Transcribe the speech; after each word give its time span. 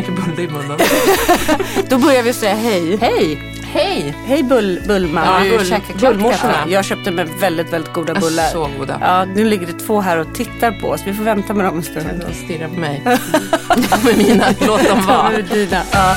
Jättemycket 0.00 0.26
bulle 0.36 0.42
i 0.42 0.48
munnen. 0.48 0.78
Då 1.88 1.98
börjar 1.98 2.22
vi 2.22 2.32
säga 2.32 2.54
hej. 2.54 2.96
Hej! 3.00 3.38
Hej! 3.72 4.14
Hej 4.26 4.42
bull, 4.42 4.80
bullman. 4.86 5.46
Ja, 5.46 5.58
bull- 5.58 6.00
bullmorsorna. 6.00 6.54
Jag 6.68 6.84
köpte 6.84 7.10
med 7.10 7.28
väldigt, 7.40 7.72
väldigt 7.72 7.92
goda 7.92 8.14
bullar. 8.14 8.46
Så 8.48 8.68
goda. 8.78 8.98
Ja, 9.00 9.24
nu 9.24 9.44
ligger 9.44 9.66
det 9.66 9.72
två 9.72 10.00
här 10.00 10.18
och 10.18 10.34
tittar 10.34 10.72
på 10.80 10.88
oss. 10.88 11.00
Vi 11.06 11.14
får 11.14 11.24
vänta 11.24 11.54
med 11.54 11.64
dem 11.64 11.76
en 11.76 11.82
stund. 11.82 12.24
De 12.28 12.34
stirrar 12.34 12.68
på 12.68 12.74
mig. 12.74 13.02
De 13.68 14.08
är 14.10 14.16
mina, 14.16 14.44
låt 14.60 14.88
dem 14.88 15.06
vara. 15.06 15.28
nu 15.36 15.42
dina. 15.42 15.82
Ja. 15.92 16.16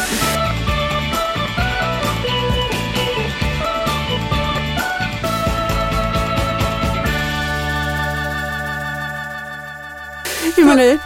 Hur 10.56 10.66
mår 10.66 10.76
ni? 10.76 11.00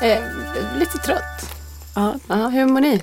Eh, 0.00 0.18
lite 0.78 0.98
trött. 0.98 1.39
Ja. 1.94 2.14
Ja, 2.28 2.48
hur 2.48 2.66
mår 2.66 2.80
ni? 2.80 3.00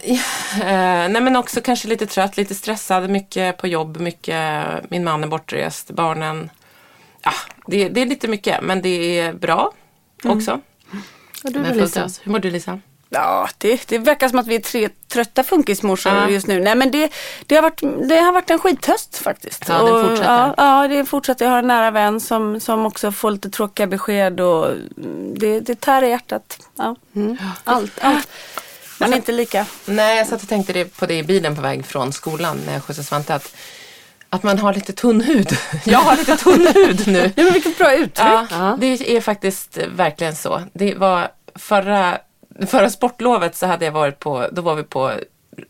Eh, 0.61 1.09
nej 1.09 1.21
men 1.21 1.35
också 1.35 1.61
kanske 1.61 1.87
lite 1.87 2.05
trött, 2.05 2.37
lite 2.37 2.55
stressad, 2.55 3.09
mycket 3.09 3.57
på 3.57 3.67
jobb, 3.67 3.97
mycket, 3.97 4.65
min 4.89 5.03
man 5.03 5.23
är 5.23 5.27
bortrest, 5.27 5.91
barnen. 5.91 6.49
Ja, 7.23 7.31
det, 7.67 7.89
det 7.89 8.01
är 8.01 8.05
lite 8.05 8.27
mycket 8.27 8.61
men 8.61 8.81
det 8.81 9.19
är 9.19 9.33
bra 9.33 9.71
också. 10.23 10.59
Och 11.43 11.51
du 11.51 11.63
då 11.63 11.73
Lisa? 11.73 12.09
Hur 12.23 12.31
mår 12.31 12.39
du 12.39 12.51
Lisa? 12.51 12.79
Ja, 13.09 13.49
det, 13.57 13.87
det 13.87 13.97
verkar 13.97 14.29
som 14.29 14.39
att 14.39 14.47
vi 14.47 14.55
är 14.55 14.59
tre 14.59 14.89
trötta 15.07 15.43
funkismorsor 15.43 16.13
Ja. 16.13 16.29
just 16.29 16.47
nu. 16.47 16.59
Nej 16.59 16.75
men 16.75 16.91
det, 16.91 17.11
det, 17.45 17.55
har 17.55 17.61
varit, 17.61 17.81
det 18.09 18.15
har 18.19 18.31
varit 18.31 18.49
en 18.49 18.59
skithöst 18.59 19.17
faktiskt. 19.17 19.65
Ja, 19.67 19.83
den 19.83 19.93
Och, 19.95 20.01
fortsätter. 20.09 20.33
Ja, 20.33 20.53
ja, 20.57 20.87
det 20.87 21.05
fortsätter. 21.05 21.45
Jag 21.45 21.51
har 21.51 21.59
en 21.59 21.67
nära 21.67 21.91
vän 21.91 22.19
som, 22.19 22.59
som 22.59 22.85
också 22.85 23.11
får 23.11 23.31
lite 23.31 23.49
tråkiga 23.49 23.87
besked 23.87 24.39
och 24.39 24.65
mm, 24.67 25.33
det, 25.39 25.59
det 25.59 25.81
tär 25.81 26.03
i 26.03 26.09
hjärtat. 26.09 26.59
Ja. 26.75 26.95
Allt, 27.63 27.99
allt. 28.01 28.29
Man 28.97 29.13
är 29.13 29.17
inte 29.17 29.31
lika. 29.31 29.65
Nej, 29.85 30.17
jag 30.17 30.27
satt 30.27 30.43
och 30.43 30.49
tänkte 30.49 30.85
på 30.85 31.05
det 31.05 31.17
i 31.17 31.23
bilen 31.23 31.55
på 31.55 31.61
väg 31.61 31.85
från 31.85 32.13
skolan 32.13 32.59
när 32.65 32.73
jag 32.73 32.83
skjutsade 32.83 33.07
Svante. 33.07 33.35
Att, 33.35 33.55
att 34.29 34.43
man 34.43 34.59
har 34.59 34.73
lite 34.73 34.93
tunn 34.93 35.21
hud. 35.21 35.57
Jag 35.85 35.99
har 35.99 36.17
lite 36.17 36.37
tunn 36.37 36.67
hud 36.75 37.07
nu. 37.07 37.31
Ja, 37.35 37.43
men 37.43 37.53
vilket 37.53 37.77
bra 37.77 37.93
uttryck. 37.93 38.27
Ja, 38.51 38.77
det 38.79 39.15
är 39.17 39.21
faktiskt 39.21 39.77
verkligen 39.95 40.35
så. 40.35 40.61
Det 40.73 40.95
var 40.95 41.27
förra, 41.55 42.17
förra 42.67 42.89
sportlovet 42.89 43.55
så 43.55 43.65
hade 43.65 43.85
jag 43.85 43.91
varit 43.91 44.19
på, 44.19 44.47
då 44.51 44.61
var 44.61 44.75
vi 44.75 44.83
på 44.83 45.11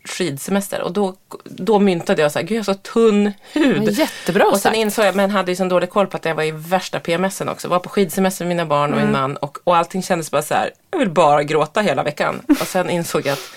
skidsemester 0.04 0.82
och 0.82 0.92
då, 0.92 1.14
då 1.44 1.78
myntade 1.78 2.22
jag 2.22 2.32
så 2.32 2.38
här, 2.38 2.46
gud 2.46 2.56
jag 2.56 2.64
har 2.64 2.74
så 2.74 2.74
tunn 2.74 3.32
hud. 3.52 3.82
Men 3.82 3.94
jättebra 3.94 4.44
och 4.44 4.52
sen 4.52 4.60
sagt. 4.60 4.76
insåg 4.76 5.04
jag, 5.04 5.16
men 5.16 5.30
hade 5.30 5.52
ju 5.52 5.56
sån 5.56 5.68
dålig 5.68 5.90
koll 5.90 6.06
på 6.06 6.16
att 6.16 6.24
jag 6.24 6.34
var 6.34 6.42
i 6.42 6.50
värsta 6.50 7.00
PMSen 7.00 7.48
också. 7.48 7.68
Var 7.68 7.78
på 7.78 7.88
skidsemester 7.88 8.44
med 8.44 8.56
mina 8.56 8.66
barn 8.66 8.92
och 8.92 9.00
min 9.00 9.12
man 9.12 9.36
och, 9.36 9.58
och 9.64 9.76
allting 9.76 10.02
kändes 10.02 10.30
bara 10.30 10.42
så 10.42 10.54
här, 10.54 10.70
jag 10.90 10.98
vill 10.98 11.10
bara 11.10 11.42
gråta 11.42 11.80
hela 11.80 12.02
veckan. 12.02 12.42
Och 12.48 12.66
sen 12.66 12.90
insåg 12.90 13.26
jag 13.26 13.32
att 13.32 13.50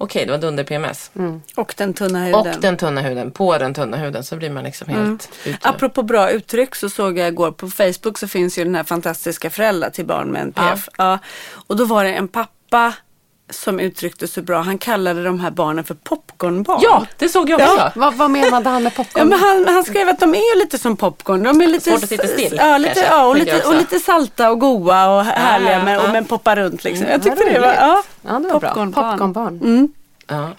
okej, 0.00 0.26
det 0.26 0.32
var 0.32 0.38
dunder 0.38 0.64
PMS. 0.64 1.10
Och 1.56 1.74
den 1.76 1.94
tunna 1.94 2.24
huden. 2.24 2.40
Och 2.40 2.60
den 2.60 2.76
tunna 2.76 3.00
huden, 3.00 3.30
på 3.30 3.58
den 3.58 3.74
tunna 3.74 3.96
huden 3.96 4.24
så 4.24 4.36
blir 4.36 4.50
man 4.50 4.64
liksom 4.64 4.88
helt 4.88 5.30
ute. 5.44 5.68
Apropå 5.68 6.02
bra 6.02 6.30
uttryck 6.30 6.74
så 6.74 6.88
såg 6.88 7.18
jag 7.18 7.28
igår 7.28 7.52
på 7.52 7.70
Facebook 7.70 8.18
så 8.18 8.28
finns 8.28 8.58
ju 8.58 8.64
den 8.64 8.74
här 8.74 8.84
fantastiska 8.84 9.50
föräldrar 9.50 9.90
till 9.90 10.06
barn 10.06 10.28
med 10.28 10.42
NPF. 10.42 10.88
Ja. 10.98 11.18
Och 11.66 11.76
då 11.76 11.84
var 11.84 12.04
det 12.04 12.14
en 12.14 12.28
pappa 12.28 12.94
som 13.50 13.80
uttryckte 13.80 14.28
så 14.28 14.42
bra. 14.42 14.60
Han 14.60 14.78
kallade 14.78 15.24
de 15.24 15.40
här 15.40 15.50
barnen 15.50 15.84
för 15.84 15.94
popcornbarn. 15.94 16.80
Ja, 16.82 17.06
det 17.18 17.28
såg 17.28 17.50
jag 17.50 17.60
också. 17.60 17.92
Vad, 17.96 18.14
vad 18.14 18.30
menade 18.30 18.68
han 18.70 18.82
med 18.82 18.92
Ja, 18.96 19.04
popcorn? 19.04 19.28
men 19.28 19.38
han, 19.38 19.68
han 19.68 19.84
skrev 19.84 20.08
att 20.08 20.20
de 20.20 20.34
är 20.34 20.54
ju 20.54 20.60
lite 20.60 20.78
som 20.78 20.96
popcorn. 20.96 21.42
De 21.42 21.60
är 21.60 21.66
lite, 21.66 21.90
Svårt 21.90 22.02
att 22.02 22.08
sitta 22.08 22.26
still, 22.26 22.54
Ja, 22.56 22.78
lite, 22.78 22.94
kanske, 22.94 23.12
ja 23.14 23.26
och, 23.26 23.36
lite, 23.36 23.62
och 23.62 23.74
lite 23.74 23.98
salta 23.98 24.50
och 24.50 24.58
goa 24.60 25.16
och 25.18 25.24
härliga 25.24 25.72
ja, 25.78 25.84
men, 25.84 25.98
och 25.98 26.04
ja. 26.04 26.12
men 26.12 26.24
poppar 26.24 26.56
runt 26.56 26.84
liksom. 26.84 27.06
Jag 27.06 27.22
tyckte 27.22 27.44
det 27.44 27.60
var, 27.60 27.66
roligt. 27.68 27.78
ja. 27.80 28.02
ja, 28.22 28.32
det 28.38 28.48
var 28.48 28.60
bra. 28.60 28.68
popcornbarn. 28.68 29.10
Popcornbarn. 29.18 29.88
Ja. 30.26 30.50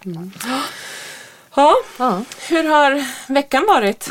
Ja, 1.56 1.76
Ja. 1.98 2.22
hur 2.50 2.64
har 2.64 3.06
veckan 3.34 3.66
varit? 3.68 4.10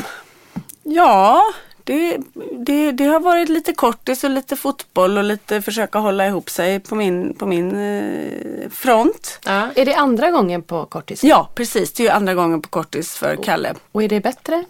Ja, 0.83 1.43
det, 1.83 2.17
det, 2.51 2.91
det 2.91 3.05
har 3.05 3.19
varit 3.19 3.49
lite 3.49 3.73
kortis 3.73 4.23
och 4.23 4.29
lite 4.29 4.55
fotboll 4.55 5.17
och 5.17 5.23
lite 5.23 5.61
försöka 5.61 5.99
hålla 5.99 6.27
ihop 6.27 6.49
sig 6.49 6.79
på 6.79 6.95
min, 6.95 7.33
på 7.33 7.45
min 7.45 7.75
eh, 7.75 8.69
front. 8.69 9.39
Ja. 9.45 9.67
Är 9.75 9.85
det 9.85 9.93
andra 9.95 10.31
gången 10.31 10.61
på 10.61 10.85
kortis? 10.85 11.23
Ja, 11.23 11.49
precis. 11.55 11.93
Det 11.93 12.03
är 12.03 12.05
ju 12.05 12.11
andra 12.11 12.33
gången 12.33 12.61
på 12.61 12.69
kortis 12.69 13.17
för 13.17 13.35
Kalle. 13.35 13.73
Och 13.91 14.03
är 14.03 14.09
det 14.09 14.19
bättre? 14.19 14.63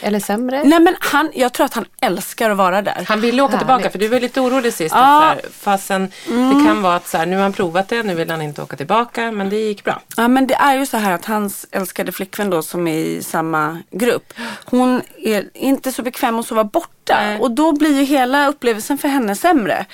Eller 0.00 0.20
sämre? 0.20 0.64
Nej 0.64 0.80
men 0.80 0.94
han, 0.98 1.30
jag 1.34 1.52
tror 1.52 1.64
att 1.64 1.74
han 1.74 1.84
älskar 2.00 2.50
att 2.50 2.56
vara 2.56 2.82
där. 2.82 3.04
Han 3.08 3.20
ville 3.20 3.42
åka 3.42 3.50
Härligt. 3.50 3.60
tillbaka 3.60 3.90
för 3.90 3.98
du 3.98 4.08
var 4.08 4.20
lite 4.20 4.40
orolig 4.40 4.74
sist. 4.74 4.94
Ja. 4.94 5.32
Att 5.32 5.44
så 5.44 5.50
fastän 5.50 6.10
det 6.26 6.66
kan 6.66 6.82
vara 6.82 6.96
att 6.96 7.08
så 7.08 7.18
här, 7.18 7.26
nu 7.26 7.36
har 7.36 7.42
han 7.42 7.52
provat 7.52 7.88
det, 7.88 8.02
nu 8.02 8.14
vill 8.14 8.30
han 8.30 8.42
inte 8.42 8.62
åka 8.62 8.76
tillbaka. 8.76 9.32
Men 9.32 9.50
det 9.50 9.56
gick 9.56 9.84
bra. 9.84 10.02
Ja 10.16 10.28
men 10.28 10.46
det 10.46 10.54
är 10.54 10.74
ju 10.78 10.86
så 10.86 10.96
här 10.96 11.12
att 11.12 11.24
hans 11.24 11.66
älskade 11.70 12.12
flickvän 12.12 12.50
då 12.50 12.62
som 12.62 12.86
är 12.86 12.98
i 12.98 13.22
samma 13.22 13.82
grupp. 13.90 14.32
Hon 14.64 15.02
är 15.18 15.44
inte 15.54 15.92
så 15.92 16.02
bekväm 16.02 16.38
att 16.38 16.46
sova 16.56 16.64
borta. 16.64 17.20
Nej. 17.20 17.40
Och 17.40 17.50
då 17.50 17.72
blir 17.72 17.98
ju 17.98 18.04
hela 18.04 18.48
upplevelsen 18.48 18.98
för 18.98 19.08
henne 19.08 19.34
sämre. 19.34 19.86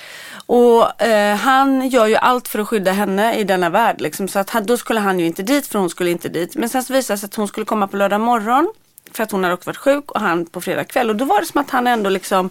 Och 0.45 1.01
eh, 1.01 1.35
han 1.35 1.89
gör 1.89 2.07
ju 2.07 2.15
allt 2.15 2.47
för 2.47 2.59
att 2.59 2.67
skydda 2.67 2.91
henne 2.91 3.35
i 3.35 3.43
denna 3.43 3.69
värld. 3.69 4.01
Liksom. 4.01 4.27
Så 4.27 4.39
att 4.39 4.49
han, 4.49 4.65
då 4.65 4.77
skulle 4.77 4.99
han 4.99 5.19
ju 5.19 5.25
inte 5.25 5.43
dit 5.43 5.67
för 5.67 5.79
hon 5.79 5.89
skulle 5.89 6.11
inte 6.11 6.29
dit. 6.29 6.55
Men 6.55 6.69
sen 6.69 6.83
så 6.83 6.93
visade 6.93 7.15
det 7.15 7.19
sig 7.19 7.27
att 7.27 7.35
hon 7.35 7.47
skulle 7.47 7.65
komma 7.65 7.87
på 7.87 7.97
lördag 7.97 8.21
morgon. 8.21 8.73
för 9.11 9.23
att 9.23 9.31
hon 9.31 9.43
hade 9.43 9.53
också 9.53 9.69
varit 9.69 9.77
sjuk 9.77 10.11
och 10.11 10.21
han 10.21 10.45
på 10.45 10.61
fredag 10.61 10.83
kväll. 10.83 11.09
Och 11.09 11.15
då 11.15 11.25
var 11.25 11.41
det 11.41 11.47
som 11.47 11.61
att 11.61 11.69
han 11.69 11.87
ändå 11.87 12.09
liksom 12.09 12.49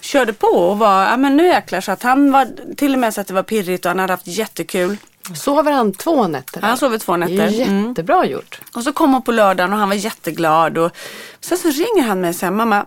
körde 0.00 0.32
på 0.32 0.46
och 0.46 0.78
var, 0.78 1.02
ja 1.02 1.16
men 1.16 1.36
nu 1.36 1.46
jäklar. 1.46 1.80
Så 1.80 1.92
att 1.92 2.02
han 2.02 2.32
var 2.32 2.48
till 2.76 2.92
och 2.92 2.98
med 2.98 3.14
så 3.14 3.20
att 3.20 3.26
det 3.26 3.34
var 3.34 3.42
pirrigt 3.42 3.84
och 3.84 3.90
han 3.90 3.98
hade 3.98 4.12
haft 4.12 4.26
jättekul. 4.26 4.96
Sover 5.34 5.72
han 5.72 5.92
två 5.92 6.28
nätter? 6.28 6.60
Han 6.62 6.76
sover 6.76 6.98
två 6.98 7.16
nätter. 7.16 7.62
Mm. 7.62 7.88
jättebra 7.88 8.26
gjort. 8.26 8.60
Och 8.74 8.82
så 8.82 8.92
kom 8.92 9.12
hon 9.12 9.22
på 9.22 9.32
lördagen 9.32 9.72
och 9.72 9.78
han 9.78 9.88
var 9.88 9.96
jätteglad. 9.96 10.78
Och 10.78 10.90
sen 11.40 11.58
så 11.58 11.68
ringer 11.68 12.02
han 12.02 12.20
mig 12.20 12.30
och 12.30 12.36
säger, 12.36 12.50
mamma, 12.52 12.86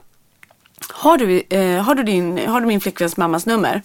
har 0.91 1.17
du, 1.17 1.43
eh, 1.49 1.83
har, 1.83 1.95
du 1.95 2.03
din, 2.03 2.47
har 2.47 2.61
du 2.61 2.67
min 2.67 2.81
flickväns 2.81 3.17
mammas 3.17 3.45
nummer? 3.45 3.81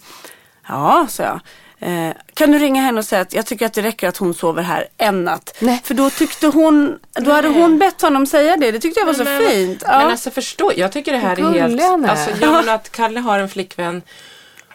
Ja, 0.67 1.07
sa 1.09 1.23
jag. 1.23 1.39
Eh, 1.81 2.13
kan 2.33 2.51
du 2.51 2.59
ringa 2.59 2.81
henne 2.81 2.99
och 2.99 3.05
säga 3.05 3.21
att 3.21 3.33
jag 3.33 3.45
tycker 3.45 3.65
att 3.65 3.73
det 3.73 3.81
räcker 3.81 4.07
att 4.07 4.17
hon 4.17 4.33
sover 4.33 4.63
här 4.63 4.87
en 4.97 5.23
natt? 5.23 5.55
Nej. 5.59 5.81
För 5.83 5.93
då 5.93 6.09
tyckte 6.09 6.47
hon, 6.47 6.99
då 7.13 7.31
hade 7.31 7.47
hon 7.47 7.77
bett 7.79 8.01
honom 8.01 8.25
säga 8.25 8.57
det. 8.57 8.71
Det 8.71 8.79
tyckte 8.79 8.99
jag 8.99 9.07
var 9.07 9.13
så 9.13 9.23
men, 9.23 9.41
fint. 9.49 9.83
Ja. 9.87 9.99
Men 9.99 10.07
alltså 10.07 10.31
förstå, 10.31 10.71
jag 10.75 10.91
tycker 10.91 11.11
det 11.11 11.17
här 11.17 11.39
är 11.39 11.59
helt... 11.59 11.81
är. 11.81 12.09
Alltså, 12.09 12.29
jag 12.41 12.69
att 12.69 12.91
Kalle 12.91 13.19
har 13.19 13.39
en 13.39 13.49
flickvän 13.49 14.01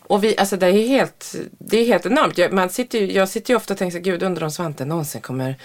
och 0.06 0.24
vi, 0.24 0.38
alltså 0.38 0.56
det 0.56 0.66
är 0.66 0.88
helt, 0.88 1.34
det 1.58 1.78
är 1.78 1.84
helt 1.84 2.06
enormt. 2.06 2.38
Jag, 2.38 2.52
man 2.52 2.70
sitter 2.70 2.98
ju, 2.98 3.12
jag 3.12 3.28
sitter 3.28 3.52
ju 3.52 3.56
ofta 3.56 3.74
och 3.74 3.78
tänker 3.78 3.98
så 3.98 4.02
gud 4.02 4.22
undrar 4.22 4.44
om 4.44 4.50
Svante 4.50 4.84
någonsin 4.84 5.20
kommer 5.20 5.56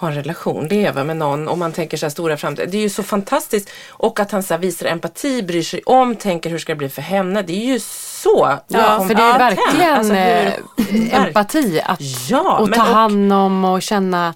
ha 0.00 0.08
en 0.08 0.14
relation, 0.14 0.66
leva 0.68 1.04
med 1.04 1.16
någon 1.16 1.48
och 1.48 1.58
man 1.58 1.72
tänker 1.72 1.96
så 1.96 2.06
här 2.06 2.10
stora 2.10 2.36
framtid. 2.36 2.68
Det 2.70 2.76
är 2.78 2.82
ju 2.82 2.88
så 2.90 3.02
fantastiskt. 3.02 3.70
Och 3.90 4.20
att 4.20 4.30
han 4.30 4.42
så 4.42 4.56
visar 4.56 4.86
empati, 4.86 5.42
bryr 5.42 5.62
sig 5.62 5.82
om, 5.86 6.16
tänker 6.16 6.50
hur 6.50 6.58
ska 6.58 6.72
det 6.72 6.76
bli 6.76 6.88
för 6.88 7.02
henne. 7.02 7.42
Det 7.42 7.52
är 7.52 7.66
ju 7.72 7.80
så 7.80 8.58
Ja, 8.68 9.04
för 9.08 9.14
det 9.14 9.22
är 9.22 9.38
verkligen 9.38 9.94
Alltså, 9.94 10.12
hur- 10.14 11.12
eh, 11.14 11.26
empati 11.26 11.80
att 11.84 12.00
Ja, 12.30 12.58
och 12.58 12.72
ta 12.72 12.82
hand 12.82 13.32
om 13.32 13.64
och 13.64 13.82
känna. 13.82 14.34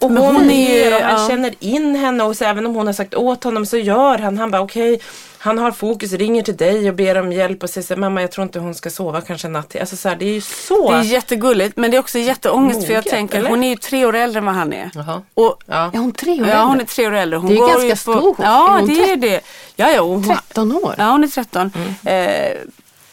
Och 0.00 0.10
hon, 0.10 0.18
hon 0.36 0.50
är 0.50 0.84
ju- 0.84 0.92
han 1.02 1.20
ja. 1.22 1.28
känner 1.28 1.54
in 1.60 1.94
henne 1.94 2.24
och 2.24 2.36
så 2.36 2.44
även 2.44 2.66
om 2.66 2.74
hon 2.74 2.86
har 2.86 2.94
sagt 2.94 3.14
åt 3.14 3.44
honom 3.44 3.66
så 3.66 3.76
gör 3.76 4.18
han. 4.18 4.38
Han 4.38 4.50
bara 4.50 4.62
okej, 4.62 5.00
han 5.44 5.58
har 5.58 5.72
fokus, 5.72 6.12
ringer 6.12 6.42
till 6.42 6.56
dig 6.56 6.88
och 6.88 6.94
ber 6.96 7.20
om 7.20 7.32
hjälp 7.32 7.62
och 7.62 7.70
säger 7.70 7.86
så 7.86 7.94
här, 7.94 8.00
mamma 8.00 8.20
jag 8.20 8.32
tror 8.32 8.42
inte 8.42 8.58
hon 8.58 8.74
ska 8.74 8.90
sova 8.90 9.20
kanske 9.20 9.48
en 9.48 9.52
natt 9.52 9.68
till. 9.68 9.80
Alltså 9.80 9.96
så 9.96 10.08
här, 10.08 10.16
det 10.16 10.24
är 10.24 10.32
ju 10.34 10.40
så. 10.40 10.90
Det 10.90 10.96
är 10.96 11.02
jättegulligt 11.02 11.76
men 11.76 11.90
det 11.90 11.96
är 11.96 11.98
också 11.98 12.18
jätteångest 12.18 12.86
för 12.86 12.92
jag 12.92 12.98
Moget, 13.00 13.10
tänker 13.12 13.38
eller? 13.38 13.50
hon 13.50 13.64
är 13.64 13.68
ju 13.68 13.76
tre 13.76 14.06
år 14.06 14.14
äldre 14.14 14.38
än 14.38 14.44
vad 14.44 14.54
han 14.54 14.72
är. 14.72 14.90
Jaha. 14.94 15.22
Och, 15.34 15.62
Ja. 15.66 15.90
Är 15.94 15.98
hon 15.98 16.12
tre 16.12 16.42
år 16.42 16.48
ja 16.48 16.62
hon 16.64 16.68
är 16.68 16.72
äldre? 16.80 16.86
tre 16.86 17.06
år 17.06 17.12
äldre. 17.12 17.38
Hon 17.38 17.48
Det 17.50 17.54
är 17.56 17.58
går 17.60 17.68
ganska 17.68 18.12
på, 18.12 18.18
stor. 18.20 18.40
Är 18.40 18.44
Ja 18.44 18.76
hon 18.80 18.88
det 18.88 19.10
är 19.12 19.16
det. 19.16 19.40
Ja, 19.76 19.90
ja, 19.90 20.00
hon, 20.02 20.24
13 20.24 20.72
år? 20.72 20.94
Ja, 20.98 21.10
hon 21.10 21.24
är 21.24 21.28
13. 21.28 21.72
Mm. 22.04 22.50
Eh, 22.52 22.58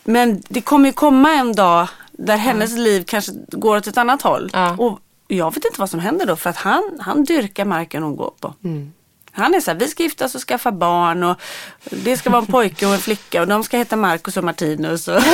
men 0.04 0.44
det 0.48 0.62
kommer 0.62 0.90
ju 0.90 0.94
komma 0.94 1.32
en 1.34 1.54
dag 1.54 1.88
där 2.12 2.38
hennes 2.38 2.72
liv 2.78 3.04
kanske 3.08 3.32
går 3.52 3.78
åt 3.78 3.88
ett 3.88 3.98
annat 3.98 4.22
håll. 4.22 4.50
Ja. 4.54 4.76
Och 4.78 5.00
jag 5.28 5.54
vet 5.56 5.66
inte 5.66 5.80
vad 5.80 5.90
som 5.90 6.00
händer 6.00 6.26
då 6.26 6.36
för 6.36 6.50
att 6.50 6.56
han, 6.58 6.84
han 7.00 7.24
dyrkar 7.24 7.66
marken 7.66 8.04
hon 8.04 8.16
går 8.16 8.32
på. 8.40 8.54
Han 9.34 9.54
är 9.54 9.60
så 9.60 9.72
här, 9.72 9.78
vi 9.78 9.88
ska 9.88 10.04
gifta 10.04 10.26
oss 10.26 10.36
och 10.36 10.42
skaffa 10.42 10.72
barn 10.72 11.24
och 11.24 11.42
det 11.84 12.18
ska 12.18 12.30
vara 12.30 12.42
en 12.42 12.48
pojke 12.48 12.86
och 12.86 12.94
en 12.94 13.00
flicka 13.00 13.42
och 13.42 13.48
de 13.48 13.64
ska 13.64 13.78
heta 13.78 13.96
Marcus 13.96 14.38
och 14.38 14.44
Martinus. 14.44 15.08
Och, 15.08 15.22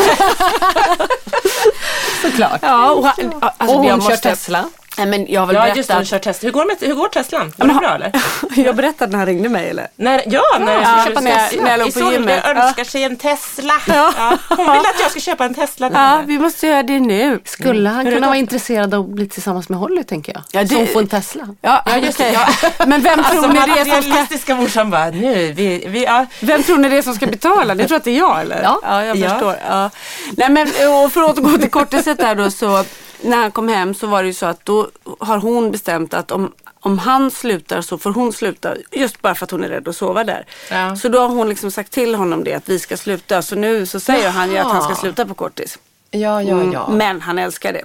Såklart. 2.21 2.59
ja, 2.61 2.91
och, 2.91 3.05
han, 3.07 3.33
alltså, 3.41 3.75
och 3.77 3.83
hon 3.83 3.85
kör 3.87 3.95
måste- 3.97 4.17
Tesla. 4.29 4.69
Nej, 4.97 5.07
men 5.07 5.25
jag 5.29 5.41
har 5.41 5.47
väl 5.47 5.55
Ja 5.55 5.67
just 5.75 5.87
det, 5.89 5.93
hon 5.93 5.99
berättat. 6.03 6.09
kör 6.25 6.31
Tesla. 6.33 6.47
Hur 6.47 6.51
går, 6.53 6.65
med, 6.65 6.75
hur 6.79 6.93
går 6.95 7.07
Teslan? 7.07 7.53
Går 7.57 7.65
Men 7.65 7.67
det 7.67 7.73
bra 7.81 7.95
eller? 7.95 8.11
jag 8.65 8.75
berättade 8.75 9.11
när 9.11 9.17
han 9.17 9.25
ringde 9.27 9.49
mig 9.49 9.69
eller? 9.69 9.87
När, 9.95 10.23
ja, 10.27 10.41
när 10.59 10.73
jag 10.73 10.81
Ja, 10.83 10.97
ska 11.01 11.09
köpa 11.09 11.21
när 11.21 11.31
jag- 11.31 11.49
Tesla. 11.49 11.63
när 11.63 11.69
jag 11.71 11.79
låg 11.79 11.93
på 11.93 11.99
Isolde 11.99 12.13
gymmet. 12.15 12.45
önskar 12.45 12.83
sig 12.83 13.03
en 13.03 13.15
Tesla. 13.15 13.73
Ja. 13.87 14.13
Ja. 14.17 14.37
Hon 14.49 14.57
vill 14.57 14.67
att 14.81 14.99
jag 14.99 15.11
ska 15.11 15.19
köpa 15.19 15.45
en 15.45 15.53
Tesla. 15.53 15.89
Ja, 15.93 16.21
vi 16.25 16.39
måste 16.39 16.67
göra 16.67 16.83
det 16.83 16.99
nu. 16.99 17.39
Skulle 17.45 17.89
han 17.89 18.05
Hur 18.05 18.13
kunna 18.13 18.27
vara 18.27 18.37
intresserad 18.37 18.93
av 18.93 19.01
att 19.03 19.09
bli 19.09 19.27
tillsammans 19.29 19.69
med 19.69 19.79
Holly 19.79 20.03
tänker 20.03 20.33
jag? 20.33 20.43
Ja, 20.51 20.61
det- 20.63 20.75
Som 20.75 20.87
får 20.87 20.99
en 20.99 21.07
Tesla. 21.07 21.47
Ja, 21.61 21.83
Ja, 21.85 21.97
just 21.97 22.17
det. 22.17 22.31
Ja. 22.31 22.47
Men 22.87 23.01
vem 23.01 23.19
Alltså 23.19 23.33
tror 23.33 23.47
ni 23.47 23.53
det 23.53 23.59
är 23.59 23.65
som 23.75 23.85
ska 23.85 23.95
materialistiska 23.95 24.55
morsan 24.55 24.89
bara, 24.89 25.05
nu, 25.09 25.51
vi, 25.51 25.83
vi, 25.87 26.03
ja. 26.03 26.25
Vem 26.39 26.63
tror 26.63 26.77
ni 26.77 26.89
det 26.89 26.97
är 26.97 27.01
som 27.01 27.13
ska 27.15 27.27
betala? 27.27 27.73
Ni 27.73 27.87
tror 27.87 27.97
att 27.97 28.03
det 28.03 28.11
är 28.11 28.17
jag 28.17 28.41
eller? 28.41 28.61
Ja. 28.63 29.03
jag 29.03 29.17
Ja. 29.17 29.29
förstår. 29.29 29.55
Ja. 29.69 29.89
Nej, 30.37 30.49
men, 30.49 30.67
och 30.67 31.11
för 31.11 31.21
att 31.23 31.29
återgå 31.39 31.57
till 31.57 31.69
kortiset 31.71 32.17
där 32.17 32.35
då 32.35 32.51
så 32.51 32.83
när 33.21 33.37
han 33.37 33.51
kom 33.51 33.67
hem 33.67 33.93
så 33.93 34.07
var 34.07 34.23
det 34.23 34.27
ju 34.27 34.33
så 34.33 34.45
att 34.45 34.65
då 34.65 34.89
har 35.19 35.37
hon 35.37 35.71
bestämt 35.71 36.13
att 36.13 36.31
om, 36.31 36.53
om 36.79 36.99
han 36.99 37.31
slutar 37.31 37.81
så 37.81 37.97
får 37.97 38.11
hon 38.11 38.33
sluta 38.33 38.75
just 38.91 39.21
bara 39.21 39.35
för 39.35 39.45
att 39.45 39.51
hon 39.51 39.63
är 39.63 39.69
rädd 39.69 39.87
att 39.87 39.95
sova 39.95 40.23
där. 40.23 40.45
Ja. 40.71 40.95
Så 40.95 41.09
då 41.09 41.19
har 41.19 41.27
hon 41.27 41.49
liksom 41.49 41.71
sagt 41.71 41.91
till 41.91 42.15
honom 42.15 42.43
det 42.43 42.53
att 42.53 42.69
vi 42.69 42.79
ska 42.79 42.97
sluta. 42.97 43.41
Så 43.41 43.55
nu 43.55 43.85
så 43.85 43.99
säger 43.99 44.29
han 44.29 44.51
ju 44.51 44.57
att 44.57 44.71
han 44.71 44.81
ska 44.81 44.95
sluta 44.95 45.25
på 45.25 45.33
kortis. 45.33 45.79
Ja, 46.11 46.43
ja, 46.43 46.63
ja. 46.73 46.89
Men 46.89 47.21
han 47.21 47.39
älskar 47.39 47.73
det. 47.73 47.83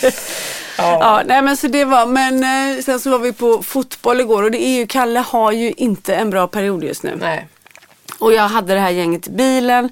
Ja, 0.76 1.22
nej 1.26 1.42
men 1.42 1.56
så 1.56 1.66
det 1.68 1.84
var, 1.84 2.06
men 2.06 2.44
eh, 2.44 2.82
sen 2.82 3.00
så 3.00 3.10
var 3.10 3.18
vi 3.18 3.32
på 3.32 3.62
fotboll 3.62 4.20
igår 4.20 4.42
och 4.42 4.50
det 4.50 4.62
är 4.62 4.78
ju, 4.78 4.86
Kalle 4.86 5.20
har 5.20 5.52
ju 5.52 5.72
inte 5.72 6.14
en 6.14 6.30
bra 6.30 6.46
period 6.46 6.84
just 6.84 7.02
nu. 7.02 7.16
Nej. 7.20 7.48
Och 8.18 8.32
jag 8.32 8.48
hade 8.48 8.74
det 8.74 8.80
här 8.80 8.90
gänget 8.90 9.26
i 9.26 9.30
bilen. 9.30 9.90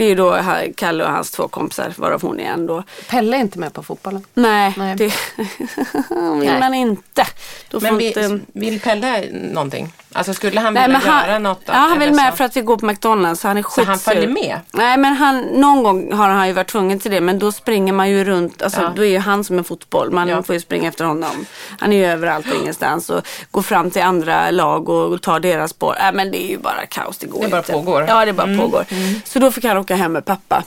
Det 0.00 0.04
är 0.10 0.16
då 0.16 0.32
här, 0.32 0.72
Kalle 0.76 1.04
och 1.04 1.10
hans 1.10 1.30
två 1.30 1.48
kompisar, 1.48 1.92
varav 1.96 2.22
hon 2.22 2.40
är 2.40 2.44
en 2.52 2.66
då. 2.66 2.82
Pelle 3.08 3.36
är 3.36 3.40
inte 3.40 3.58
med 3.58 3.72
på 3.72 3.82
fotbollen. 3.82 4.24
Nej, 4.34 4.74
Nej. 4.76 4.94
det 4.96 5.12
vill 6.40 6.58
man 6.60 6.74
inte. 6.74 7.26
Då 7.70 7.80
får 7.80 7.86
Men 7.86 7.98
vi, 7.98 8.06
inte... 8.06 8.40
vill 8.52 8.80
Pelle 8.80 9.24
någonting? 9.32 9.92
Alltså 10.12 10.34
skulle 10.34 10.60
han 10.60 10.74
Nej, 10.74 10.82
vilja 10.86 10.98
men 10.98 11.08
göra 11.08 11.32
han, 11.32 11.42
något? 11.42 11.66
då? 11.66 11.72
ja, 11.72 11.78
han 11.78 11.98
vill 11.98 12.12
med 12.14 12.30
så? 12.32 12.36
för 12.36 12.44
att 12.44 12.56
vi 12.56 12.60
går 12.60 12.76
på 12.76 12.86
McDonalds. 12.86 13.40
Så 13.40 13.48
han 13.48 13.56
är 13.58 13.62
Så 13.62 13.84
han 13.84 13.94
skitsur. 13.98 14.12
följer 14.12 14.28
med? 14.28 14.58
Nej 14.72 14.96
men 14.96 15.12
han, 15.16 15.40
någon 15.40 15.82
gång 15.82 16.12
har 16.12 16.28
han 16.28 16.46
ju 16.46 16.52
varit 16.52 16.66
tvungen 16.68 16.98
till 17.00 17.10
det. 17.10 17.20
Men 17.20 17.38
då 17.38 17.52
springer 17.52 17.92
man 17.92 18.10
ju 18.10 18.24
runt. 18.24 18.62
Alltså 18.62 18.80
Ja. 18.82 18.92
då 18.96 19.04
är 19.04 19.08
ju 19.08 19.18
han 19.18 19.44
som 19.44 19.58
en 19.58 19.64
fotboll. 19.64 20.10
Man 20.10 20.28
Ja. 20.28 20.42
får 20.42 20.54
ju 20.54 20.60
springa 20.60 20.88
efter 20.88 21.04
honom. 21.04 21.46
Han 21.78 21.92
är 21.92 21.96
ju 21.96 22.06
överallt 22.06 22.46
och 22.50 22.54
ingenstans. 22.62 23.10
Och 23.10 23.22
går 23.50 23.62
fram 23.62 23.90
till 23.90 24.02
andra 24.02 24.50
lag 24.50 24.88
och 24.88 25.22
tar 25.22 25.40
deras 25.40 25.70
spår. 25.70 25.96
Nej 26.02 26.12
men 26.12 26.30
det 26.30 26.42
är 26.44 26.48
ju 26.48 26.58
bara 26.58 26.86
kaos. 26.86 27.18
Det 27.18 27.26
går 27.26 27.42
Det 27.42 27.48
bara 27.48 27.58
inte. 27.58 27.72
pågår. 27.72 28.04
Ja 28.08 28.24
det 28.24 28.32
bara 28.32 28.58
pågår. 28.58 28.84
Så 29.24 29.38
då 29.38 29.50
fick 29.52 29.64
han 29.64 29.76
åka 29.78 29.89
hem 29.94 30.12
med 30.12 30.24
pappa. 30.24 30.64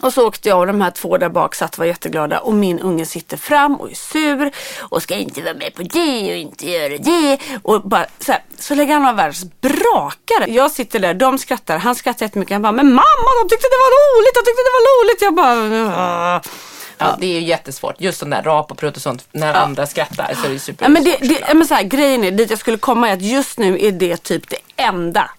Och 0.00 0.12
så 0.12 0.26
åkte 0.28 0.48
jag 0.48 0.58
och 0.58 0.66
de 0.66 0.80
här 0.80 0.90
två 0.90 1.16
där 1.18 1.28
bak 1.28 1.54
satt 1.54 1.72
och 1.72 1.78
var 1.78 1.86
jätteglada 1.86 2.38
och 2.38 2.54
min 2.54 2.80
unge 2.80 3.06
sitter 3.06 3.36
fram 3.36 3.74
och 3.76 3.90
är 3.90 3.94
sur 3.94 4.52
och 4.80 5.02
ska 5.02 5.14
inte 5.14 5.42
vara 5.42 5.54
med 5.54 5.74
på 5.74 5.82
det 5.82 6.30
och 6.30 6.36
inte 6.36 6.70
göra 6.70 6.98
det. 6.98 7.38
Och 7.62 7.82
bara, 7.82 8.06
så, 8.18 8.32
här, 8.32 8.42
så 8.58 8.74
lägger 8.74 8.94
han 8.94 9.06
av 9.06 9.16
världens 9.16 9.44
brakare. 9.60 10.50
Jag 10.52 10.70
sitter 10.70 10.98
där, 10.98 11.14
de 11.14 11.38
skrattar, 11.38 11.78
han 11.78 11.94
skrattar 11.94 12.26
jättemycket. 12.26 12.54
Han 12.54 12.62
bara, 12.62 12.72
men 12.72 12.86
mamma 12.86 13.30
de 13.42 13.48
tyckte 13.48 13.66
det 13.66 13.78
var 13.84 13.92
roligt, 14.18 14.34
de 14.34 14.40
tyckte 14.40 14.62
det 14.66 14.74
var 14.76 14.84
roligt. 15.04 15.22
Jag 15.22 15.34
bara, 15.34 16.36
"Åh." 16.36 16.52
Ja, 16.98 17.16
det 17.20 17.26
är 17.26 17.40
ju 17.40 17.46
jättesvårt. 17.46 17.94
Just 17.98 18.18
sån 18.18 18.30
där 18.30 18.42
rap 18.42 18.70
och 18.70 18.78
prutt 18.78 18.96
och 18.96 19.02
sånt. 19.02 19.28
När 19.32 19.54
andra 19.54 19.86
skrattar 19.86 20.34
så 20.42 20.46
är 20.46 20.50
det 20.50 20.58
super 20.58 20.84
Ja, 20.84 20.88
men 20.88 21.04
det, 21.04 21.16
det, 21.20 21.38
ja, 21.48 21.54
men 21.54 21.66
så 21.66 21.74
här, 21.74 21.82
grejen 21.82 22.24
är, 22.24 22.30
dit 22.30 22.50
jag 22.50 22.58
skulle 22.58 22.76
komma 22.78 23.08
är 23.08 23.12
att 23.12 23.22
just 23.22 23.58
nu 23.58 23.78
är 23.80 23.92
det 23.92 24.16
typ 24.16 24.48
det 24.50 24.56
enda 24.76 25.30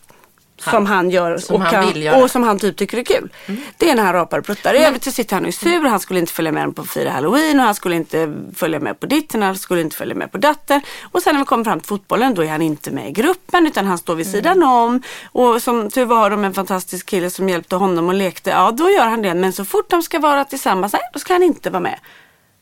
som 0.61 0.85
han 0.85 1.09
gör 1.09 1.37
Som 1.37 1.55
och, 1.55 1.61
han 1.61 1.71
kan, 1.71 1.87
vill 1.93 2.03
göra. 2.03 2.13
Mm. 2.15 2.23
och 2.23 2.31
som 2.31 2.43
han 2.43 2.59
typ 2.59 2.77
tycker 2.77 2.97
är 2.97 3.03
kul. 3.03 3.29
Det 3.77 3.89
är 3.89 3.95
när 3.95 4.03
han 4.03 4.13
rapar 4.13 4.39
och 4.39 4.45
pruttar. 4.45 4.73
I 4.73 4.77
övrigt 4.85 5.03
så 5.03 5.11
sitter 5.11 5.33
han 5.35 5.43
och 5.43 5.47
är 5.47 5.51
sur. 5.51 5.83
Han 5.87 5.99
skulle 5.99 6.19
inte 6.19 6.33
följa 6.33 6.51
med 6.51 6.75
på 6.75 6.83
fira 6.83 7.09
halloween 7.11 7.59
och 7.59 7.65
han 7.65 7.75
skulle 7.75 7.95
inte 7.95 8.33
följa 8.55 8.79
med 8.79 8.99
på 8.99 9.05
ditten. 9.05 9.41
Han 9.41 9.55
skulle 9.57 9.81
inte 9.81 9.95
följa 9.95 10.15
med 10.15 10.31
på 10.31 10.37
datten. 10.37 10.81
Och 11.11 11.21
sen 11.21 11.33
när 11.35 11.39
vi 11.41 11.45
kommer 11.45 11.63
fram 11.63 11.79
till 11.79 11.87
fotbollen 11.87 12.33
då 12.33 12.43
är 12.43 12.47
han 12.49 12.61
inte 12.61 12.91
med 12.91 13.09
i 13.09 13.11
gruppen 13.11 13.67
utan 13.67 13.85
han 13.85 13.97
står 13.97 14.15
vid 14.15 14.27
Mm. 14.27 14.33
sidan 14.37 14.63
om. 14.63 15.01
Och 15.31 15.61
som 15.63 15.89
tur 15.89 16.05
var 16.05 16.17
har 16.17 16.29
de 16.29 16.43
en 16.43 16.53
fantastisk 16.53 17.05
kille 17.05 17.29
som 17.29 17.49
hjälpte 17.49 17.75
honom 17.75 18.07
och 18.07 18.13
lekte. 18.13 18.49
Ja 18.49 18.71
då 18.71 18.89
gör 18.89 19.05
han 19.07 19.21
det. 19.21 19.33
Men 19.33 19.53
så 19.53 19.65
fort 19.65 19.89
de 19.89 20.03
ska 20.03 20.19
vara 20.19 20.43
tillsammans, 20.45 20.93
nej 20.93 21.01
då 21.13 21.19
ska 21.19 21.33
han 21.33 21.43
inte 21.43 21.69
vara 21.69 21.79
med. 21.81 21.99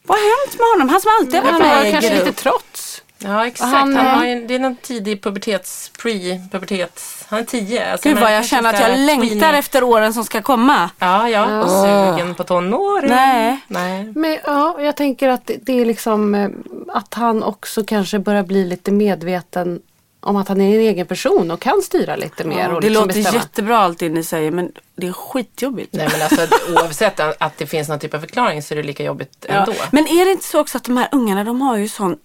Vad 0.07 0.17
har 0.17 0.23
hänt 0.25 0.59
med 0.59 0.67
honom? 0.73 0.89
Han 0.89 1.01
som 1.01 1.11
alltid 1.19 1.35
har 1.35 1.51
Han 1.51 1.61
varit 1.61 1.71
med 1.81 1.87
i 1.89 1.91
kanske 1.91 2.09
grupp. 2.15 2.25
lite 2.27 2.41
trots. 2.41 2.74
Ja 3.19 3.47
exakt. 3.47 3.71
Han, 3.73 3.95
Han, 3.95 4.05
eh, 4.07 4.13
har 4.13 4.25
ju, 4.25 4.47
det 4.47 4.55
är 4.55 4.59
någon 4.59 4.75
tidig 4.75 5.23
pubertets, 5.23 5.91
pre-pubertets. 5.99 7.25
Han 7.29 7.39
är 7.39 7.43
tio. 7.43 7.91
Alltså, 7.91 8.09
Gud 8.09 8.19
vad 8.19 8.35
jag 8.35 8.45
känner 8.45 8.73
att 8.73 8.79
jag 8.79 8.99
längtar 8.99 9.27
tweenie. 9.27 9.57
efter 9.59 9.83
åren 9.83 10.13
som 10.13 10.23
ska 10.23 10.41
komma. 10.41 10.89
Ja, 10.99 11.29
ja. 11.29 11.63
Och 11.63 11.69
sugen 11.69 12.35
på 12.35 12.43
tonåring. 12.43 13.09
Nej. 13.09 13.59
Nej. 13.67 14.11
Men 14.15 14.37
ja, 14.45 14.75
jag 14.81 14.95
tänker 14.95 15.29
att 15.29 15.45
det- 15.47 15.57
det 15.61 15.81
är 15.81 15.85
liksom 15.85 16.35
eh, 16.35 16.49
att 16.87 17.13
han 17.13 17.43
också 17.43 17.83
kanske 17.83 18.19
börjar 18.19 18.43
bli 18.43 18.65
lite 18.65 18.91
medveten 18.91 19.81
om 20.19 20.35
att 20.35 20.47
han 20.47 20.61
är 20.61 20.75
en 20.75 20.81
egen 20.81 21.05
person 21.07 21.51
och 21.51 21.59
kan 21.59 21.81
styra 21.81 22.15
lite 22.15 22.43
mer. 22.43 22.73
och 22.73 22.81
det 22.81 22.89
liksom 22.89 23.07
låter 23.07 23.19
bestämma. 23.21 23.37
jättebra 23.43 23.77
allting 23.77 24.13
ni 24.13 24.23
säger 24.23 24.51
men 24.51 24.71
det 24.95 25.07
är 25.07 25.11
skitjobbigt. 25.11 25.93
Nej 25.93 26.07
men 26.11 26.21
alltså 26.21 26.57
oavsett 26.73 27.19
att 27.19 27.35
att 27.41 27.57
det 27.57 27.65
finns 27.67 27.89
någon 27.89 27.99
typ 27.99 28.13
av 28.13 28.19
förklaring 28.19 28.61
så 28.63 28.73
är 28.73 28.75
det 28.75 28.83
lika 28.83 29.03
jobbigt 29.03 29.45
Ja. 29.49 29.53
ändå. 29.53 29.73
Men 29.91 30.07
är 30.07 30.25
det 30.25 30.31
inte 30.31 30.45
så 30.45 30.59
också 30.59 30.77
att 30.77 30.83
de 30.83 30.97
här 30.97 31.07
ungarna 31.11 31.43
de 31.43 31.61
har 31.61 31.77
ju 31.77 31.87
sån 31.87 32.17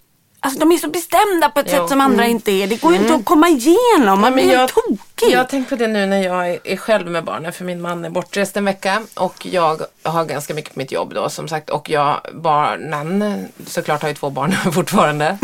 Alltså 0.43 0.61
de 0.61 0.73
är 0.73 0.77
så 0.77 0.89
bestämda 0.89 1.49
på 1.49 1.61
ett 1.61 1.67
Jo. 1.73 1.79
sätt 1.79 1.89
som 1.89 2.01
andra 2.01 2.27
inte 2.27 2.53
är. 2.53 2.67
Det 2.67 2.77
går 2.81 2.93
ju 2.93 2.99
inte 2.99 3.15
att 3.15 3.25
komma 3.25 3.49
igenom. 3.49 4.21
Man 4.21 4.33
blir 4.33 4.47
men 4.47 4.61
ju 4.61 4.67
tokig. 4.67 5.33
Jag 5.35 5.39
har 5.39 5.45
tänkt 5.45 5.69
på 5.69 5.77
det 5.77 5.87
nu 5.89 6.07
när 6.07 6.23
jag 6.23 6.49
är- 6.65 6.77
själv 6.77 7.11
med 7.11 7.25
barnen 7.25 7.53
för 7.53 7.65
min 7.65 7.81
man 7.81 8.05
är 8.05 8.11
bortrest 8.11 8.57
en 8.57 8.65
vecka 8.65 9.03
och 9.15 9.47
jag 9.47 9.81
har 10.03 10.25
ganska 10.25 10.55
mycket 10.55 10.75
på 10.75 10.79
mitt 10.79 10.93
jobb 10.93 11.15
då 11.15 11.29
som 11.29 11.49
sagt 11.49 11.71
och 11.71 11.91
jag, 11.91 12.21
barnen, 12.33 13.49
såklart 13.67 14.03
har 14.03 14.09
ju 14.09 14.15
två 14.15 14.31
barn 14.31 14.53
fortfarande, 14.73 15.27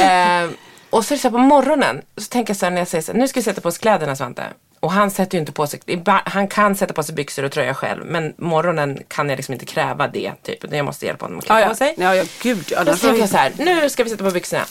eh, 0.00 0.50
och 0.90 1.04
så 1.04 1.14
är 1.14 1.16
det 1.16 1.22
så 1.22 1.28
här 1.28 1.30
på 1.30 1.38
morgonen 1.38 2.02
så 2.16 2.24
tänker 2.24 2.50
jag 2.50 2.56
så 2.58 2.66
här 2.66 2.70
när 2.70 2.78
jag 2.78 2.88
säger 2.88 3.02
så 3.02 3.12
här, 3.12 3.18
nu 3.18 3.28
ska 3.28 3.40
vi 3.40 3.44
sätta 3.44 3.60
på 3.60 3.68
oss 3.68 3.78
kläderna 3.78 4.16
Svante. 4.16 4.44
Och 4.86 4.92
han 4.92 5.10
sätter 5.10 5.34
ju 5.38 5.40
inte 5.40 5.52
på 5.52 5.66
sig, 5.66 5.80
han 6.24 6.48
kan 6.48 6.76
sätta 6.76 6.94
på 6.94 7.02
sig 7.02 7.14
byxor 7.14 7.42
och 7.44 7.52
tröja 7.52 7.74
själv 7.74 8.04
men 8.06 8.34
morgonen 8.38 8.98
kan 9.08 9.28
jag 9.28 9.36
liksom 9.36 9.52
inte 9.52 9.66
kräva 9.66 10.08
det 10.08 10.32
typ. 10.42 10.72
Jag 10.72 10.84
måste 10.84 11.06
hjälpa 11.06 11.24
honom 11.24 11.38
att 11.38 11.44
klä 11.46 11.60
ja, 11.60 11.68
på 11.68 11.74
sig. 11.74 11.94
ja. 11.96 12.14
ja, 12.14 12.24
gud. 12.42 12.64
Ja, 12.70 12.84
Då 12.84 12.96
tänker 12.96 13.20
jag 13.20 13.28
så 13.28 13.36
här, 13.36 13.52
nu 13.58 13.90
ska 13.90 14.04
vi 14.04 14.10
sätta 14.10 14.24
på 14.24 14.30
byxorna. 14.30 14.64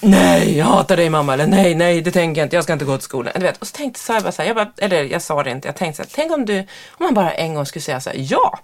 nej, 0.00 0.58
jag 0.58 0.64
hatar 0.66 0.96
dig 0.96 1.10
mamma. 1.10 1.34
Eller 1.34 1.46
nej, 1.46 1.74
nej, 1.74 2.00
det 2.02 2.10
tänker 2.10 2.40
jag 2.40 2.46
inte. 2.46 2.56
Jag 2.56 2.64
ska 2.64 2.72
inte 2.72 2.84
gå 2.84 2.96
till 2.96 3.04
skolan. 3.04 3.32
Du 3.36 3.40
vet. 3.42 3.58
Och 3.58 3.66
så 3.66 3.76
tänkte 3.76 4.00
så 4.00 4.12
här, 4.12 4.20
bara 4.20 4.32
så 4.32 4.42
här, 4.42 4.48
jag 4.48 4.56
bara, 4.56 4.72
eller 4.78 5.02
jag 5.04 5.22
sa 5.22 5.42
det 5.42 5.50
inte. 5.50 5.68
Jag 5.68 5.76
tänkte 5.76 5.96
så 5.96 6.02
här, 6.02 6.10
tänk 6.14 6.32
om 6.32 6.44
du, 6.46 6.58
om 6.58 6.66
man 6.98 7.14
bara 7.14 7.32
en 7.32 7.54
gång 7.54 7.66
skulle 7.66 7.82
säga 7.82 8.00
så 8.00 8.10
här, 8.10 8.16
ja, 8.20 8.58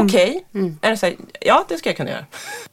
okej. 0.00 0.46
Eller 0.82 0.96
så 0.96 1.06
här, 1.06 1.16
ja, 1.40 1.64
det 1.68 1.78
ska 1.78 1.88
jag 1.88 1.96
kunna 1.96 2.10
göra. 2.10 2.24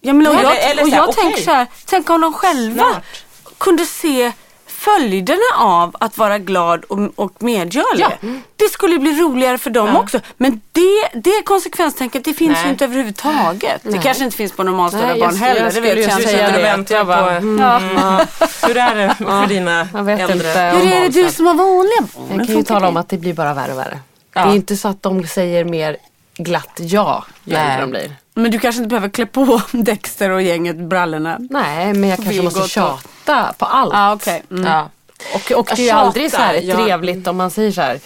Ja, 0.02 0.14
men 0.14 0.28
och 0.28 0.34
Eller- 0.34 0.44
jag, 0.44 0.70
eller 0.72 0.84
och 0.84 0.90
så 0.90 0.96
jag 0.96 1.10
okej. 1.10 1.24
tänker 1.24 1.42
så 1.44 1.52
här, 1.52 1.68
tänk 1.86 2.10
om 2.10 2.22
de 2.22 2.34
själva 2.34 2.84
Snart. 2.92 3.24
kunde 3.58 3.86
se 3.86 4.32
följderna 4.80 5.50
av 5.58 5.96
att 6.00 6.18
vara 6.18 6.38
glad 6.40 6.84
och, 6.86 7.00
och 7.16 7.32
medgörlig. 7.44 8.06
Ja. 8.22 8.30
Det 8.56 8.70
skulle 8.72 9.00
bli 9.00 9.22
roligare 9.22 9.58
för 9.58 9.70
dem 9.70 9.90
Ja. 9.94 10.00
också. 10.00 10.20
Men 10.38 10.62
det, 10.72 11.10
det 11.14 11.42
konsekvenstänket 11.46 12.24
det 12.26 12.34
finns 12.34 12.52
Nej. 12.54 12.64
ju 12.66 12.70
inte 12.70 12.84
överhuvudtaget. 12.86 13.82
Det 13.84 13.98
kanske 13.98 14.24
inte 14.24 14.38
finns 14.38 14.52
på 14.52 14.64
normalstörda 14.64 15.08
Nej, 15.08 15.20
barn 15.20 15.36
heller. 15.36 15.62
jag 15.64 15.74
Det 15.74 15.82
vet 15.82 16.08
jag 16.08 16.20
inte. 16.22 16.62
väntar 16.62 16.96
Jag 16.96 17.08
bara, 17.08 17.24
på, 17.24 17.30
mm, 17.30 17.60
mm, 17.60 18.28
hur 18.68 18.78
är 18.78 18.96
det 18.96 19.16
för 19.18 19.48
dina 19.48 19.88
Jag 19.94 20.04
vet 20.04 20.20
äldre 20.20 20.48
inte. 20.48 20.60
Hur 20.78 20.94
är 20.94 21.02
det 21.02 21.10
du 21.24 21.30
som 21.32 21.46
har 21.48 21.54
vanliga 21.54 22.02
barn? 22.16 22.38
Jag 22.38 22.48
kan 22.48 22.56
ju 22.58 22.64
tala 22.64 22.88
om 22.88 22.98
att 22.98 23.10
det 23.10 23.18
blir 23.18 23.34
bara 23.34 23.54
värre 23.54 23.72
och 23.72 23.78
värre. 23.80 24.00
Ja. 24.34 24.46
Det 24.46 24.52
är 24.52 24.56
inte 24.56 24.78
så 24.78 24.88
att 24.88 25.04
de 25.04 25.28
säger 25.28 25.64
mer 25.66 25.98
glatt 26.38 26.72
ja 26.78 27.26
ju 27.44 27.54
Nej. 27.54 27.62
äldre 27.72 27.82
de 27.82 27.90
blir. 27.92 28.16
Men 28.42 28.52
du 28.52 28.60
kanske 28.60 28.80
inte 28.80 28.90
behöver 28.90 29.10
klä 29.10 29.26
på 29.26 29.62
Dexter 29.72 30.30
och 30.30 30.42
gänget 30.42 30.76
brallorna. 30.76 31.38
Nej, 31.50 31.94
men 31.94 32.10
jag 32.10 32.20
kanske 32.24 32.42
måste 32.42 32.70
tjata 32.70 33.54
på 33.58 33.66
allt. 33.66 33.94
Ja, 33.94 34.14
okej. 34.14 34.44
Mm. 34.52 34.66
Ja. 34.66 34.90
Och, 35.36 35.52
och 35.52 35.68
det 35.76 35.82
är 35.82 35.86
ju 35.86 35.90
aldrig 35.90 36.32
så 36.32 36.38
här 36.38 36.54
ja. 36.54 36.76
trevligt 36.76 37.28
om 37.28 37.38
man 37.38 37.52
säger 37.52 37.72
så 37.72 37.82
här. 37.82 38.00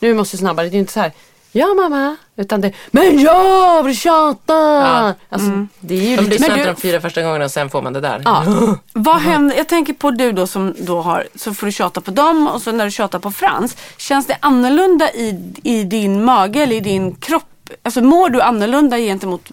Nu 0.00 0.14
måste 0.14 0.36
du 0.36 0.38
snabbare. 0.38 0.66
Det 0.66 0.70
är 0.70 0.72
ju 0.74 0.80
inte 0.80 0.92
så 0.92 1.00
här. 1.00 1.12
Ja 1.52 1.66
mamma. 1.74 2.16
Utan 2.36 2.60
det 2.60 2.72
Men 2.90 3.20
jag 3.20 3.82
vill 3.82 3.96
tjata. 3.96 4.54
Ja. 4.54 5.14
Alltså, 5.28 5.66
det 5.80 5.94
är 5.94 6.02
ju 6.10 6.16
De 6.16 6.22
Men 6.22 6.38
snälla 6.38 6.56
du- 6.56 6.64
de 6.64 6.76
fyra 6.76 7.00
första 7.00 7.22
gångerna 7.22 7.44
och 7.44 7.50
sen 7.50 7.70
får 7.70 7.82
man 7.82 7.92
det 7.92 8.00
där. 8.00 8.22
Ja. 8.24 8.44
Vad 8.92 9.16
händer, 9.16 9.56
jag 9.56 9.68
tänker 9.68 9.92
på 9.92 10.10
du 10.10 10.32
då 10.32 10.46
som 10.46 10.74
då 10.78 11.00
har, 11.02 11.26
så 11.34 11.54
får 11.54 11.66
du 11.66 11.72
tjata 11.72 12.00
på 12.00 12.10
dem 12.10 12.48
och 12.48 12.62
så 12.62 12.72
när 12.72 12.84
du 12.84 12.90
tjatar 12.90 13.18
på 13.18 13.30
Frans. 13.30 13.76
Känns 13.96 14.26
det 14.26 14.36
annorlunda 14.40 15.10
i, 15.10 15.52
i 15.62 15.84
din 15.84 16.24
mage 16.24 16.62
eller 16.62 16.76
i 16.76 16.80
din 16.80 17.14
kropp? 17.14 17.44
Alltså 17.82 18.00
mår 18.02 18.30
du 18.30 18.40
annorlunda 18.42 18.98
gentemot 18.98 19.48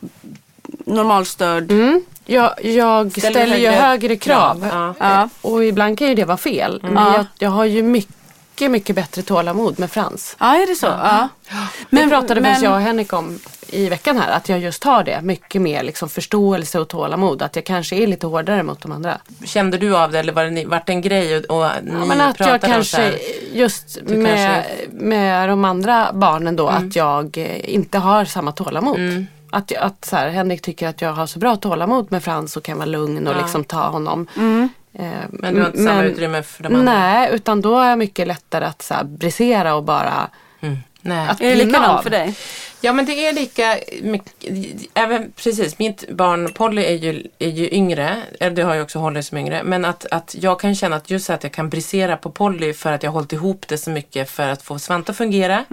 normalstörd? 0.85 1.71
Mm. 1.71 2.01
Jag, 2.25 2.65
jag 2.65 3.11
Ställer 3.11 3.29
ställer 3.31 3.57
ju 3.57 3.67
högre 3.67 3.81
högre 3.81 4.15
krav. 4.15 4.69
krav, 4.69 4.95
ja. 4.99 5.21
Eh, 5.21 5.27
Och 5.41 5.65
ibland 5.65 5.97
kan 5.97 6.07
ju 6.07 6.15
det 6.15 6.25
vara 6.25 6.37
fel. 6.37 6.79
Men 6.83 6.93
Ja. 6.93 7.15
jag, 7.15 7.25
jag 7.39 7.49
har 7.49 7.65
ju 7.65 7.83
mycket, 7.83 8.14
mycket 8.61 8.95
bättre 8.95 9.21
tålamod 9.21 9.79
med 9.79 9.91
Frans. 9.91 10.35
Ja, 10.39 10.55
är 10.55 10.67
det 10.67 10.75
så? 10.75 10.85
Ja. 10.85 11.27
Men, 11.89 12.03
det 12.03 12.09
pratade 12.09 12.41
men- 12.41 12.61
jag 12.63 12.73
och 12.73 12.79
Henrik 12.81 13.13
om 13.13 13.39
i 13.69 13.89
veckan 13.89 14.17
här. 14.17 14.31
Att 14.31 14.49
jag 14.49 14.59
just 14.59 14.83
har 14.83 15.03
det. 15.03 15.21
Mycket 15.21 15.61
mer 15.61 15.83
liksom 15.83 16.09
förståelse 16.09 16.79
och 16.79 16.87
tålamod. 16.87 17.41
Att 17.41 17.55
jag 17.55 17.65
kanske 17.65 17.95
är 17.95 18.07
lite 18.07 18.27
hårdare 18.27 18.63
mot 18.63 18.81
de 18.81 18.91
andra. 18.91 19.17
Kände 19.45 19.77
du 19.77 19.97
av 19.97 20.11
det 20.11 20.19
eller 20.19 20.33
var 20.33 20.43
det, 20.43 20.49
ni- 20.49 20.65
vart 20.65 20.85
det 20.87 20.93
en 20.93 21.01
grej 21.01 21.37
och, 21.37 21.45
och 21.63 21.69
ni 21.83 21.91
Ja, 21.99 22.05
men 22.05 22.21
att 22.21 22.39
jag 22.39 22.61
kanske 22.61 22.97
här? 23.01 23.15
just 23.53 24.01
med, 24.03 24.25
kanske- 24.27 24.65
med 24.91 25.49
de 25.49 25.65
andra 25.65 26.09
barnen 26.13 26.55
då 26.55 26.67
att 26.67 26.95
jag 26.95 27.37
inte 27.63 27.97
har 27.97 28.25
samma 28.25 28.51
tålamod. 28.51 28.95
Mm. 28.99 29.27
Att, 29.51 29.75
att 29.75 30.05
så 30.05 30.15
här, 30.15 30.29
Henrik 30.29 30.61
tycker 30.61 30.87
att 30.87 31.01
jag 31.01 31.13
har 31.13 31.25
så 31.27 31.39
bra 31.39 31.55
tålamod 31.55 32.11
med 32.11 32.23
Frans 32.23 32.57
och 32.57 32.63
kan 32.63 32.77
vara 32.77 32.85
lugn 32.85 33.27
och 33.27 33.33
Ja. 33.35 33.41
liksom 33.41 33.63
ta 33.63 33.87
honom. 33.87 34.27
Eh, 34.37 34.67
Men 35.29 35.55
du 35.55 35.59
har 35.61 35.67
inte 35.67 35.83
samma 35.83 36.03
utrymme 36.03 36.43
för 36.43 36.63
de 36.63 36.75
andra? 36.75 36.93
Nej, 36.93 37.29
utan 37.33 37.61
då 37.61 37.79
är 37.79 37.89
jag 37.89 37.99
mycket 37.99 38.27
lättare 38.27 38.65
att 38.65 38.81
så 38.81 38.93
här, 38.93 39.03
brisera 39.03 39.75
och 39.75 39.83
bara 39.83 40.29
Mm. 40.61 40.77
Nej. 41.01 41.27
att 41.29 41.41
Är 41.41 41.49
det 41.49 41.65
likadant 41.65 42.03
för 42.03 42.09
dig? 42.09 42.35
Ja 42.81 42.93
men 42.93 43.05
det 43.05 43.27
är 43.27 43.33
lika 43.33 43.77
mycket, 44.01 44.53
även 44.93 45.31
precis, 45.31 45.79
mitt 45.79 46.09
barn 46.09 46.51
Polly 46.53 46.81
är 46.83 46.95
ju, 46.95 47.27
är 47.39 47.49
ju 47.49 47.69
yngre, 47.71 48.21
eller 48.39 48.55
det 48.55 48.61
har 48.61 48.75
ju 48.75 48.81
också 48.81 48.99
Holly 48.99 49.23
som 49.23 49.37
yngre, 49.37 49.61
men 49.63 49.85
att, 49.85 50.05
att 50.11 50.35
jag 50.39 50.59
kan 50.59 50.75
känna 50.75 50.95
att 50.95 51.09
just 51.09 51.29
att 51.29 51.43
jag 51.43 51.51
kan 51.51 51.69
brisera 51.69 52.17
på 52.17 52.31
Polly 52.31 52.73
för 52.73 52.91
att 52.91 53.03
jag 53.03 53.11
har 53.11 53.13
hållit 53.13 53.33
ihop 53.33 53.65
det 53.67 53.77
så 53.77 53.89
mycket 53.89 54.29
för 54.29 54.47
att 54.47 54.61
få 54.61 54.79
Svante 54.79 55.11
att 55.11 55.17
fungera. 55.17 55.65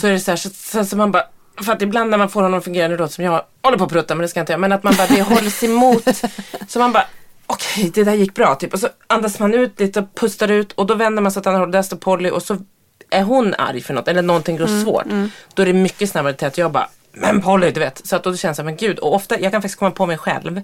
Så 0.00 0.06
är 0.06 0.12
det 0.12 0.20
så 0.20 0.30
här, 0.30 0.36
så, 0.36 0.50
så, 0.50 0.84
så 0.84 0.96
man 0.96 1.12
bara, 1.12 1.24
för 1.64 1.72
att 1.72 1.82
ibland 1.82 2.10
när 2.10 2.18
man 2.18 2.28
får 2.28 2.42
honom 2.42 2.58
att 2.58 2.64
fungera, 2.64 2.88
nu 2.88 2.96
låter 2.96 3.14
som 3.14 3.24
jag 3.24 3.42
håller 3.62 3.78
på 3.78 3.84
att 3.84 3.92
prutta 3.92 4.14
men 4.14 4.22
det 4.22 4.28
ska 4.28 4.40
jag 4.40 4.42
inte 4.42 4.52
göra, 4.52 4.60
men 4.60 4.72
att 4.72 4.82
man 4.82 4.94
bara, 4.96 5.06
det 5.06 5.22
hålls 5.22 5.62
emot. 5.62 6.08
så 6.68 6.78
man 6.78 6.92
bara, 6.92 7.06
okej 7.54 7.90
det 7.94 8.04
där 8.04 8.14
gick 8.14 8.34
bra 8.34 8.54
typ. 8.54 8.72
Och 8.72 8.80
så 8.80 8.88
andas 9.06 9.38
man 9.38 9.54
ut 9.54 9.80
lite 9.80 10.00
och 10.00 10.14
pustar 10.14 10.50
ut 10.50 10.72
och 10.72 10.86
då 10.86 10.94
vänder 10.94 11.22
man 11.22 11.32
sig 11.32 11.40
åt 11.40 11.46
andra 11.46 11.58
hållet, 11.58 11.72
där 11.72 11.82
står 11.82 11.96
Polly 11.96 12.30
och 12.30 12.42
så 12.42 12.56
är 13.10 13.22
hon 13.22 13.54
arg 13.54 13.80
för 13.80 13.94
något 13.94 14.08
eller 14.08 14.22
någonting 14.22 14.56
går 14.56 14.84
svårt. 14.84 15.06
Då 15.54 15.62
är 15.62 15.66
det 15.66 15.72
mycket 15.72 16.10
snabbare 16.10 16.34
till 16.34 16.46
att 16.46 16.58
jag 16.58 16.72
bara, 16.72 16.88
men 17.12 17.42
Polly 17.42 17.70
du 17.70 17.80
vet. 17.80 18.06
Så 18.06 18.16
att 18.16 18.24
då 18.24 18.36
känns 18.36 18.56
det 18.56 18.64
men 18.64 18.76
gud. 18.76 18.98
Och 18.98 19.14
ofta, 19.14 19.40
jag 19.40 19.52
kan 19.52 19.62
faktiskt 19.62 19.78
komma 19.78 19.90
på 19.90 20.06
mig 20.06 20.18
själv 20.18 20.60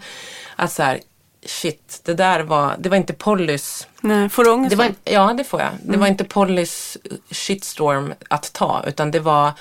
att 0.56 0.73
så 0.73 0.82
här, 0.82 1.00
shit, 1.47 2.00
det 2.04 2.14
där 2.14 2.40
var, 2.40 2.75
det 2.78 2.88
var 2.88 2.97
inte 2.97 3.12
Pollys 3.12 3.87
Nej, 4.00 4.28
får 4.28 4.44
du 4.44 4.50
ångest? 4.50 4.70
det 4.70 4.76
var, 4.76 4.92
ja, 5.04 5.35
det 5.38 5.44
får 5.44 5.61
jag. 5.61 5.70
Det 5.82 5.99
var 5.99 6.06
inte 6.06 6.25
Pollys 6.25 6.99
shitstorm 7.30 8.14
att 8.28 8.52
ta, 8.52 8.85
utan 8.87 9.11
det 9.11 9.20
var 9.20 9.52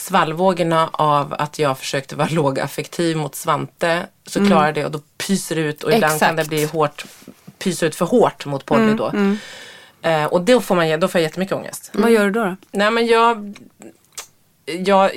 svallvågorna 0.00 0.90
av 0.92 1.34
att 1.38 1.58
jag 1.58 1.78
försökte 1.78 2.16
vara 2.16 2.28
lågaffektiv 2.30 3.16
mot 3.16 3.34
Svante. 3.34 4.06
Så 4.26 4.46
klarar 4.46 4.66
jag 4.66 4.74
det 4.74 4.84
och 4.84 4.90
då 4.90 5.00
pyser 5.26 5.56
det 5.56 5.62
ut 5.62 5.82
och 5.82 5.92
ibland 5.92 6.20
kan 6.20 6.36
det 6.36 6.42
Exakt. 6.42 6.48
bli 6.48 6.64
hårt, 6.64 7.04
pysa 7.58 7.86
ut 7.86 7.94
för 7.94 8.04
hårt 8.06 8.46
mot 8.46 8.64
Polly 8.64 8.94
då. 8.94 9.12
Eh, 10.02 10.24
och 10.24 10.40
då 10.40 10.60
får, 10.60 10.74
man, 10.74 11.00
då 11.00 11.08
får 11.08 11.20
jag 11.20 11.28
jättemycket 11.28 11.54
ångest. 11.56 11.90
Vad 11.94 12.10
gör 12.10 12.24
du 12.24 12.30
då? 12.30 12.44
då? 12.44 12.56
Nej 12.72 12.90
men 12.90 13.06
jag 13.06 13.54
jag, 14.78 15.10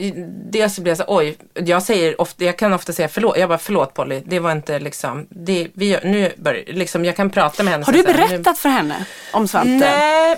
dels 0.52 0.76
så 0.76 0.82
blir 0.82 0.92
jag 0.92 0.98
så 0.98 1.04
oj, 1.08 1.38
jag 1.54 1.84
säger 1.84 2.22
ofta, 2.22 2.44
jag 2.44 2.58
kan 2.58 2.74
ofta 2.74 2.94
säga 2.94 3.08
förlåt, 3.10 3.38
jag 3.38 3.50
bara 3.50 3.58
förlåt 3.58 3.94
Polly, 3.94 4.22
det 4.26 4.40
var 4.40 4.52
inte 4.52 4.80
liksom, 4.80 5.28
det, 5.30 5.68
vi 5.74 5.90
gör, 5.90 6.02
nu 6.04 6.34
börjar, 6.38 6.64
liksom 6.68 7.06
jag 7.06 7.16
kan 7.16 7.30
prata 7.30 7.64
med 7.64 7.74
henne. 7.74 7.86
Har 7.86 7.94
du 7.94 8.00
här, 8.00 8.06
nu- 8.08 8.28
berättat 8.28 8.58
för 8.58 8.70
henne 8.70 9.06
om 9.34 9.48
Svante? 9.48 9.70
Nej, 9.70 10.38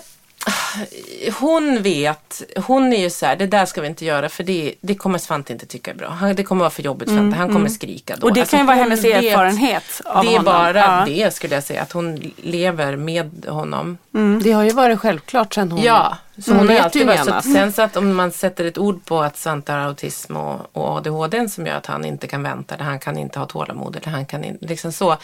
hon 1.40 1.82
vet, 1.82 2.42
hon 2.68 2.94
är 2.94 2.98
ju 3.02 3.10
så 3.10 3.26
här, 3.26 3.36
det 3.36 3.48
där 3.48 3.66
ska 3.66 3.82
vi 3.82 3.88
inte 3.88 4.06
göra 4.06 4.30
för 4.30 4.44
det, 4.44 4.74
det 4.82 4.96
kommer 4.96 5.18
Svante 5.18 5.54
inte 5.54 5.66
tycka 5.66 5.92
är 5.92 5.96
bra. 5.96 6.34
Det 6.36 6.44
kommer 6.44 6.60
vara 6.60 6.70
för 6.70 6.84
jobbigt 6.84 7.10
för 7.10 7.16
Svante, 7.16 7.38
han 7.38 7.54
kommer 7.54 7.70
skrika 7.70 8.16
då. 8.16 8.28
Och 8.28 8.34
det 8.34 8.40
Alltså, 8.40 8.52
kan 8.56 8.60
ju 8.60 8.68
vara 8.68 8.76
hennes 8.78 9.04
vet- 9.04 9.24
erfarenhet 9.24 10.02
av 10.06 10.24
Det 10.26 10.30
är 10.32 10.38
honom. 10.38 10.46
bara 10.46 10.80
Ja. 10.80 11.04
det 11.08 11.34
skulle 11.34 11.56
jag 11.56 11.64
säga, 11.64 11.82
att 11.82 11.92
hon 11.92 12.32
lever 12.38 12.96
med 12.96 13.46
honom. 13.48 13.98
Det 14.44 14.52
har 14.52 14.64
ju 14.64 14.70
varit 14.72 15.00
självklart 15.00 15.54
sen 15.54 15.72
hon... 15.72 15.82
Ja, 15.84 16.18
så 16.46 16.54
hon 16.54 16.68
vet 16.68 16.78
har 16.78 16.84
alltid 16.86 17.02
ju 17.02 17.08
varit 17.08 17.26
så. 17.26 17.42
Sen 17.54 17.72
så 17.74 17.82
att 17.82 17.98
om 17.98 18.16
man 18.16 18.32
sätter 18.32 18.66
ett 18.66 18.78
ord 18.78 19.06
på 19.06 19.22
att 19.22 19.38
Svante 19.38 19.72
har 19.72 19.80
autism 19.80 20.36
och, 20.38 20.70
och 20.74 20.98
ADHD 20.98 21.50
som 21.50 21.66
gör 21.68 21.76
att 21.76 21.86
han 21.86 22.06
inte 22.06 22.28
kan 22.28 22.44
vänta, 22.44 22.76
eller 22.76 22.86
han 22.86 23.00
kan 23.00 23.18
inte 23.18 23.40
ha 23.40 23.46
tålamod, 23.46 23.96
eller 23.96 24.10
han 24.10 24.26
kan 24.26 24.44
inte, 24.44 24.66
liksom 24.66 24.92
så. 24.92 25.18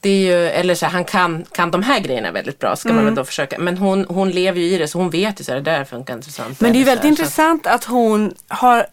Det 0.00 0.10
är 0.10 0.20
ju, 0.20 0.46
eller 0.46 0.74
så 0.74 0.86
här, 0.86 0.92
han 0.92 1.04
kan, 1.04 1.44
kan 1.52 1.70
de 1.70 1.82
här 1.82 2.00
grejerna 2.00 2.32
väldigt 2.32 2.58
bra, 2.58 2.76
ska 2.76 2.92
man 2.92 3.04
väl 3.04 3.14
då 3.14 3.24
försöka. 3.24 3.58
Men 3.58 3.78
hon, 3.78 4.06
hon 4.08 4.30
lever 4.30 4.60
ju 4.60 4.66
i 4.66 4.78
det, 4.78 4.88
så 4.88 4.98
hon 4.98 5.10
vet 5.10 5.40
ju 5.40 5.44
så 5.44 5.52
här, 5.52 5.60
det 5.60 5.70
där 5.70 5.84
funkar 5.84 6.14
inte. 6.14 6.30
Men 6.58 6.72
det 6.72 6.78
är 6.78 6.80
ju 6.80 6.84
väldigt 6.84 7.04
intressant 7.04 7.66
att 7.66 7.84
hon 7.84 8.34
har 8.48 8.86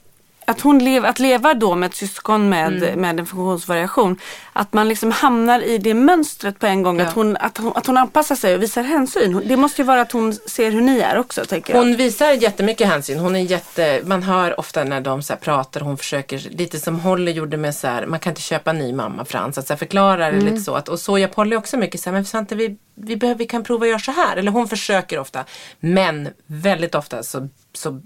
att 0.45 0.61
hon 0.61 0.79
lever, 0.79 1.09
att 1.09 1.19
leva 1.19 1.53
då 1.53 1.75
med 1.75 1.87
ett 1.87 1.95
syskon 1.95 2.49
med, 2.49 2.83
Mm. 2.83 3.01
med 3.01 3.19
en 3.19 3.25
funktionsvariation. 3.25 4.19
Att 4.53 4.73
man 4.73 4.87
liksom 4.87 5.11
hamnar 5.11 5.61
i 5.61 5.77
det 5.77 5.93
mönstret 5.93 6.59
på 6.59 6.65
en 6.65 6.83
gång. 6.83 6.99
Ja. 6.99 7.05
Att, 7.05 7.13
hon, 7.13 7.37
att, 7.37 7.57
hon, 7.57 7.71
att 7.75 7.87
hon 7.87 7.97
anpassar 7.97 8.35
sig 8.35 8.55
och 8.55 8.61
visar 8.63 8.83
hänsyn. 8.83 9.41
Det 9.45 9.57
måste 9.57 9.81
ju 9.81 9.85
vara 9.85 10.01
att 10.01 10.11
hon 10.11 10.33
ser 10.33 10.71
hur 10.71 10.81
ni 10.81 10.99
är 10.99 11.17
också 11.17 11.45
tänker 11.45 11.73
jag. 11.73 11.81
Hon 11.81 11.95
visar 11.95 12.31
jättemycket 12.31 12.87
hänsyn. 12.87 13.19
Hon 13.19 13.35
är 13.35 13.39
jätte, 13.39 14.01
man 14.05 14.23
hör 14.23 14.59
ofta 14.59 14.83
när 14.83 15.01
de 15.01 15.21
så 15.21 15.35
pratar, 15.35 15.81
hon 15.81 15.97
försöker, 15.97 16.37
lite 16.49 16.79
som 16.79 16.99
Holly 16.99 17.31
gjorde 17.31 17.57
med 17.57 17.75
så 17.75 17.87
här, 17.87 18.05
man 18.05 18.19
kan 18.19 18.31
inte 18.31 18.41
köpa 18.41 18.69
en 18.69 18.77
ny 18.77 18.93
mamma 18.93 19.25
Frans, 19.25 19.57
att 19.57 19.67
så 19.67 19.73
här 19.73 19.77
förklara 19.77 20.31
det 20.31 20.39
lite 20.41 20.61
så. 20.61 20.75
Att, 20.75 20.89
och 20.89 20.99
så 20.99 21.17
gör 21.17 21.27
Polly 21.27 21.55
också 21.55 21.77
mycket 21.77 22.01
så 22.01 22.09
här, 22.09 22.13
men 22.13 22.25
Svante 22.25 22.55
vi, 22.55 22.77
vi, 22.95 23.15
behöver, 23.15 23.37
vi 23.37 23.45
kan 23.45 23.63
prova 23.63 23.85
att 23.85 23.89
göra 23.89 23.99
så 23.99 24.11
här. 24.11 24.37
Eller 24.37 24.51
hon 24.51 24.67
försöker 24.67 25.19
ofta. 25.19 25.45
Men 25.79 26.29
väldigt 26.47 26.95
ofta 26.95 27.23
så, 27.23 27.49
så 27.73 28.01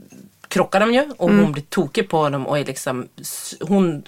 krockar 0.49 0.79
de 0.79 0.93
ju 0.93 1.11
och 1.17 1.29
hon 1.29 1.51
blir 1.51 1.63
tokig 1.63 2.09
på 2.09 2.29
dem 2.29 2.47
och 2.47 2.59
är 2.59 2.65
liksom, 2.65 3.07
hon 3.61 4.03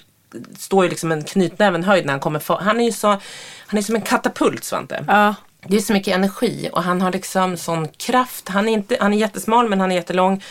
står 0.58 0.84
ju 0.84 0.90
liksom 0.90 1.12
en 1.12 1.24
knytnäven 1.24 1.84
höjd 1.84 2.06
när 2.06 2.12
han 2.12 2.20
kommer 2.20 2.62
Han 2.62 2.80
är 2.80 2.84
ju 2.84 2.92
så, 2.92 3.08
han 3.66 3.78
är 3.78 3.82
som 3.82 3.94
en 3.94 4.02
katapult 4.02 4.64
Svante. 4.64 5.04
Ja. 5.08 5.34
Det 5.66 5.76
är 5.76 5.80
så 5.80 5.92
mycket 5.92 6.14
energi 6.14 6.68
och 6.72 6.82
han 6.82 7.00
har 7.00 7.12
liksom 7.12 7.56
sån 7.56 7.88
kraft. 7.88 8.48
Han 8.48 8.68
är, 8.68 8.72
inte, 8.72 8.96
han 9.00 9.12
är 9.12 9.18
jättesmal 9.18 9.68
men 9.68 9.80
han 9.80 9.92
är 9.92 9.96
jättelång. 9.96 10.42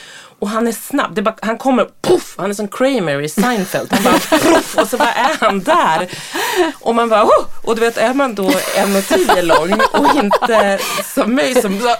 Och 0.42 0.50
han 0.50 0.68
är 0.68 0.72
snabb. 0.72 1.24
Bara, 1.24 1.36
han 1.42 1.58
kommer, 1.58 1.88
puff, 2.02 2.36
han 2.38 2.50
är 2.50 2.54
som 2.54 2.68
Kramer 2.68 3.22
i 3.22 3.30
Seinfeld. 3.30 3.94
Han 3.94 4.04
bara, 4.04 4.40
puff, 4.40 4.78
och 4.78 4.88
så 4.88 4.98
bara 4.98 5.14
är 5.14 5.38
han 5.40 5.60
där. 5.60 6.10
Och 6.80 6.96
man 6.96 7.10
bara, 7.10 7.24
oh! 7.24 7.46
Och 7.64 7.76
du 7.76 7.82
vet, 7.82 7.98
är 7.98 8.14
man 8.14 8.36
då 8.36 8.50
1,10 8.50 9.42
lång 9.42 9.80
och 9.92 10.16
inte 10.16 10.80
som 11.04 11.36
mig 11.36 11.62
som 11.62 11.80
så, 11.80 11.96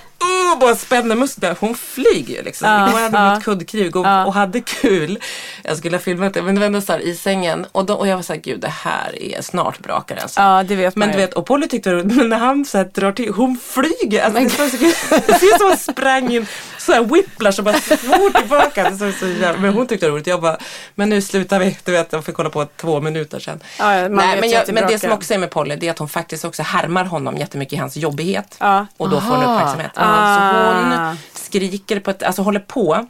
och 0.54 0.60
bara 0.60 0.76
spänner 0.76 1.16
musklerna. 1.16 1.56
Hon 1.60 1.76
flyger 1.76 2.36
ju 2.36 2.42
liksom. 2.42 2.68
Ja, 2.68 2.90
Igår 2.90 3.00
hade 3.00 3.18
ja. 3.18 3.30
vi 3.30 3.38
ett 3.38 3.44
kuddkrig 3.44 3.96
och, 3.96 4.06
och 4.06 4.34
hade 4.34 4.62
kul. 4.62 5.20
Jag 5.64 5.78
skulle 5.78 5.96
ha 5.96 6.02
filmat 6.02 6.34
det 6.34 6.42
men 6.42 6.56
det 6.56 6.60
var 6.60 6.66
ändå 6.66 6.82
så 6.82 6.92
här 6.92 7.00
i 7.00 7.16
sängen. 7.16 7.66
Och, 7.72 7.86
då, 7.86 7.94
och 7.94 8.08
jag 8.08 8.16
var 8.16 8.24
så 8.24 8.34
här, 8.34 8.40
gud 8.40 8.60
det 8.60 8.68
här 8.68 9.24
är 9.24 9.42
snart 9.42 9.80
brakar 9.80 10.16
alltså. 10.16 10.42
Ja, 10.42 10.64
det 10.64 10.76
vet 10.76 10.96
man 10.96 11.08
Men 11.08 11.18
du 11.18 11.22
vet, 11.22 11.34
och 11.34 11.46
Polly 11.46 11.68
tyckte 11.68 11.90
men 11.90 12.30
när 12.30 12.38
han 12.38 12.66
så 12.66 12.78
här 12.78 12.86
drar 12.86 13.12
till, 13.12 13.34
hon 13.34 13.58
flyger. 13.64 14.24
Alltså, 14.24 14.40
det, 14.42 14.50
så 14.50 15.40
ser 15.40 15.46
ut 15.46 15.58
som 15.58 15.68
hon 15.68 15.78
sprang 15.78 16.34
in, 16.34 16.48
så 16.78 16.92
här 16.92 17.02
whiplash 17.02 17.60
och 17.60 17.64
bara 17.64 17.74
for 17.80 18.31
tillbaka. 18.40 18.90
Det 18.90 18.98
såg 18.98 19.14
så 19.14 19.28
jävla, 19.28 19.62
men 19.62 19.74
hon 19.74 19.88
tyckte 19.88 20.06
det 20.06 20.10
var 20.10 20.16
roligt. 20.16 20.28
Jag 20.28 20.42
bara, 20.42 20.58
men 20.96 21.10
nu 21.10 21.22
slutar 21.22 21.60
vi. 21.60 21.78
Du 21.84 21.92
vet, 21.92 22.14
jag 22.14 22.26
fick 22.26 22.36
kolla 22.36 22.50
på 22.50 22.66
två 22.66 23.02
minuter 23.02 23.40
sedan. 23.40 23.60
Ja, 23.80 23.96
ja, 23.98 24.08
Nej, 24.08 24.40
men, 24.42 24.50
jag, 24.50 24.74
men 24.74 24.88
det 24.88 25.00
som 25.00 25.12
också 25.12 25.34
är 25.34 25.38
med 25.38 25.50
Polly, 25.50 25.76
det 25.76 25.88
är 25.88 25.92
att 25.92 26.00
hon 26.00 26.10
faktiskt 26.10 26.46
också 26.46 26.64
härmar 26.64 27.06
honom 27.06 27.38
jättemycket 27.38 27.74
i 27.74 27.78
hans 27.78 27.98
jobbighet. 27.98 28.56
Ja. 28.60 28.86
Och 28.98 29.10
då 29.10 29.22
får 29.22 29.28
hon 29.28 29.44
Aha. 29.46 29.56
uppmärksamhet. 29.56 29.92
Ah. 29.96 30.36
Så 30.38 30.72
hon 30.72 31.18
skriker 31.34 32.00
på 32.00 32.12
ett, 32.12 32.24
alltså 32.24 32.42
håller 32.42 32.60
på 32.60 33.08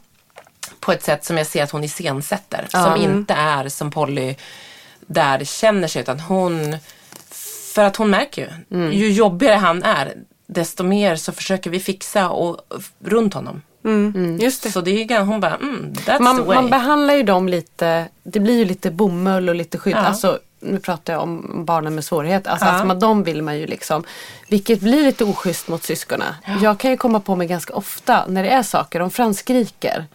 på 0.80 0.92
ett 0.92 1.04
sätt 1.04 1.25
som 1.25 1.38
jag 1.38 1.48
ser 1.48 1.63
att 1.63 1.72
hon 1.72 1.84
iscensätter. 1.84 2.66
Som 2.70 2.96
inte 2.96 3.34
är 3.34 3.70
som 3.70 3.92
Polly 3.92 4.36
där 5.08 5.44
känner 5.44 5.88
sig 5.88 6.01
utan 6.01 6.20
hon, 6.20 6.78
för 7.74 7.84
att 7.84 7.96
hon 7.96 8.10
märker 8.10 8.42
ju, 8.42 8.78
Mm. 8.78 8.92
ju 8.94 9.12
jobbigare 9.12 9.56
han 9.56 9.84
är 9.84 10.13
desto 10.48 10.84
mer 10.84 11.16
så 11.16 11.32
försöker 11.32 11.70
vi 11.70 11.80
fixa 11.80 12.30
och, 12.30 12.62
runt 13.06 13.34
honom. 13.34 13.62
Just 14.40 14.64
det. 14.64 14.72
Så 14.72 14.82
det 14.82 14.92
är 14.92 15.20
ju 15.20 15.26
hon 15.26 15.40
bara, 15.40 15.56
mm, 15.56 15.94
that's 15.94 16.18
the 16.18 16.24
Man, 16.24 16.46
way. 16.46 16.56
man 16.56 16.70
behandlar 16.70 17.14
ju 17.14 17.24
dem 17.24 17.50
lite, 17.50 18.06
det 18.24 18.40
blir 18.40 18.58
ju 18.58 18.66
lite 18.66 18.92
bomull 18.92 19.50
och 19.50 19.56
lite 19.56 19.78
skydd. 19.78 19.94
Ja. 19.96 20.00
Alltså, 20.00 20.40
nu 20.60 20.80
pratar 20.80 21.14
jag 21.14 21.22
om 21.22 21.62
barnen 21.66 21.96
med 21.96 22.04
svårighet. 22.06 22.48
Alltså, 22.48 22.66
Ja. 22.66 22.72
alltså 22.72 22.86
man, 22.88 23.00
de 23.00 23.24
vill 23.24 23.42
man 23.42 23.60
ju 23.60 23.68
liksom, 23.68 24.04
vilket 24.48 24.80
blir 24.82 25.04
lite 25.06 25.24
oschysst 25.24 25.68
mot 25.68 25.84
syskonen. 25.84 26.34
Jag 26.62 26.78
kan 26.78 26.92
ju 26.92 26.98
komma 26.98 27.20
på 27.20 27.36
mig 27.36 27.48
ganska 27.48 27.74
ofta 27.74 28.26
när 28.28 28.44
det 28.44 28.50
är 28.50 28.64
saker, 28.64 29.00
om 29.02 29.12
Frans 29.12 29.40
skriker. 29.40 30.06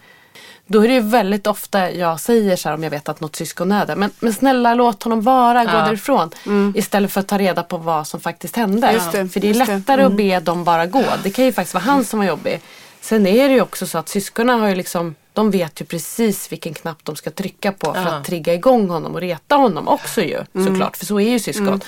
Då 0.69 0.83
är 0.83 0.87
det 0.87 0.93
ju 0.93 0.99
väldigt 0.99 1.47
ofta 1.47 1.91
jag 1.91 2.19
säger 2.19 2.55
så 2.55 2.69
här 2.69 2.75
om 2.75 2.83
jag 2.83 2.89
vet 2.89 3.09
att 3.09 3.19
något 3.21 3.35
syskon 3.35 3.71
är 3.71 3.85
där. 3.85 3.95
Men, 3.95 4.11
men 4.19 4.33
snälla 4.33 4.73
låt 4.73 5.03
honom 5.03 5.21
vara, 5.21 5.65
gå 5.65 5.71
Ja. 5.71 5.85
därifrån. 5.85 6.29
Istället 6.75 7.11
för 7.11 7.19
att 7.21 7.27
ta 7.27 7.37
reda 7.37 7.63
på 7.63 7.77
vad 7.77 8.07
som 8.07 8.19
faktiskt 8.19 8.55
hände. 8.55 8.87
Det, 9.11 9.27
För 9.29 9.39
det 9.39 9.47
är 9.47 9.53
just 9.53 9.65
det. 9.67 9.73
lättare 9.77 10.03
att 10.03 10.13
be 10.13 10.39
dem 10.39 10.63
bara 10.63 10.85
gå. 10.85 11.03
Det 11.23 11.29
kan 11.29 11.45
ju 11.45 11.51
faktiskt 11.53 11.73
vara 11.73 11.83
han 11.83 12.05
som 12.05 12.19
var 12.19 12.25
jobbig. 12.25 12.61
Sen 13.09 13.27
är 13.27 13.47
det 13.49 13.53
ju 13.53 13.61
också 13.61 13.87
så 13.87 13.97
att 13.97 14.09
syskonen 14.09 14.59
har 14.59 14.67
ju 14.67 14.75
liksom 14.75 15.15
de 15.33 15.51
vet 15.51 15.81
ju 15.81 15.85
precis 15.85 16.51
vilken 16.51 16.73
knapp 16.73 16.97
de 17.03 17.15
ska 17.15 17.31
trycka 17.31 17.71
på 17.71 17.93
för 17.93 18.01
Ja. 18.01 18.07
att 18.07 18.25
trigga 18.25 18.53
igång 18.53 18.89
honom 18.89 19.15
och 19.15 19.21
reta 19.21 19.55
honom 19.55 19.87
också 19.87 20.21
ju 20.21 20.39
såklart. 20.65 20.97
För 20.97 21.05
så 21.05 21.19
är 21.19 21.29
ju 21.29 21.39
syskon. 21.39 21.81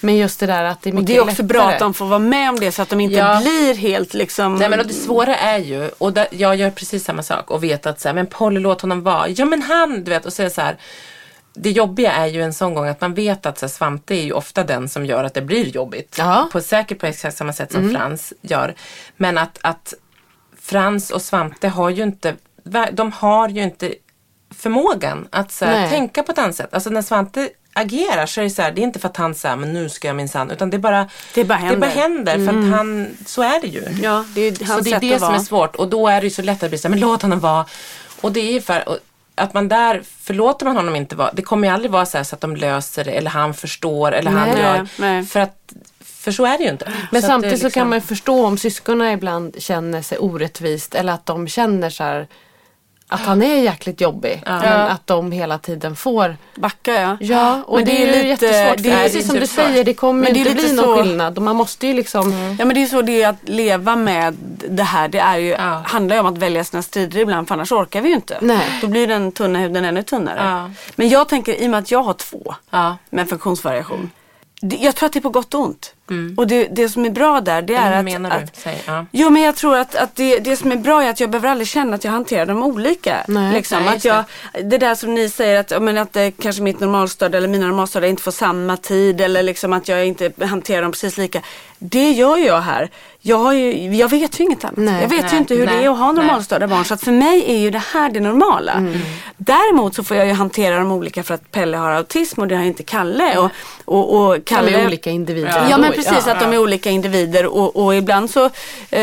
Men 0.00 0.16
just 0.16 0.40
det 0.40 0.46
där 0.46 0.64
att 0.64 0.82
det 0.82 0.90
är 0.90 0.92
Och 0.92 0.94
mycket 1.00 1.06
det 1.06 1.16
är 1.16 1.28
också 1.30 1.42
bra 1.42 1.58
lättare. 1.58 1.74
att 1.74 1.80
de 1.80 1.94
får 1.94 2.06
vara 2.06 2.18
med 2.18 2.50
om 2.50 2.60
det 2.60 2.72
så 2.72 2.82
att 2.82 2.88
de 2.88 3.00
inte 3.00 3.16
Ja. 3.16 3.40
blir 3.40 3.74
helt 3.74 4.14
liksom... 4.14 4.54
Nej 4.54 4.68
men 4.68 4.80
och 4.80 4.86
det 4.86 4.94
svåra 4.94 5.36
är 5.36 5.58
ju, 5.58 5.90
och 5.98 6.12
där, 6.12 6.26
jag 6.30 6.56
gör 6.56 6.70
precis 6.70 7.04
samma 7.04 7.22
sak 7.22 7.50
och 7.50 7.64
vet 7.64 7.86
att 7.86 8.00
så 8.00 8.08
här, 8.08 8.14
men 8.14 8.26
Polly 8.26 8.60
låt 8.60 8.80
honom 8.80 9.02
vara. 9.02 9.28
Ja 9.28 9.44
men 9.44 9.62
han, 9.62 10.04
du 10.04 10.10
vet 10.10 10.26
och 10.26 10.32
säga 10.32 10.50
så 10.50 10.60
här. 10.60 10.76
Det 11.54 11.70
jobbiga 11.70 12.12
är 12.12 12.26
ju 12.26 12.42
en 12.42 12.52
sån 12.54 12.74
gång 12.74 12.88
att 12.88 13.00
man 13.00 13.14
vet 13.14 13.46
att 13.46 13.58
så 13.58 13.66
här, 13.66 13.70
Svante 13.70 14.14
är 14.14 14.22
ju 14.22 14.32
ofta 14.32 14.64
den 14.64 14.88
som 14.88 15.06
gör 15.06 15.24
att 15.24 15.34
det 15.34 15.42
blir 15.42 15.66
jobbigt. 15.68 16.16
Ja. 16.18 16.48
På, 16.52 16.60
säkert 16.60 16.98
på 16.98 17.06
exakt 17.06 17.36
samma 17.36 17.52
sätt 17.52 17.72
som 17.72 17.90
Frans 17.90 18.32
gör. 18.42 18.74
Men 19.16 19.38
att, 19.38 19.58
att 19.62 19.94
Frans 20.62 21.10
och 21.10 21.22
Svante 21.22 21.68
har 21.68 21.90
ju 21.90 22.02
inte, 22.02 22.36
de 22.92 23.12
har 23.12 23.48
ju 23.48 23.62
inte 23.62 23.94
förmågan 24.54 25.28
att 25.30 25.52
så 25.52 25.64
här, 25.64 25.88
tänka 25.88 26.22
på 26.22 26.32
ett 26.32 26.38
annat 26.38 26.56
sätt. 26.56 26.74
Alltså 26.74 26.90
när 26.90 27.02
Svante 27.02 27.48
agerar 27.72 28.26
så 28.26 28.40
är 28.40 28.44
det 28.44 28.50
så 28.50 28.62
här, 28.62 28.72
det 28.72 28.80
är 28.80 28.82
inte 28.82 28.98
för 28.98 29.08
att 29.08 29.16
han 29.16 29.34
säger 29.34 29.56
men 29.56 29.72
nu 29.72 29.88
ska 29.88 30.08
jag 30.08 30.16
minsann, 30.16 30.50
utan 30.50 30.70
det 30.70 30.78
bara 30.78 31.08
Det 31.34 31.44
bara 31.44 31.58
Det 31.70 31.76
bara 31.76 31.90
händer. 31.90 32.32
händer 32.32 32.52
för 32.52 32.58
att 32.58 32.70
han, 32.78 33.16
så 33.26 33.42
är 33.42 33.60
det 33.60 33.66
ju. 33.66 33.84
Ja, 34.02 34.24
det 34.34 34.40
är 34.40 34.66
Så 34.66 34.80
det 34.80 34.92
är 34.92 35.00
det 35.00 35.18
som 35.18 35.34
är 35.34 35.38
svårt 35.38 35.76
och 35.76 35.88
då 35.88 36.08
är 36.08 36.20
det 36.20 36.24
ju 36.26 36.30
så 36.30 36.42
lätt 36.42 36.62
att 36.62 36.70
bli 36.70 36.78
så 36.78 36.88
här, 36.88 36.90
men 36.90 37.00
låt 37.00 37.22
honom 37.22 37.40
vara. 37.40 37.66
Och 38.20 38.32
det 38.32 38.40
är 38.40 38.52
ju 38.52 38.60
för 38.60 38.98
att 39.34 39.54
man 39.54 39.68
där, 39.68 40.02
förlåter 40.20 40.66
man 40.66 40.76
honom 40.76 40.96
inte 40.96 41.16
vara, 41.16 41.32
det 41.32 41.42
kommer 41.42 41.68
ju 41.68 41.74
aldrig 41.74 41.90
vara 41.90 42.06
så, 42.06 42.24
så 42.24 42.34
att 42.34 42.40
de 42.40 42.56
löser 42.56 43.04
det 43.04 43.10
eller 43.10 43.30
han 43.30 43.54
förstår 43.54 44.12
eller 44.12 44.30
han 44.30 44.48
Nej, 44.48 44.60
gör. 44.62 44.88
nej. 44.98 45.24
För 45.24 45.40
att, 45.40 45.72
för 46.22 46.32
så 46.32 46.44
är 46.46 46.58
det 46.58 46.64
ju 46.64 46.70
inte. 46.70 46.84
Men 47.10 47.22
Så 47.22 47.26
det 47.26 47.32
samtidigt 47.32 47.58
så 47.60 47.66
liksom- 47.66 47.80
kan 47.80 47.88
man 47.88 47.98
ju 47.98 48.02
förstå 48.02 48.46
om 48.46 48.58
syskonen 48.58 49.12
ibland 49.12 49.56
känner 49.62 50.02
sig 50.02 50.18
orättvist 50.18 50.94
eller 50.94 51.12
att 51.12 51.26
de 51.26 51.48
känner 51.48 51.90
så 51.90 52.04
här 52.04 52.26
att 53.08 53.20
han 53.20 53.42
är 53.42 53.56
jäkligt 53.62 54.00
jobbig. 54.00 54.42
Men 54.46 54.80
att 54.90 55.06
de 55.06 55.32
hela 55.32 55.58
tiden 55.58 55.96
får 55.96 56.36
Backa 56.54 56.92
ja. 56.94 57.16
Ja, 57.20 57.62
och 57.66 57.76
Men 57.76 57.84
det, 57.86 58.02
är 58.08 58.22
ju 58.22 58.28
jättesvårt. 58.28 58.76
För 58.76 58.82
det 58.82 58.90
är 58.90 59.02
precis 59.02 59.26
som 59.26 59.36
du 59.40 59.46
säger, 59.46 59.84
det 59.84 59.94
kommer 59.94 60.22
Men 60.24 60.32
det 60.34 60.38
är 60.38 60.50
inte 60.50 60.54
lite 60.62 60.66
bli 60.74 60.76
någon 60.82 60.96
så- 60.96 61.02
skillnad. 61.02 61.38
Man 61.38 61.56
måste 61.56 61.86
ju 61.86 61.94
liksom... 61.94 62.32
Ja 62.58 62.64
men 62.64 62.74
det 62.74 62.82
är 62.82 62.86
så 62.86 63.02
det 63.02 63.22
är 63.22 63.28
att 63.28 63.48
leva 63.48 63.96
med 63.96 64.34
det 64.68 64.82
här. 64.82 65.08
Det 65.08 65.18
är 65.18 65.38
ju, 65.38 65.48
Ja. 65.50 65.82
handlar 65.86 66.16
ju 66.16 66.20
om 66.20 66.26
att 66.26 66.38
välja 66.38 66.64
sina 66.64 66.82
strider 66.82 67.20
ibland 67.20 67.48
för 67.48 67.54
annars 67.54 67.72
orkar 67.72 68.00
vi 68.00 68.08
ju 68.08 68.14
inte. 68.14 68.38
Nej. 68.40 68.66
Då 68.80 68.86
blir 68.86 69.06
den 69.06 69.32
tunna 69.32 69.58
huden 69.58 69.84
ännu 69.84 70.02
tunnare. 70.02 70.40
Ja. 70.44 70.70
Men 70.96 71.08
jag 71.08 71.28
tänker 71.28 71.54
i 71.62 71.66
och 71.66 71.70
med 71.70 71.78
att 71.78 71.90
jag 71.90 72.02
har 72.02 72.14
två 72.14 72.54
Ja. 72.70 72.96
med 73.10 73.28
funktionsvariation. 73.28 74.10
det- 74.60 74.76
Jag 74.76 74.94
tror 74.94 75.06
att 75.06 75.12
det 75.12 75.18
är 75.18 75.20
på 75.20 75.28
gott 75.30 75.54
och 75.54 75.60
ont. 75.60 75.94
Och 76.36 76.46
det, 76.46 76.68
det 76.70 76.88
som 76.88 77.04
är 77.04 77.10
bra 77.10 77.40
där 77.40 77.62
det 77.62 77.74
är 77.74 77.86
Eller 77.86 77.98
att, 77.98 78.04
menar 78.04 78.30
du? 78.30 78.36
att 78.36 78.56
Säg, 78.56 78.82
ja. 78.86 79.06
Jo 79.10 79.30
men 79.30 79.42
jag 79.42 79.56
tror 79.56 79.76
att, 79.76 79.94
att 79.94 80.16
det, 80.16 80.38
det 80.38 80.56
som 80.56 80.72
är 80.72 80.76
bra 80.76 81.02
är 81.02 81.10
att 81.10 81.20
jag 81.20 81.30
behöver 81.30 81.48
aldrig 81.48 81.68
känna 81.68 81.94
att 81.94 82.04
jag 82.04 82.12
hanterar 82.12 82.46
dem 82.46 82.62
olika. 82.62 83.24
Nej. 83.28 83.52
liksom. 83.52 83.82
Nej, 83.84 83.96
att 83.96 84.04
jag, 84.04 84.24
det 84.64 84.78
där 84.78 84.94
som 84.94 85.14
ni 85.14 85.28
säger 85.28 85.60
att, 85.60 85.70
ja, 85.70 85.80
men 85.80 85.98
att 85.98 86.16
eh, 86.16 86.28
kanske 86.42 86.62
mitt 86.62 86.80
normalstörda 86.80 87.38
eller 87.38 87.48
mina 87.48 87.66
normalstörda 87.66 88.06
inte 88.06 88.22
får 88.22 88.32
samma 88.32 88.76
tid 88.76 89.20
eller 89.20 89.42
liksom 89.42 89.72
att 89.72 89.88
jag 89.88 90.06
inte 90.06 90.32
hanterar 90.40 90.82
dem 90.82 90.92
precis 90.92 91.18
lika. 91.18 91.42
Det 91.78 92.10
gör 92.10 92.36
jag 92.36 92.60
här. 92.60 92.90
Jag, 93.20 93.36
har 93.36 93.52
ju, 93.52 93.94
jag 93.96 94.08
vet 94.08 94.40
ju 94.40 94.44
inget 94.44 94.64
annat. 94.64 94.76
Nej. 94.76 95.02
jag 95.02 95.08
vet 95.08 95.22
Nej, 95.22 95.30
ju 95.32 95.38
inte 95.38 95.54
hur 95.54 95.66
det 95.66 95.72
nej, 95.72 95.84
är 95.84 95.90
att 95.90 95.98
ha 95.98 96.12
normalstörda 96.12 96.68
barn. 96.68 96.84
Så 96.84 96.94
att 96.94 97.02
för 97.02 97.12
mig 97.12 97.44
är 97.46 97.58
ju 97.58 97.70
det 97.70 97.82
här 97.92 98.10
det 98.10 98.20
normala. 98.20 98.72
Mm. 98.72 99.00
Däremot 99.36 99.94
så 99.94 100.04
får 100.04 100.16
jag 100.16 100.26
ju 100.26 100.32
hantera 100.32 100.78
dem 100.78 100.92
olika 100.92 101.22
för 101.22 101.34
att 101.34 101.50
Pelle 101.50 101.76
har 101.76 101.90
autism 101.90 102.40
och 102.40 102.48
det 102.48 102.56
har 102.56 102.64
inte 102.64 102.82
Kalle. 102.82 103.38
Och, 103.38 103.50
och, 103.84 104.16
och 104.16 104.34
De 104.34 104.40
Kalle 104.40 104.70
är 104.70 104.86
olika 104.86 105.10
individer. 105.10 105.48
Ja, 105.48 105.74
ändå. 105.74 105.78
men 105.78 105.92
precis 106.04 106.28
att 106.28 106.40
de 106.40 106.52
är 106.52 106.58
olika 106.58 106.90
individer 106.90 107.46
och, 107.46 107.76
och 107.76 107.94
ibland 107.94 108.30
så 108.30 108.50
eh, 108.90 109.02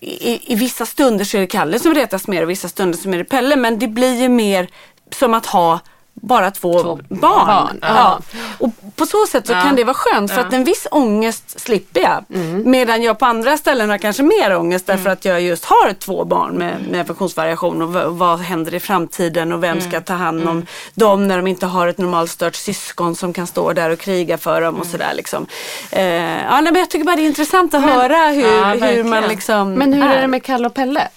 i, 0.00 0.40
i 0.46 0.54
vissa 0.54 0.86
stunder 0.86 1.24
så 1.24 1.36
är 1.36 1.40
det 1.40 1.46
Kalle 1.46 1.78
som 1.78 1.94
retas 1.94 2.28
mer 2.28 2.42
och 2.42 2.50
vissa 2.50 2.68
stunder 2.68 2.98
som 2.98 3.14
är 3.14 3.18
det 3.18 3.24
Pelle 3.24 3.56
men 3.56 3.78
det 3.78 3.88
blir 3.88 4.20
ju 4.20 4.28
mer 4.28 4.68
som 5.12 5.34
att 5.34 5.46
ha 5.46 5.80
bara 6.22 6.50
två, 6.50 6.80
Två 6.82 6.98
barn. 7.08 7.46
barn, 7.46 7.78
Ja. 7.82 8.18
Och 8.58 8.70
på 8.96 9.06
så 9.06 9.26
sätt 9.26 9.46
så 9.46 9.52
Ja. 9.52 9.60
kan 9.62 9.76
det 9.76 9.84
vara 9.84 9.94
skönt 9.94 10.30
för 10.30 10.40
Ja. 10.40 10.46
att 10.46 10.52
en 10.52 10.64
viss 10.64 10.86
ångest 10.90 11.60
slipper 11.60 12.00
jag. 12.00 12.24
Medan 12.66 13.02
jag 13.02 13.18
på 13.18 13.26
andra 13.26 13.56
ställen 13.56 13.90
har 13.90 13.98
kanske 13.98 14.22
mer 14.22 14.56
ångest 14.56 14.86
därför 14.86 15.10
att 15.10 15.24
jag 15.24 15.40
just 15.42 15.64
har 15.64 15.92
två 15.92 16.24
barn 16.24 16.54
med, 16.54 16.74
med 16.90 17.06
funktionsvariation 17.06 17.82
och 17.82 18.18
vad 18.18 18.38
händer 18.40 18.74
i 18.74 18.80
framtiden 18.80 19.52
och 19.52 19.62
vem 19.62 19.80
ska 19.80 20.00
ta 20.00 20.14
hand 20.14 20.48
om 20.48 20.66
dem 20.94 21.28
när 21.28 21.36
de 21.36 21.46
inte 21.46 21.66
har 21.66 21.88
ett 21.88 21.98
normalstört 21.98 22.54
syskon 22.54 23.16
som 23.16 23.32
kan 23.32 23.46
stå 23.46 23.72
där 23.72 23.90
och 23.90 23.98
kriga 23.98 24.38
för 24.38 24.60
dem 24.60 24.74
och 24.80 24.86
sådär 24.86 25.12
liksom. 25.16 25.46
Eh, 25.90 26.04
ja, 26.44 26.60
men 26.60 26.74
jag 26.74 26.90
tycker 26.90 27.04
bara 27.04 27.16
det 27.16 27.22
är 27.22 27.26
intressant 27.26 27.74
att 27.74 27.82
höra 27.82 28.16
hur, 28.28 28.86
hur 28.96 29.04
man 29.04 29.22
liksom 29.22 29.72
Men 29.72 29.92
hur 29.92 30.04
är 30.10 30.20
det 30.20 30.26
med 30.28 30.42
Kalle 30.42 30.66
och 30.66 30.74
Pelle? 30.74 31.08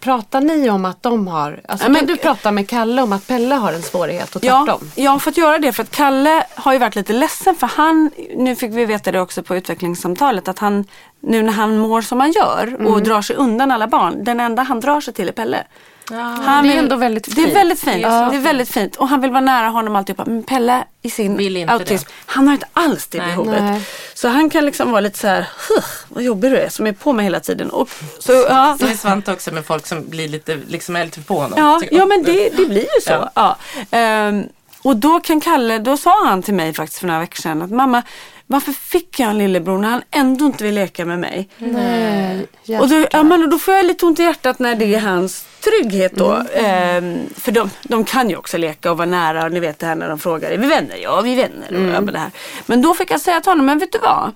Pratar 0.00 0.40
ni 0.40 0.70
om 0.70 0.84
att 0.84 1.02
de 1.02 1.26
har, 1.28 1.60
alltså 1.68 1.86
Ja, 1.86 1.90
men- 1.90 1.98
kan 2.00 2.06
du 2.06 2.16
prata 2.16 2.50
med 2.52 2.68
Kalle 2.68 3.02
om 3.02 3.12
att 3.12 3.26
Pelle 3.26 3.54
har 3.54 3.72
en 3.72 3.82
svårighet 3.82 4.36
och 4.36 4.44
Ja, 4.44 4.64
tvärtom? 4.66 4.90
jag 4.94 5.10
har 5.10 5.18
fått 5.18 5.36
göra 5.36 5.58
det 5.58 5.72
för 5.72 5.82
att 5.82 5.90
Kalle 5.90 6.44
har 6.54 6.72
ju 6.72 6.78
varit 6.78 6.96
lite 6.96 7.12
ledsen 7.12 7.54
för 7.56 7.66
han, 7.66 8.10
nu 8.36 8.56
fick 8.56 8.72
vi 8.72 8.84
veta 8.84 9.12
det 9.12 9.20
också 9.20 9.42
på 9.42 9.56
utvecklingssamtalet, 9.56 10.48
att 10.48 10.58
han 10.58 10.84
nu 11.20 11.42
när 11.42 11.52
han 11.52 11.78
mår 11.78 12.02
som 12.02 12.20
han 12.20 12.32
gör 12.32 12.74
och 12.74 12.80
Mm. 12.92 13.04
drar 13.04 13.22
sig 13.22 13.36
undan 13.36 13.70
alla 13.70 13.86
barn, 13.86 14.24
den 14.24 14.40
enda 14.40 14.62
han 14.62 14.80
drar 14.80 15.00
sig 15.00 15.14
till 15.14 15.28
är 15.28 15.32
Pelle. 15.32 15.64
Han 16.10 16.44
Det 16.44 16.50
är 16.50 16.62
vill- 16.62 16.78
ändå 16.78 16.96
väldigt 16.96 17.34
Det 17.36 17.40
är 17.40 17.44
fint. 17.44 17.56
väldigt 17.56 17.80
fint. 17.80 18.02
Ja. 18.02 18.28
Det 18.30 18.36
är 18.36 18.40
väldigt 18.40 18.68
fint. 18.68 18.96
Och 18.96 19.08
han 19.08 19.20
vill 19.20 19.30
vara 19.30 19.40
nära 19.40 19.68
honom 19.68 19.96
alltihopa. 19.96 20.24
Men 20.26 20.42
Pelle 20.42 20.84
i 21.02 21.10
sin 21.10 21.36
Vill 21.36 21.56
inte 21.56 21.72
autism, 21.72 22.04
det. 22.08 22.32
han 22.32 22.46
har 22.46 22.54
inte 22.54 22.66
alls 22.72 23.06
det 23.06 23.18
Nej. 23.18 23.26
behovet. 23.28 23.62
Nej. 23.62 23.82
Så 24.14 24.28
han 24.28 24.50
kan 24.50 24.64
liksom 24.66 24.90
vara 24.90 25.00
lite 25.00 25.18
så 25.18 25.26
här, 25.26 25.40
"Huh, 25.68 25.84
vad 26.08 26.22
jobbig 26.22 26.50
du 26.50 26.56
är 26.56 26.68
som 26.68 26.86
är 26.86 26.92
på 26.92 27.12
mig 27.12 27.24
hela 27.24 27.40
tiden. 27.40 27.70
Och, 27.70 27.88
så, 28.18 28.32
ja, 28.32 28.76
Så 28.80 28.86
är 28.86 28.94
Svante 28.94 29.32
också 29.32 29.50
med 29.54 29.66
folk 29.66 29.86
som 29.86 30.08
blir 30.08 30.28
lite, 30.28 30.58
liksom 30.68 30.96
är 30.96 31.04
lite 31.04 31.20
på 31.20 31.34
honom. 31.40 31.58
Ja, 31.58 31.80
ja 31.90 32.06
men 32.06 32.22
det, 32.22 32.48
det 32.56 32.66
blir 32.66 32.80
ju 32.94 33.00
så. 33.02 33.10
Ja. 33.12 33.30
Ja. 33.34 33.56
Ehm, 33.90 34.44
och 34.82 34.96
då 34.96 35.20
kan 35.20 35.40
Kalle, 35.40 35.78
då 35.78 35.96
sa 35.96 36.24
han 36.26 36.42
till 36.42 36.54
mig 36.54 36.74
faktiskt 36.74 37.00
för 37.00 37.06
några 37.06 37.20
veckor 37.20 37.40
sedan 37.42 37.62
att 37.62 37.70
mamma, 37.70 38.02
varför 38.50 38.72
fick 38.72 39.20
jag 39.20 39.30
en 39.30 39.38
lillebror 39.38 39.78
när 39.78 39.88
han 39.90 40.02
ändå 40.10 40.44
inte 40.46 40.64
vill 40.64 40.74
leka 40.74 41.04
med 41.04 41.18
mig? 41.18 41.48
Nej, 41.58 42.48
Och 42.80 42.88
då, 42.88 43.06
ja, 43.10 43.22
men 43.22 43.50
då 43.50 43.58
får 43.58 43.74
jag 43.74 43.86
lite 43.86 44.06
ont 44.06 44.20
i 44.20 44.22
hjärtat 44.22 44.58
när 44.58 44.74
det 44.74 44.94
är 44.94 45.00
hans 45.00 45.46
trygghet 45.60 46.12
då. 46.14 46.32
Mm. 46.34 46.44
Ehm, 46.54 47.28
för 47.36 47.52
de, 47.52 47.70
de 47.82 48.04
kan 48.04 48.30
ju 48.30 48.36
också 48.36 48.58
leka 48.58 48.90
och 48.90 48.96
vara 48.98 49.08
nära 49.08 49.44
och 49.44 49.52
ni 49.52 49.60
vet 49.60 49.78
det 49.78 49.86
här 49.86 49.94
när 49.94 50.08
de 50.08 50.18
frågar, 50.18 50.50
är 50.50 50.58
vi 50.58 50.66
vänner? 50.66 50.96
Ja, 50.96 51.20
vi 51.20 51.32
är 51.32 51.36
vänner. 51.36 51.66
Och, 51.68 51.72
Mm. 51.76 51.94
ja, 51.94 52.00
men, 52.00 52.14
det 52.14 52.20
här. 52.20 52.30
men 52.66 52.82
då 52.82 52.94
fick 52.94 53.10
jag 53.10 53.20
säga 53.20 53.40
till 53.40 53.50
honom, 53.50 53.66
men 53.66 53.78
vet 53.78 53.92
du 53.92 53.98
vad? 53.98 54.32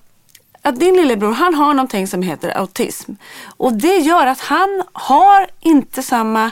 Att 0.62 0.81
din 0.81 0.96
lillebror, 0.96 1.33
han 1.33 1.55
har 1.55 1.75
någonting 1.75 2.07
som 2.07 2.22
heter 2.22 2.59
autism. 2.59 3.12
Och 3.57 3.72
det 3.72 3.96
gör 3.96 4.27
att 4.27 4.40
han 4.40 4.83
har 4.92 5.46
inte 5.61 6.03
samma 6.03 6.51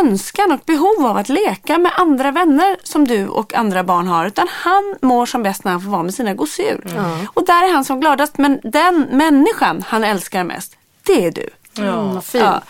önskan 0.00 0.52
och 0.52 0.60
behov 0.66 1.06
av 1.06 1.16
att 1.16 1.28
leka 1.28 1.78
med 1.78 1.92
andra 1.96 2.30
vänner 2.30 2.76
som 2.84 3.08
du 3.08 3.28
och 3.28 3.54
andra 3.54 3.84
barn 3.84 4.06
har. 4.06 4.26
Utan 4.26 4.48
han 4.50 4.94
mår 5.02 5.26
som 5.26 5.42
bäst 5.42 5.64
när 5.64 5.72
han 5.72 5.80
får 5.80 5.90
vara 5.90 6.02
med 6.02 6.14
sina 6.14 6.34
gosedjur. 6.34 7.00
Och 7.34 7.46
där 7.46 7.68
är 7.68 7.72
han 7.72 7.84
som 7.84 8.00
gladast. 8.00 8.38
Men 8.38 8.60
den 8.64 9.06
människan 9.12 9.84
han 9.88 10.04
älskar 10.04 10.44
mest, 10.44 10.76
det 11.02 11.26
är 11.26 11.30
du. 11.30 11.48
Ja, 11.74 12.02
vad 12.02 12.24
fint. 12.24 12.44
Ja. 12.44 12.60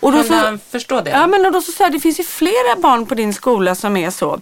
Och 0.00 0.12
då 0.12 0.22
så, 0.22 0.34
han 0.34 0.60
förstå 0.70 1.00
det? 1.00 1.10
Ja 1.10 1.26
men 1.26 1.46
och 1.46 1.52
då 1.52 1.60
så 1.60 1.72
sa 1.72 1.84
jag, 1.84 1.92
det 1.92 2.00
finns 2.00 2.20
ju 2.20 2.24
flera 2.24 2.76
barn 2.76 3.06
på 3.06 3.14
din 3.14 3.34
skola 3.34 3.74
som 3.74 3.96
är 3.96 4.10
så. 4.10 4.40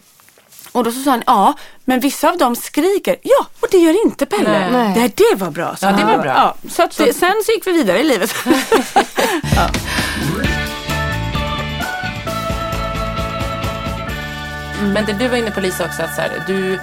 Och 0.73 0.85
då 0.85 0.93
så 0.93 1.01
sa 1.03 1.11
han, 1.11 1.23
ja 1.27 1.55
men 1.85 2.01
vissa 2.01 2.29
av 2.29 2.39
dem 2.39 2.57
skriker. 2.57 3.17
Ja, 3.23 3.47
och 3.61 3.69
det 3.71 3.79
gör 3.79 4.05
inte 4.07 4.27
Pelle. 4.27 4.69
Nej. 4.73 4.95
Det, 4.95 5.17
det 5.31 5.37
var 5.45 5.51
bra. 5.51 5.77
sa 5.77 5.87
Ja, 5.87 5.93
det 5.97 6.05
var 6.05 6.19
bra. 6.19 6.33
Ja, 6.37 6.55
så 6.71 6.83
att, 6.83 6.97
det- 6.97 7.13
sen 7.13 7.35
så 7.47 7.53
gick 7.53 7.67
vi 7.67 7.73
vidare 7.73 8.01
i 8.01 8.05
livet. 8.05 8.35
Men 14.83 15.05
det 15.07 15.13
du 15.13 15.29
var 15.29 15.37
inne 15.37 15.51
på 15.51 15.61
Lisa 15.61 15.85
också, 15.85 16.03
att 16.03 16.15
så 16.15 16.21
här, 16.21 16.31
du 16.47 16.79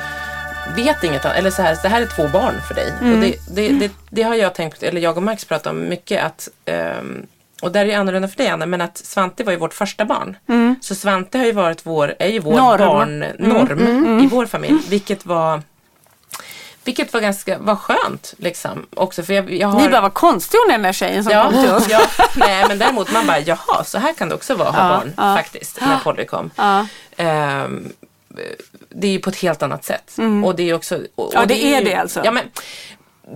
vet 0.75 1.03
inget 1.03 1.25
annat, 1.25 1.37
eller 1.37 1.49
så 1.51 1.61
här, 1.61 1.77
det 1.81 1.89
här 1.89 2.01
är 2.01 2.05
två 2.05 2.27
barn 2.27 2.61
för 2.67 2.75
dig. 2.75 2.93
Mm. 3.01 3.13
Och 3.13 3.19
det, 3.19 3.35
det, 3.55 3.69
det, 3.79 3.91
det 4.09 4.23
har 4.23 4.35
jag 4.35 4.55
tänkt, 4.55 4.83
eller 4.83 5.01
jag 5.01 5.17
och 5.17 5.23
Max 5.23 5.45
pratat 5.45 5.67
om 5.67 5.89
mycket 5.89 6.23
att 6.23 6.49
ehm, 6.65 7.25
och 7.61 7.71
där 7.71 7.81
är 7.81 7.85
det 7.85 7.93
annorlunda 7.93 8.27
för 8.27 8.37
dig 8.37 8.47
Anna, 8.47 8.65
men 8.65 8.81
att 8.81 8.97
Svante 8.97 9.43
var 9.43 9.51
ju 9.51 9.57
vårt 9.57 9.73
första 9.73 10.05
barn. 10.05 10.37
Så 10.81 10.95
Svante 10.95 11.37
har 11.37 11.45
ju 11.45 11.51
varit 11.51 11.85
vår, 11.85 12.15
är 12.19 12.27
ju 12.27 12.39
vår 12.39 12.53
Mm. 12.53 12.65
Norm. 12.65 12.79
barnnorm 13.39 14.19
i 14.19 14.27
vår 14.27 14.45
familj. 14.45 14.79
Vilket 14.89 15.25
var 15.25 15.61
vilket 16.83 17.13
var 17.13 17.21
ganska 17.21 17.57
var 17.57 17.75
skönt. 17.75 18.33
Liksom, 18.37 18.85
också, 18.95 19.23
för 19.23 19.33
jag, 19.33 19.53
jag 19.53 19.67
har, 19.67 19.81
Ni 19.81 19.89
bara, 19.89 20.01
vad 20.01 20.13
konstig 20.13 20.57
hon 20.57 20.69
är 20.69 20.73
den 20.73 20.81
där 20.81 20.93
tjejen 20.93 21.23
som 21.23 21.33
kom 21.33 21.51
till 21.53 21.63
Ja, 21.69 21.75
oss. 21.77 21.89
ja, 21.89 22.01
nej 22.35 22.65
men 22.67 22.77
däremot 22.79 23.11
man 23.13 23.27
bara, 23.27 23.39
jaha, 23.39 23.83
så 23.83 23.97
här 23.97 24.13
kan 24.13 24.29
det 24.29 24.35
också 24.35 24.55
vara 24.55 24.69
att 24.69 24.75
ha 24.75 24.83
Ja, 24.91 24.97
barn 24.97 25.13
ja. 25.17 25.35
faktiskt, 25.35 25.81
när 25.81 25.97
Polly 25.99 26.25
kom. 26.25 26.51
Ehm, 27.17 27.89
det 28.89 29.07
är 29.07 29.11
ju 29.11 29.19
på 29.19 29.29
ett 29.29 29.35
helt 29.35 29.63
annat 29.63 29.83
sätt. 29.85 30.17
Och 30.45 30.55
det 30.55 30.69
är 30.69 30.73
också... 30.73 30.95
Och, 31.15 31.31
Ja, 31.33 31.41
och 31.41 31.47
det 31.47 31.63
är 31.65 31.79
ju- 31.79 31.85
det 31.85 31.95
alltså. 31.95 32.21
Ja, 32.25 32.31
men 32.31 32.43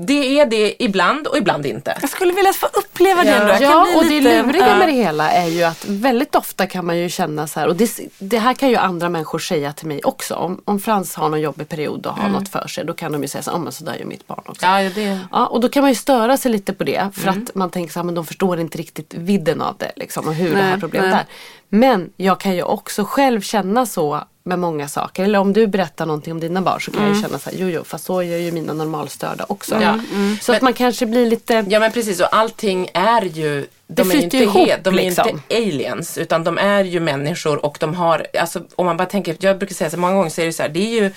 det 0.07 0.39
är 0.39 0.45
det 0.45 0.83
ibland 0.83 1.27
och 1.27 1.37
ibland 1.37 1.65
inte. 1.65 1.97
Jag 2.01 2.09
skulle 2.09 2.33
vilja 2.33 2.53
få 2.53 2.65
uppleva 2.73 3.23
det 3.23 3.29
Ja. 3.29 3.35
ändå. 3.35 3.47
Jag 3.51 3.59
kan 3.59 3.69
Ja, 3.69 3.87
och 3.97 4.03
det 4.03 4.09
lite, 4.09 4.43
luriga 4.43 4.67
ja. 4.67 4.75
med 4.77 4.87
det 4.87 4.93
hela 4.93 5.31
är 5.31 5.47
ju 5.47 5.63
att 5.63 5.85
väldigt 5.85 6.35
ofta 6.35 6.67
kan 6.67 6.85
man 6.85 6.97
ju 6.97 7.09
känna 7.09 7.47
så 7.47 7.59
här, 7.59 7.67
och 7.67 7.75
det, 7.75 7.99
det 8.19 8.37
här 8.39 8.53
kan 8.53 8.69
ju 8.69 8.75
andra 8.75 9.09
människor 9.09 9.39
säga 9.39 9.73
till 9.73 9.87
mig 9.87 10.01
också. 10.03 10.35
Om, 10.35 10.61
om 10.65 10.79
Frans 10.79 11.15
har 11.15 11.29
någon 11.29 11.41
jobbig 11.41 11.69
period 11.69 12.05
och 12.05 12.13
har 12.13 12.19
Mm. 12.29 12.31
något 12.31 12.49
för 12.49 12.67
sig, 12.67 12.85
då 12.85 12.93
kan 12.93 13.11
de 13.11 13.21
ju 13.21 13.27
säga 13.27 13.41
så 13.41 13.51
här, 13.51 13.57
oh, 13.57 13.61
men 13.63 13.71
så 13.71 13.83
där 13.83 13.95
gör 13.95 14.05
mitt 14.05 14.27
barn 14.27 14.41
också. 14.45 14.65
Ja, 14.65 14.89
det, 14.95 15.19
Ja, 15.31 15.45
och 15.45 15.61
då 15.61 15.69
kan 15.69 15.81
man 15.81 15.91
ju 15.91 15.95
störa 15.95 16.37
sig 16.37 16.51
lite 16.51 16.73
på 16.73 16.83
det 16.83 17.09
för 17.13 17.27
Mm. 17.27 17.43
att 17.43 17.55
man 17.55 17.69
tänker 17.69 17.93
så 17.93 17.99
här, 17.99 18.03
men 18.05 18.15
de 18.15 18.25
förstår 18.25 18.59
inte 18.59 18.77
riktigt 18.77 19.13
vidden 19.13 19.61
av 19.61 19.75
det 19.77 19.91
liksom, 19.95 20.27
och 20.27 20.33
hur 20.33 20.49
det 20.49 20.55
Nej, 20.55 20.63
här 20.71 20.77
problemet 20.79 21.09
nej. 21.11 21.19
är. 21.19 21.25
Men 21.69 22.09
jag 22.17 22.39
kan 22.39 22.55
ju 22.55 22.63
också 22.63 23.03
själv 23.03 23.41
känna 23.41 23.85
så 23.85 24.23
med 24.49 24.59
många 24.59 24.87
saker. 24.87 25.23
Eller 25.23 25.39
om 25.39 25.53
du 25.53 25.67
berättar 25.67 26.05
någonting 26.05 26.33
om 26.33 26.39
dina 26.39 26.61
barn 26.61 26.81
så 26.81 26.91
kan 26.91 26.99
jag 27.01 27.07
Mm. 27.09 27.17
ju 27.21 27.27
känna 27.27 27.39
så 27.39 27.49
här, 27.49 27.57
jo 27.59 27.67
jo 27.69 27.83
fast 27.83 28.05
så 28.05 28.23
gör 28.23 28.37
ju 28.37 28.51
mina 28.51 28.73
normalstörda 28.73 29.45
också. 29.49 29.75
Ja. 29.81 29.99
Så 30.41 30.53
att 30.53 30.61
man 30.61 30.73
kanske 30.73 31.05
blir 31.05 31.25
lite 31.25 31.65
ja 31.69 31.79
men 31.79 31.91
precis 31.91 32.19
och 32.19 32.35
allting 32.35 32.89
är 32.93 33.21
ju 33.21 33.67
de 33.87 34.01
är 34.01 34.05
ju 34.05 34.11
flyter 34.11 34.25
inte, 34.25 34.37
ihop, 34.37 34.67
he- 34.69 34.79
de 34.83 34.89
är 34.89 35.03
liksom. 35.03 35.29
inte 35.29 35.55
aliens 35.57 36.17
utan 36.17 36.43
de 36.43 36.57
är 36.57 36.83
ju 36.83 36.99
människor 36.99 37.65
och 37.65 37.77
de 37.79 37.95
har, 37.95 38.27
alltså 38.39 38.61
om 38.75 38.85
man 38.85 38.97
bara 38.97 39.05
tänker, 39.05 39.37
jag 39.39 39.57
brukar 39.57 39.75
säga 39.75 39.89
så 39.89 39.97
många 39.97 40.13
gånger 40.13 40.29
så 40.29 40.41
är 40.41 40.45
det 40.45 40.53
så 40.53 40.61
här, 40.63 40.69
det 40.69 40.79
är 40.79 41.01
ju 41.03 41.11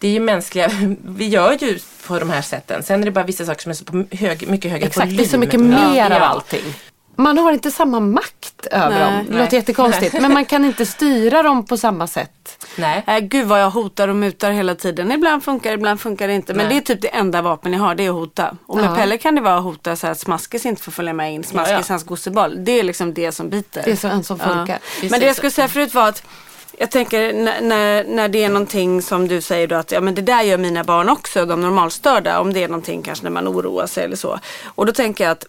det 0.00 0.08
är 0.08 0.12
ju 0.12 0.20
mänskliga, 0.20 0.70
vi 1.04 1.28
gör 1.28 1.56
ju 1.60 1.78
på 2.06 2.18
de 2.18 2.30
här 2.30 2.42
sätten. 2.42 2.82
Sen 2.82 3.00
är 3.00 3.04
det 3.04 3.10
bara 3.10 3.24
vissa 3.24 3.44
saker 3.46 3.62
som 3.62 3.70
är 3.70 3.74
så 3.74 3.84
på 3.84 4.04
hög, 4.10 4.48
mycket 4.48 4.70
högre 4.70 4.86
Exakt, 4.86 5.06
volym. 5.06 5.16
det 5.16 5.22
är 5.22 5.28
så 5.28 5.38
mycket 5.38 5.54
Ja, 5.60 5.60
mer 5.90 6.04
av 6.04 6.10
ja. 6.10 6.18
allting. 6.18 6.62
Man 7.18 7.38
har 7.38 7.52
inte 7.52 7.70
samma 7.70 8.00
makt 8.00 8.66
över 8.70 8.90
Nej, 8.90 9.00
dem. 9.00 9.12
Det 9.26 9.32
nej. 9.34 9.42
låter 9.42 9.56
jättekonstigt. 9.56 10.20
Men 10.20 10.32
man 10.32 10.44
kan 10.44 10.64
inte 10.64 10.86
styra 10.86 11.42
dem 11.42 11.66
på 11.66 11.76
samma 11.76 12.06
sätt. 12.06 12.66
Nej. 12.76 13.04
Nej, 13.06 13.20
gud 13.20 13.46
vad 13.46 13.60
jag 13.60 13.70
hotar 13.70 14.08
och 14.08 14.16
mutar 14.16 14.50
hela 14.50 14.74
tiden. 14.74 15.12
Ibland 15.12 15.44
funkar 15.44 15.70
det, 15.70 15.74
ibland 15.74 16.00
funkar 16.00 16.28
det 16.28 16.34
inte. 16.34 16.54
Men 16.54 16.66
Nej. 16.66 16.74
det 16.74 16.80
är 16.80 16.94
typ 16.94 17.02
det 17.02 17.08
enda 17.08 17.42
vapen 17.42 17.72
jag 17.72 17.80
har, 17.80 17.94
det 17.94 18.04
är 18.06 18.08
att 18.08 18.14
hota. 18.14 18.56
Och 18.66 18.76
med 18.76 18.84
Ja. 18.84 18.94
Pelle 18.96 19.18
kan 19.18 19.34
det 19.34 19.40
vara 19.40 19.56
att 19.56 19.64
hota 19.64 19.96
så 19.96 20.06
att 20.06 20.18
Smaskis 20.20 20.66
inte 20.66 20.82
får 20.82 20.92
följa 20.92 21.12
med 21.12 21.34
in. 21.34 21.44
Smaskis, 21.44 21.70
Ja, 21.72 21.78
ja. 21.78 21.84
hans 21.88 22.04
gosseboll. 22.04 22.64
Det 22.64 22.72
är 22.72 22.82
liksom 22.82 23.14
det 23.14 23.32
som 23.32 23.48
biter. 23.50 23.82
Det 23.84 23.90
är 23.90 23.96
så 23.96 24.08
en 24.08 24.24
som 24.24 24.38
funkar. 24.38 24.78
Men 25.10 25.20
det 25.20 25.26
jag 25.26 25.36
skulle 25.36 25.50
säga 25.50 25.68
förut 25.68 25.94
var 25.94 26.08
att 26.08 26.22
jag 26.78 26.90
tänker 26.90 27.32
när, 27.32 27.60
när, 27.60 28.04
när 28.04 28.28
det 28.28 28.44
är 28.44 28.48
någonting 28.48 29.02
som 29.02 29.28
du 29.28 29.40
säger 29.40 29.66
då 29.66 29.76
att 29.76 29.92
ja, 29.92 30.00
men 30.00 30.14
det 30.14 30.22
där 30.22 30.42
gör 30.42 30.58
mina 30.58 30.84
barn 30.84 31.08
också, 31.08 31.46
de 31.46 31.60
normalstörda. 31.60 32.40
Om 32.40 32.52
det 32.52 32.64
är 32.64 32.68
någonting 32.68 33.02
kanske 33.02 33.24
när 33.24 33.30
man 33.30 33.48
oroar 33.48 33.86
sig 33.86 34.04
eller 34.04 34.16
så. 34.16 34.38
Och 34.64 34.86
då 34.86 34.92
tänker 34.92 35.24
jag 35.24 35.30
att 35.30 35.46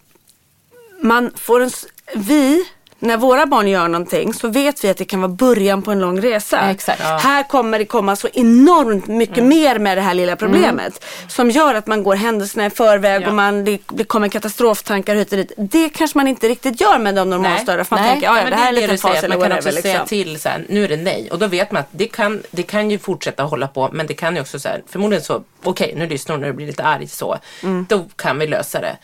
man 1.02 1.32
får 1.36 1.60
en, 1.60 1.70
vi, 2.14 2.64
när 3.02 3.16
våra 3.16 3.46
barn 3.46 3.68
gör 3.68 3.88
någonting 3.88 4.34
så 4.34 4.48
vet 4.48 4.84
vi 4.84 4.88
att 4.88 4.96
det 4.96 5.04
kan 5.04 5.20
vara 5.20 5.28
början 5.32 5.82
på 5.82 5.90
en 5.90 6.00
lång 6.00 6.20
resa. 6.20 6.76
Ja. 6.86 7.04
Här 7.22 7.42
kommer 7.42 7.78
det 7.78 7.84
komma 7.84 8.16
så 8.16 8.28
enormt 8.32 9.06
mycket 9.06 9.44
mer 9.44 9.78
med 9.78 9.98
det 9.98 10.00
här 10.00 10.14
lilla 10.14 10.36
problemet. 10.36 11.04
Som 11.28 11.50
gör 11.50 11.74
att 11.74 11.86
man 11.86 12.02
går 12.02 12.14
händelserna 12.14 12.66
i 12.66 12.70
förväg 12.70 13.22
Ja. 13.22 13.28
och 13.28 13.34
man, 13.34 13.64
det, 13.64 13.78
det 13.88 14.04
kommer 14.04 14.28
katastroftankar 14.28 15.14
hit 15.14 15.32
och 15.32 15.38
dit. 15.38 15.52
Det 15.56 15.88
kanske 15.88 16.18
man 16.18 16.28
inte 16.28 16.48
riktigt 16.48 16.80
gör 16.80 16.98
med 16.98 17.14
de 17.14 17.30
normalstörda. 17.30 17.84
För 17.84 17.96
man 17.96 18.02
Nej. 18.04 18.12
tänker, 18.12 18.26
ja, 18.26 18.50
det 18.50 18.56
här 18.56 18.64
är 18.64 18.68
en 18.68 18.74
liten 18.74 18.98
fas 18.98 19.22
eller 19.24 19.38
Man 19.38 19.48
kan 19.48 19.58
också 19.58 19.70
säga 19.72 19.82
Liksom. 19.82 20.06
till 20.06 20.40
så 20.40 20.48
här, 20.48 20.64
nu 20.68 20.84
är 20.84 20.88
det 20.88 20.96
nej. 20.96 21.28
Och 21.30 21.38
då 21.38 21.46
vet 21.46 21.72
man 21.72 21.80
att 21.80 21.88
det 21.90 22.06
kan, 22.06 22.42
det 22.50 22.62
kan 22.62 22.90
ju 22.90 22.98
fortsätta 22.98 23.42
hålla 23.42 23.68
på. 23.68 23.88
Men 23.92 24.06
det 24.06 24.14
kan 24.14 24.34
ju 24.34 24.40
också 24.40 24.58
så 24.60 24.68
här, 24.68 24.82
förmodligen 24.88 25.24
så, 25.24 25.42
okej 25.62 25.94
nu 25.96 26.06
lyssnar 26.06 26.36
hon 26.36 26.44
och 26.48 26.54
blir 26.54 26.66
lite 26.66 26.84
arg 26.84 27.06
så. 27.06 27.38
Mm. 27.62 27.86
Då 27.88 28.04
kan 28.16 28.38
vi 28.38 28.46
lösa 28.46 28.80
det. 28.80 28.96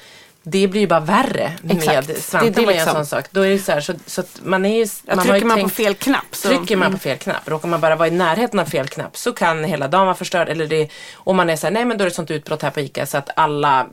Det 0.49 0.69
blir 0.69 0.81
ju 0.81 0.87
bara 0.87 1.01
värre 1.01 1.53
Exakt. 1.71 2.09
med 2.09 2.17
Svante 2.17 2.47
Det- 2.47 2.55
det 2.55 2.63
är 2.63 2.67
var 2.67 2.73
ju 2.73 2.79
en 2.79 2.85
liksom- 2.85 2.95
sån 2.95 3.07
sak. 3.07 3.25
Då 3.31 3.41
är 3.41 3.51
det 3.51 3.59
så 3.59 3.73
här, 3.73 3.81
så, 3.81 3.93
så 4.07 4.21
att 4.21 4.41
man 4.43 4.65
är 4.67 4.77
ju, 4.79 4.87
man 5.07 5.19
trycker 5.19 5.39
ju 5.39 5.45
man 5.45 5.57
tänkt, 5.57 5.71
på 5.77 5.83
fel 5.83 5.95
knapp 5.95 6.25
så... 6.33 6.49
Trycker 6.49 6.77
man 6.77 6.93
på 6.93 6.99
fel 6.99 7.17
knapp, 7.19 7.49
råkar 7.49 7.69
man 7.69 7.81
bara 7.81 7.97
vara 7.97 8.09
i 8.09 8.11
närheten 8.11 8.59
av 8.61 8.65
fel 8.65 8.89
knapp 8.89 9.17
så 9.17 9.33
kan 9.33 9.65
hela 9.65 9.89
dagen 9.89 10.05
vara 10.07 10.15
förstörd. 10.17 10.49
Eller 10.49 10.67
det, 10.67 10.89
om 11.15 11.37
man 11.37 11.51
är 11.51 11.57
såhär, 11.57 11.73
nej 11.73 11.85
men 11.85 11.99
då 11.99 12.03
är 12.03 12.07
det 12.07 12.11
ett 12.11 12.15
sånt 12.15 12.31
utbrott 12.31 12.63
här 12.63 12.71
på 12.71 12.81
ICA 12.81 13.07
så 13.07 13.19
att 13.19 13.31
alla, 13.37 13.87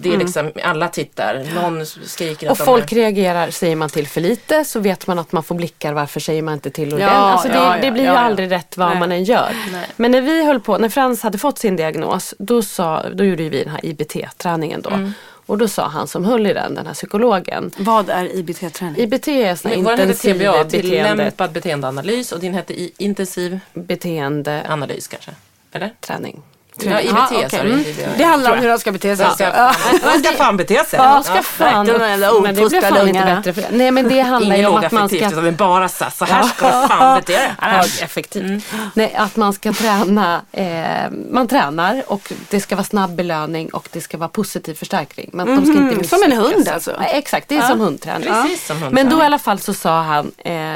det 0.00 0.14
är 0.14 0.16
liksom, 0.18 0.52
alla 0.64 0.88
tittar. 0.88 1.46
Någon 1.54 1.86
skriker 1.86 2.50
Och 2.50 2.58
folk 2.58 2.92
är, 2.92 2.96
reagerar, 2.96 3.50
säger 3.50 3.76
man 3.76 3.88
till 3.88 4.06
för 4.08 4.20
lite 4.20 4.64
så 4.64 4.80
vet 4.80 5.06
man 5.06 5.18
att 5.18 5.32
man 5.32 5.42
får 5.42 5.54
blickar, 5.54 5.92
varför 5.92 6.20
säger 6.20 6.42
man 6.42 6.54
inte 6.54 6.70
till 6.70 6.88
ordentligt? 6.88 7.08
Ja, 7.10 7.16
alltså 7.16 7.48
det, 7.48 7.54
ja, 7.54 7.76
ja, 7.76 7.82
det 7.82 7.90
blir 7.90 8.02
ju 8.02 8.08
aldrig 8.08 8.50
rätt 8.50 8.76
vad 8.76 8.88
Nej. 8.88 8.98
man 8.98 9.12
än 9.12 9.24
gör. 9.24 9.50
Nej. 9.72 9.86
Men 9.96 10.10
när 10.10 10.20
vi 10.20 10.44
höll 10.46 10.60
på, 10.60 10.78
när 10.78 10.88
Frans 10.88 11.22
hade 11.22 11.38
fått 11.38 11.58
sin 11.58 11.76
diagnos, 11.76 12.34
då, 12.38 12.62
sa, 12.62 13.02
då 13.14 13.24
gjorde 13.24 13.48
vi 13.48 13.62
den 13.64 13.72
här 13.72 13.80
IBT-träningen 13.86 14.82
då. 14.82 14.90
Mm. 14.90 15.12
Och 15.46 15.58
då 15.58 15.68
sa 15.68 15.88
han 15.88 16.08
som 16.08 16.24
höll 16.24 16.46
i 16.46 16.52
den, 16.52 16.74
den 16.74 16.86
här 16.86 16.94
psykologen, 16.94 17.70
Vad 17.78 18.10
är 18.10 18.36
IBT-träning? 18.36 19.02
IBT 19.02 19.28
är 19.28 19.54
sån 19.54 19.70
här 19.70 19.78
intensiv 19.78 20.34
TBA, 20.34 20.64
beteende, 20.64 20.70
tillämpad 20.70 21.52
beteendeanalys 21.52 22.32
och 22.32 22.40
din 22.40 22.54
hette 22.54 23.02
intensiv 23.02 23.60
beteendeanalys. 23.74 24.70
analys 24.70 25.08
kanske? 25.08 25.30
Eller? 25.72 25.92
Träning. 26.00 26.42
Ja, 26.84 27.00
IBT 27.00 27.12
Ah, 27.16 27.26
okej. 27.30 27.48
sa 27.50 27.56
Mm. 27.60 27.84
Det 28.18 28.24
handlar 28.24 28.52
om 28.52 28.58
hur 28.58 28.68
de 28.68 28.78
ska 28.78 28.92
bete 28.92 29.16
sig. 29.16 29.26
Man 29.26 29.34
ska. 29.34 29.44
Ja. 29.44 29.72
man 30.04 30.20
ska 30.24 30.32
fan 30.32 30.56
bete 30.56 30.84
sig. 30.84 30.98
Ja, 30.98 31.22
ska 31.22 31.42
fan. 31.42 31.86
jävla 31.86 32.08
Men 32.40 32.54
det 32.54 32.62
ouppfostrade 32.62 32.96
fan 32.96 33.08
inte 33.08 33.24
bättre 33.24 33.52
för 33.52 33.62
det. 33.62 33.68
Nej 33.70 33.90
men 33.90 34.08
det 34.08 34.20
handlar 34.20 34.56
ju 34.56 34.66
om 34.66 34.76
att 34.76 34.92
man 34.92 35.08
ska 35.08 35.16
utan 35.16 35.42
det 35.42 35.48
är 35.48 35.52
bara 35.52 35.88
så, 35.88 36.04
här, 36.04 36.10
så 36.10 36.24
här 36.24 36.42
ska 36.42 36.66
du 36.82 36.88
fan 36.88 37.20
bete 37.20 37.32
dig. 37.32 37.50
högeffektivt. 37.58 38.44
Mm. 38.44 38.60
Nej, 38.94 39.14
att 39.14 39.36
man 39.36 39.52
ska 39.52 39.72
träna, 39.72 40.40
eh, 40.52 41.10
man 41.30 41.48
tränar 41.48 42.02
och 42.06 42.32
det 42.50 42.60
ska 42.60 42.76
vara 42.76 42.84
snabb 42.84 43.14
belöning 43.14 43.68
och 43.68 43.88
det 43.92 44.00
ska 44.00 44.18
vara 44.18 44.28
positiv 44.28 44.74
förstärkning. 44.74 45.30
Men 45.32 45.46
de 45.46 45.62
ska 45.66 45.72
inte 45.72 45.94
Mhm, 45.94 46.04
som 46.04 46.22
en 46.22 46.32
hund 46.32 46.68
alltså? 46.68 46.92
Nej, 46.98 47.10
exakt, 47.14 47.48
det 47.48 47.56
är 47.56 47.62
som 47.62 47.80
hundträning. 47.80 48.28
Precis 48.28 48.66
som 48.66 48.76
Men 48.76 48.82
hundträning. 48.86 49.10
då 49.18 49.22
i 49.22 49.26
alla 49.26 49.38
fall 49.38 49.58
så 49.60 49.74
sa 49.74 50.02
han 50.02 50.30
eh, 50.38 50.74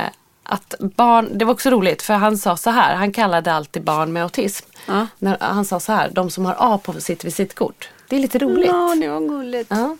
att 0.50 0.74
barn, 0.78 1.38
det 1.38 1.44
var 1.44 1.52
också 1.52 1.70
roligt 1.70 2.02
för 2.02 2.14
han 2.14 2.38
sa 2.38 2.56
så 2.56 2.70
här, 2.70 2.94
han 2.94 3.12
kallade 3.12 3.52
alltid 3.52 3.84
barn 3.84 4.12
med 4.12 4.22
autism. 4.22 4.66
Ja. 4.86 5.06
När, 5.18 5.36
han 5.40 5.64
sa 5.64 5.80
så 5.80 5.92
här, 5.92 6.10
de 6.10 6.30
som 6.30 6.44
har 6.44 6.56
A 6.58 6.80
på 6.82 6.92
sitt 6.92 7.24
visitkort. 7.24 7.88
Det 8.08 8.16
är 8.16 8.20
lite 8.20 8.38
roligt. 8.38 8.66
Ja, 8.66 8.96
det 9.00 9.08
var 9.08 9.20
gulligt. 9.20 9.70
Ja. 9.70 9.96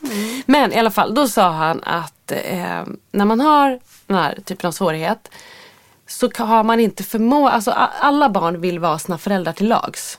Men 0.47 0.73
i 0.73 0.79
alla 0.79 0.91
fall, 0.91 1.15
då 1.15 1.29
sa 1.29 1.51
han 1.51 1.83
att 1.83 2.33
eh, 2.33 2.85
när 3.13 3.25
man 3.25 3.41
har 3.41 3.79
den 4.07 4.17
här 4.17 4.39
typen 4.45 4.69
av 4.69 4.73
svårighet 4.73 5.31
så 6.07 6.31
har 6.39 6.63
man 6.63 6.81
inte 6.81 7.03
förmå... 7.03 7.49
Alltså 7.49 7.71
alla 8.01 8.29
barn 8.29 8.61
vill 8.61 8.79
vara 8.79 8.99
sina 8.99 9.19
föräldrar 9.19 9.53
till 9.53 9.69
lags. 9.69 10.19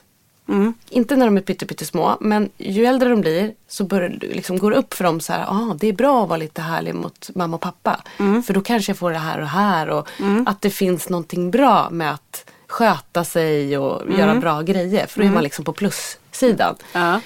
Inte 0.88 1.16
när 1.16 1.26
de 1.26 1.36
är 1.36 1.40
pytte, 1.40 1.66
pyttesmå, 1.66 2.16
men 2.20 2.50
ju 2.58 2.86
äldre 2.86 3.08
de 3.08 3.20
blir 3.20 3.52
så 3.68 3.84
börjar, 3.84 4.18
liksom, 4.20 4.58
går 4.58 4.70
det 4.70 4.76
upp 4.76 4.94
för 4.94 5.04
dem 5.04 5.20
så 5.20 5.32
här, 5.32 5.44
ah, 5.48 5.76
det 5.80 5.86
är 5.86 5.92
bra 5.92 6.22
att 6.22 6.28
vara 6.28 6.36
lite 6.36 6.62
härlig 6.62 6.94
mot 6.94 7.30
mamma 7.34 7.56
och 7.56 7.60
pappa. 7.60 8.00
För 8.46 8.54
då 8.54 8.60
kanske 8.60 8.90
jag 8.90 8.98
får 8.98 9.10
det 9.10 9.18
här 9.18 9.40
och 9.40 9.48
här 9.48 9.88
och 9.88 10.08
att 10.46 10.60
det 10.60 10.70
finns 10.70 11.08
någonting 11.08 11.50
bra 11.50 11.90
med 11.90 12.12
att 12.12 12.50
sköta 12.68 13.24
sig 13.24 13.78
och 13.78 14.12
göra 14.18 14.34
bra 14.34 14.62
grejer. 14.62 15.06
För 15.06 15.20
då 15.20 15.26
är 15.26 15.30
man 15.30 15.42
liksom 15.42 15.64
på 15.64 15.72
plussidan. 15.72 16.76
Ja. 16.92 17.20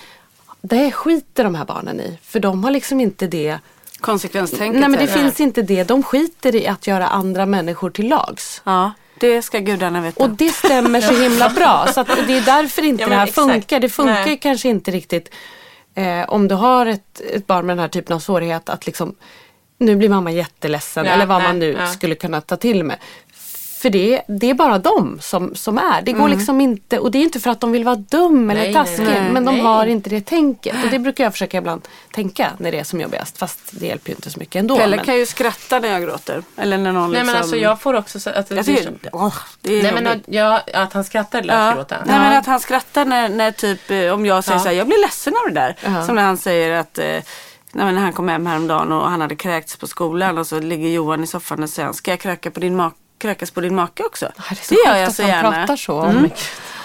Det 0.60 0.90
skiter 0.90 1.44
de 1.44 1.54
här 1.54 1.64
barnen 1.64 2.00
i. 2.00 2.18
För 2.22 2.40
de 2.40 2.64
har 2.64 2.70
liksom 2.70 3.00
inte 3.00 3.26
det. 3.26 3.58
Konsekvenstänket. 4.00 4.80
Nej 4.80 4.88
men 4.88 5.00
det 5.00 5.06
finns 5.06 5.40
inte 5.40 5.62
det. 5.62 5.84
De 5.84 6.02
skiter 6.02 6.54
i 6.54 6.66
att 6.66 6.86
göra 6.86 7.08
andra 7.08 7.46
människor 7.46 7.90
till 7.90 8.08
lags. 8.08 8.62
Ja, 8.64 8.92
det 9.20 9.42
ska 9.42 9.58
gudarna 9.58 10.00
veta. 10.00 10.22
Och 10.24 10.30
det 10.30 10.48
stämmer 10.48 11.00
så 11.00 11.22
himla 11.22 11.48
bra. 11.48 11.86
Så 11.94 12.02
det 12.02 12.36
är 12.36 12.40
därför 12.46 12.82
inte 12.82 13.02
Ja, 13.02 13.08
det 13.08 13.14
här 13.14 13.26
exakt. 13.26 13.50
funkar. 13.52 13.80
Det 13.80 13.88
funkar 13.88 14.24
Nej. 14.26 14.38
kanske 14.38 14.68
inte 14.68 14.90
riktigt 14.90 15.34
eh, 15.94 16.28
om 16.28 16.48
du 16.48 16.54
har 16.54 16.86
ett, 16.86 17.20
ett 17.32 17.46
barn 17.46 17.66
med 17.66 17.76
den 17.76 17.80
här 17.82 17.88
typen 17.88 18.16
av 18.16 18.20
svårighet 18.20 18.68
att 18.68 18.86
liksom 18.86 19.14
nu 19.78 19.96
blir 19.96 20.08
mamma 20.08 20.30
jätteledsen 20.30 21.04
Ja, 21.04 21.12
eller 21.12 21.26
vad 21.26 21.38
nej, 21.38 21.48
man 21.48 21.58
nu 21.58 21.76
ja. 21.78 21.86
skulle 21.86 22.14
kunna 22.14 22.40
ta 22.40 22.56
till 22.56 22.84
med. 22.84 22.96
För 23.86 23.90
det, 23.90 24.22
det 24.28 24.50
är 24.50 24.54
bara 24.54 24.78
de 24.78 25.18
som, 25.20 25.54
som 25.54 25.78
är. 25.78 26.02
Det 26.02 26.12
går 26.12 26.28
liksom 26.28 26.60
inte, 26.60 26.98
och 26.98 27.10
det 27.10 27.18
är 27.18 27.22
inte 27.22 27.40
för 27.40 27.50
att 27.50 27.60
de 27.60 27.72
vill 27.72 27.84
vara 27.84 27.96
dum 27.96 28.50
eller 28.50 28.60
Nej, 28.60 28.74
taskig. 28.74 29.04
nej, 29.04 29.20
nej. 29.20 29.32
men 29.32 29.44
de 29.44 29.54
Nej. 29.54 29.64
har 29.64 29.86
inte 29.86 30.10
det 30.10 30.20
tänket. 30.20 30.74
Och 30.84 30.90
det 30.90 30.98
brukar 30.98 31.24
jag 31.24 31.32
försöka 31.32 31.58
ibland 31.58 31.88
tänka 32.14 32.50
när 32.58 32.72
det 32.72 32.78
är 32.78 32.84
som 32.84 33.00
jobbigast. 33.00 33.38
Fast 33.38 33.58
det 33.70 33.86
hjälper 33.86 34.10
ju 34.10 34.14
inte 34.14 34.30
så 34.30 34.38
mycket 34.38 34.56
ändå. 34.60 34.76
Pelle 34.76 34.96
men- 34.96 35.04
kan 35.04 35.16
ju 35.16 35.26
skratta 35.26 35.78
när 35.78 35.88
jag 35.88 36.02
gråter. 36.02 36.42
Eller 36.56 36.78
när 36.78 36.92
någon 36.92 37.02
Nej 37.02 37.10
liksom... 37.10 37.26
men 37.26 37.36
alltså 37.36 37.56
jag 37.56 37.80
får 37.80 37.94
också 37.94 38.20
så 38.20 38.30
att 38.30 38.48
det 38.48 38.54
åh, 39.12 39.34
det 39.60 39.78
är 39.78 39.82
Nej 39.82 39.92
men 39.92 40.04
jobbigt. 40.04 40.28
att, 40.28 40.34
ja, 40.34 40.60
att 40.74 40.92
han 40.92 41.04
skrattar 41.04 41.38
eller 41.38 41.54
att 41.68 41.76
gråta. 41.76 41.96
Nej 42.06 42.18
men 42.18 42.38
att 42.38 42.46
han 42.46 42.60
skrattar 42.60 43.04
när, 43.04 43.28
när 43.28 43.50
typ 43.50 43.90
eh, 43.90 44.12
om 44.14 44.26
jag 44.26 44.44
säger 44.44 44.58
Ja. 44.58 44.62
så 44.62 44.68
här, 44.68 44.76
jag 44.76 44.86
blir 44.86 45.00
ledsen 45.00 45.34
av 45.36 45.54
det 45.54 45.60
där. 45.60 45.76
Ja. 45.84 46.06
Som 46.06 46.14
när 46.14 46.22
han 46.22 46.36
säger 46.36 46.70
att 46.80 46.98
eh, 46.98 47.04
nej, 47.04 47.22
men 47.72 47.94
när 47.94 48.02
han 48.02 48.12
kom 48.12 48.28
hem 48.28 48.46
häromdagen 48.46 48.92
och 48.92 49.10
han 49.10 49.20
hade 49.20 49.36
kräkts 49.36 49.76
på 49.76 49.86
skolan 49.86 50.38
och 50.38 50.46
så 50.46 50.60
ligger 50.60 50.88
Johan 50.88 51.24
i 51.24 51.26
soffan 51.26 51.62
och 51.62 51.70
säger 51.70 51.92
ska 51.92 52.10
jag 52.10 52.20
kräka 52.20 52.50
på 52.50 52.60
din 52.60 52.76
make, 52.76 52.96
kräkas 53.18 53.50
på 53.50 53.60
din 53.60 53.74
make 53.74 54.02
också? 54.02 54.32
Ja, 54.36 54.42
det 54.50 54.54
är 54.60 54.64
så 54.64 54.74
det 54.74 54.88
gör 54.90 54.96
jag 54.96 55.12
så 55.14 55.22
gärna. 55.22 55.50
pratar 55.52 55.76
så. 55.76 56.00
Mm. 56.02 56.16
Mm. 56.18 56.30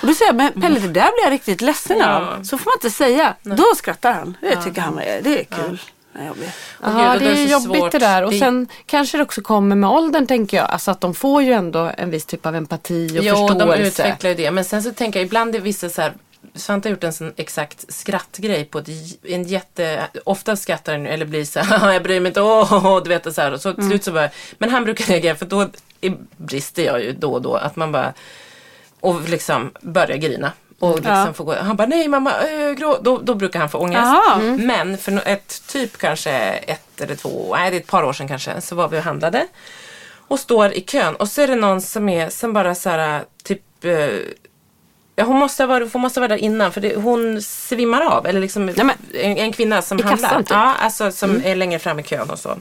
Och 0.02 0.08
då 0.08 0.13
säger 0.13 0.30
jag, 0.30 0.36
men 0.36 0.62
Pelle 0.62 0.80
det 0.80 0.88
där 0.88 0.91
blir 0.91 1.24
jag 1.24 1.32
riktigt 1.32 1.62
ledsen 1.62 1.98
Ja. 2.00 2.15
av. 2.15 2.44
Så 2.44 2.58
får 2.58 2.65
man 2.65 2.74
inte 2.78 2.89
säga. 2.89 3.36
Då 3.44 3.65
skrattar 3.76 4.13
han. 4.13 4.38
Det 4.41 4.56
tycker 4.63 4.82
han 4.82 5.00
är, 5.00 5.22
det 5.22 5.39
är 5.39 5.44
kul. 5.44 5.82
Ja, 6.13 6.22
gud, 6.34 7.22
det 7.22 7.32
och 7.32 7.38
är 7.38 7.46
så 7.48 7.52
jobbigt 7.52 7.80
svårt. 7.82 7.91
det 7.91 8.00
där. 8.00 8.24
Och 8.24 8.32
Det- 8.32 8.39
sen 8.39 8.67
kanske 8.86 9.17
det 9.17 9.24
också 9.24 9.41
kommer 9.41 9.76
med 9.76 9.89
åldern 9.89 10.28
tänker 10.28 10.58
jag. 10.58 10.70
Alltså 10.70 10.91
att 10.91 11.02
de 11.02 11.13
får 11.15 11.44
ju 11.44 11.54
ändå 11.54 11.91
en 11.98 12.10
viss 12.10 12.26
typ 12.26 12.46
av 12.46 12.56
empati 12.56 13.20
och 13.20 13.24
Jo, 13.24 13.36
de 13.36 13.48
förståelse. 13.48 13.82
utvecklar 13.88 14.30
ju 14.30 14.36
det. 14.36 14.52
Men 14.52 14.65
sen 14.65 14.84
så 14.84 14.91
tänker 14.91 15.20
jag 15.20 15.26
ibland 15.26 15.56
är 15.56 15.60
vissa 15.60 15.89
så 15.89 16.02
här 16.02 16.13
Svante 16.56 16.89
har 16.89 16.91
gjort 16.91 17.04
en 17.04 17.13
sån 17.13 17.34
exakt 17.38 17.94
skrattgrej 17.94 18.65
på 18.65 18.80
ett, 18.80 18.88
en 19.24 19.44
jätte, 19.44 20.02
ofta 20.26 20.56
skrattar 20.56 20.94
han 20.94 21.06
eller 21.06 21.26
blir 21.26 21.46
så 21.46 21.60
här, 21.60 21.91
jag 21.94 22.04
bryr 22.04 22.20
mig 22.20 22.28
inte, 22.30 22.41
åh, 22.41 22.86
åh, 22.86 23.04
du 23.04 23.10
vet 23.10 23.24
det 23.24 23.34
så 23.34 23.41
här. 23.41 23.52
Och 23.54 23.62
så 23.62 23.74
till 23.74 23.88
slut 23.88 24.04
så 24.04 24.12
bara, 24.12 24.30
men 24.58 24.70
han 24.70 24.84
brukar 24.84 25.06
reagera 25.06 25.36
för 25.36 25.46
då 25.46 25.67
brister 26.38 26.84
jag 26.84 27.02
ju 27.04 27.12
då 27.12 27.34
och 27.34 27.42
då 27.42 27.56
att 27.56 27.76
man 27.76 27.92
bara, 27.92 28.14
och 29.00 29.30
liksom 29.30 29.72
börjar 29.82 30.18
grina. 30.18 30.52
Och 30.80 30.96
liksom 30.96 31.14
Ja. 31.14 31.34
får 31.34 31.46
gå, 31.46 31.56
han 31.56 31.76
bara, 31.76 31.88
nej 31.88 32.08
mamma, 32.08 32.34
äh, 32.42 32.72
grå. 32.72 32.98
Då, 33.02 33.18
då 33.18 33.36
brukar 33.36 33.60
han 33.60 33.70
få 33.70 33.78
ångest. 33.78 34.02
Aha. 34.02 34.40
Men 34.60 34.98
för 34.98 35.22
ett 35.28 35.64
typ 35.68 35.98
kanske 35.98 36.32
ett 36.52 37.02
eller 37.02 37.16
två, 37.16 37.56
nej 37.56 37.72
det 37.72 37.78
är 37.78 37.82
ett 37.82 37.88
par 37.88 38.04
år 38.04 38.14
sedan 38.14 38.28
kanske, 38.28 38.62
så 38.62 38.76
var 38.76 38.88
vi 38.88 39.00
och 39.00 39.04
handlade. 39.04 39.48
Och 40.28 40.40
står 40.40 40.72
i 40.74 40.82
kön 40.82 41.16
och 41.16 41.28
så 41.30 41.42
är 41.42 41.48
det 41.48 41.56
någon 41.56 41.82
som 41.82 42.10
är, 42.10 42.30
som 42.30 42.54
bara 42.54 42.76
så 42.76 42.90
här, 42.90 43.24
typ 43.44 43.86
eh, 43.86 44.10
Ja, 45.16 45.24
hon 45.24 45.36
måste 45.40 45.66
vara, 45.66 45.86
hon 45.94 46.02
måste 46.02 46.20
vara 46.20 46.28
där 46.28 46.38
innan 46.38 46.72
för 46.72 46.82
det, 46.82 46.96
hon 46.96 47.42
svimmar 47.42 48.02
av. 48.02 48.28
Eller 48.28 48.40
liksom 48.42 48.66
men- 48.66 48.80
en, 49.14 49.38
en 49.38 49.54
kvinna 49.54 49.82
som 49.82 50.00
I 50.00 50.02
handlar. 50.04 50.28
kassan, 50.30 50.44
typ? 50.44 50.52
Ja, 50.52 50.74
alltså 50.80 51.12
som 51.12 51.42
är 51.46 51.56
längre 51.56 51.80
fram 51.80 52.00
i 52.00 52.04
kön 52.04 52.30
och 52.30 52.40
så. 52.40 52.58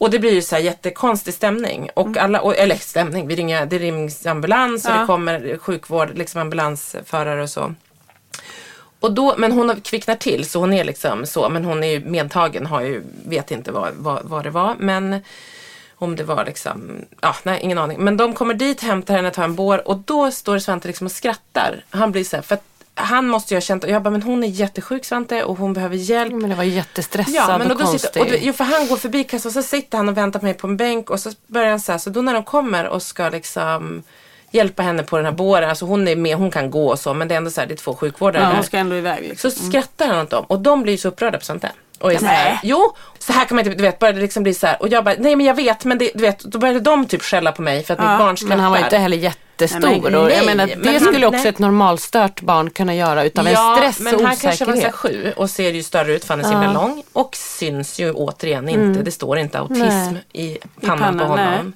Och 0.00 0.10
det 0.10 0.18
blir 0.18 0.32
ju 0.32 0.42
så 0.42 0.54
här 0.54 0.62
jättekonstig 0.62 1.34
stämning. 1.34 1.90
Och 1.94 2.16
alla, 2.16 2.40
och, 2.40 2.56
eller 2.56 2.76
stämning, 2.76 3.26
vi 3.26 3.36
ringer, 3.36 3.66
det 3.66 3.78
rings 3.78 4.26
ambulans 4.26 4.84
och 4.84 4.90
Ja. 4.90 5.00
det 5.00 5.06
kommer 5.06 5.56
sjukvård, 5.58 6.18
liksom 6.18 6.40
ambulansförare 6.40 7.42
och 7.42 7.50
så. 7.50 7.74
Och 9.00 9.12
då, 9.12 9.34
men 9.38 9.52
hon 9.52 9.68
har 9.68 9.76
kvicknat 9.76 10.20
till 10.20 10.44
så 10.50 10.60
hon 10.60 10.72
är 10.72 10.84
liksom 10.84 11.26
så, 11.26 11.48
men 11.48 11.64
hon 11.64 11.84
är 11.84 11.88
ju 11.88 12.00
medtagen, 12.04 12.66
har 12.66 12.80
ju, 12.80 13.02
vet 13.26 13.50
inte 13.50 13.72
vad, 13.72 13.92
vad, 13.94 14.20
vad 14.24 14.44
det 14.44 14.50
var. 14.50 14.76
Men 14.78 15.20
om 15.94 16.16
det 16.16 16.24
var 16.24 16.44
liksom, 16.44 17.04
ja 17.20 17.34
nej 17.42 17.60
ingen 17.62 17.78
aning. 17.78 17.98
Men 18.00 18.16
de 18.16 18.34
kommer 18.34 18.54
dit, 18.54 18.80
hämtar 18.82 19.14
henne, 19.14 19.30
tar 19.30 19.44
en 19.44 19.54
bår 19.54 19.88
och 19.88 19.96
då 19.98 20.30
står 20.30 20.58
Svante 20.58 20.88
liksom 20.88 21.06
och 21.06 21.12
skrattar. 21.12 21.84
Han 21.90 22.12
blir 22.12 22.24
så 22.24 22.36
här, 22.36 22.42
för 22.42 22.54
att 22.54 22.64
han 23.00 23.28
måste 23.28 23.54
ju 23.54 23.56
ha 23.56 23.60
känt, 23.60 23.84
jag 23.88 24.02
bara 24.02 24.10
men 24.10 24.22
hon 24.22 24.44
är 24.44 24.48
jättesjuk 24.48 25.04
Svante 25.04 25.44
och 25.44 25.56
hon 25.58 25.72
behöver 25.72 25.96
hjälp. 25.96 26.32
Men 26.32 26.50
det 26.50 26.56
var 26.56 26.64
jättestressad 26.64 27.34
Ja, 27.34 27.58
men 27.58 27.66
och 27.70 27.72
och 27.72 27.80
konstig. 27.80 28.00
sitter, 28.00 28.20
och 28.20 28.26
då, 28.26 28.36
jo, 28.40 28.52
för 28.52 28.64
han 28.64 28.88
går 28.88 28.96
förbi 28.96 29.24
kassan 29.24 29.48
och 29.50 29.52
så 29.54 29.62
sitter 29.62 29.98
han 29.98 30.08
och 30.08 30.16
väntar 30.16 30.40
på 30.40 30.44
mig 30.46 30.54
på 30.54 30.66
en 30.66 30.76
bänk 30.76 31.10
och 31.10 31.20
så 31.20 31.30
börjar 31.46 31.70
han 31.70 31.80
så 31.80 31.92
här, 31.92 31.98
så 31.98 32.10
då 32.10 32.22
när 32.22 32.34
de 32.34 32.42
kommer 32.44 32.86
och 32.88 33.02
ska 33.02 33.28
liksom 33.28 34.02
hjälpa 34.50 34.82
henne 34.82 35.02
på 35.02 35.16
den 35.16 35.24
här 35.26 35.32
båren, 35.32 35.68
alltså 35.70 35.84
hon 35.84 36.08
är 36.08 36.16
med, 36.16 36.36
hon 36.36 36.50
kan 36.50 36.70
gå 36.70 36.88
och 36.88 36.98
så, 36.98 37.14
men 37.14 37.28
det 37.28 37.34
är 37.34 37.36
ändå 37.36 37.50
så 37.50 37.60
här, 37.60 37.68
det 37.68 37.74
är 37.74 37.76
två 37.76 37.94
sjukvårdare 37.94 38.42
Ja, 38.42 38.48
där. 38.48 38.54
hon 38.54 38.64
ska 38.64 38.78
ändå 38.78 38.96
iväg 38.96 39.28
liksom. 39.28 39.50
Så 39.50 39.58
skrattar 39.64 40.06
han 40.06 40.18
åt 40.22 40.30
dem 40.30 40.44
och 40.48 40.60
de 40.60 40.82
blir 40.82 40.92
ju 40.92 40.98
så 40.98 41.08
upprörda 41.08 41.38
på 41.38 41.44
sånt 41.44 41.62
där. 41.62 41.72
Och 42.00 42.12
är 42.12 42.18
så 42.18 42.24
här, 42.26 42.44
Nej. 42.44 42.60
jo, 42.62 42.92
så 43.18 43.32
här 43.32 43.44
kan 43.44 43.56
man 43.56 43.64
inte, 43.66 43.76
du 43.76 43.82
vet, 43.82 43.98
började 43.98 44.18
det 44.18 44.22
liksom 44.22 44.42
bli 44.42 44.54
så 44.54 44.66
här. 44.66 44.82
Och 44.82 44.88
jag 44.88 45.04
bara, 45.04 45.14
nej 45.18 45.36
men 45.36 45.46
jag 45.46 45.54
vet, 45.54 45.84
men 45.84 45.98
det, 45.98 46.10
du 46.14 46.20
vet, 46.22 46.38
då 46.40 46.58
började 46.58 46.80
de 46.80 47.06
typ 47.06 47.22
skälla 47.22 47.52
på 47.52 47.62
mig 47.62 47.84
för 47.84 47.94
att 47.94 48.00
mitt 48.00 48.18
barn 48.18 48.36
skrattar. 48.36 48.56
Men 48.56 48.60
han 48.60 48.72
var 48.72 48.78
inte 48.78 48.98
heller 48.98 49.16
jättestor. 49.16 49.78
Nej, 49.80 50.00
men- 50.00 50.14
och 50.14 50.30
jag 50.30 50.46
menar, 50.46 50.66
men 50.66 50.82
det 50.82 50.90
han- 50.90 51.00
skulle 51.00 51.26
också 51.26 51.38
nej. 51.40 51.48
ett 51.48 51.58
normalstört 51.58 52.40
barn 52.40 52.70
kunna 52.70 52.94
göra 52.94 53.24
utav 53.24 53.48
ja, 53.48 53.70
en 53.70 53.76
stress 53.92 54.00
men 54.00 54.14
och 54.14 54.22
han 54.22 54.36
kanske 54.36 54.64
var 54.64 54.72
så 54.72 54.80
här 54.80 54.88
osäkerhet. 54.88 55.24
sju 55.26 55.32
och 55.36 55.50
ser 55.50 55.70
ju 55.72 55.82
större 55.82 56.12
ut 56.12 56.24
för 56.24 56.34
han 56.34 56.40
är 56.40 56.44
så 56.44 56.50
himla 56.50 56.72
lång. 56.72 57.02
Och 57.12 57.36
syns 57.36 57.98
ju 57.98 58.12
återigen 58.12 58.68
inte, 58.68 59.02
det 59.02 59.10
står 59.10 59.38
inte 59.38 59.58
autism 59.58 59.80
Nej. 59.82 60.24
i 60.32 60.58
pannan 60.80 60.98
pannan, 60.98 61.18
på 61.18 61.24
honom. 61.24 61.46
nej. 61.64 61.72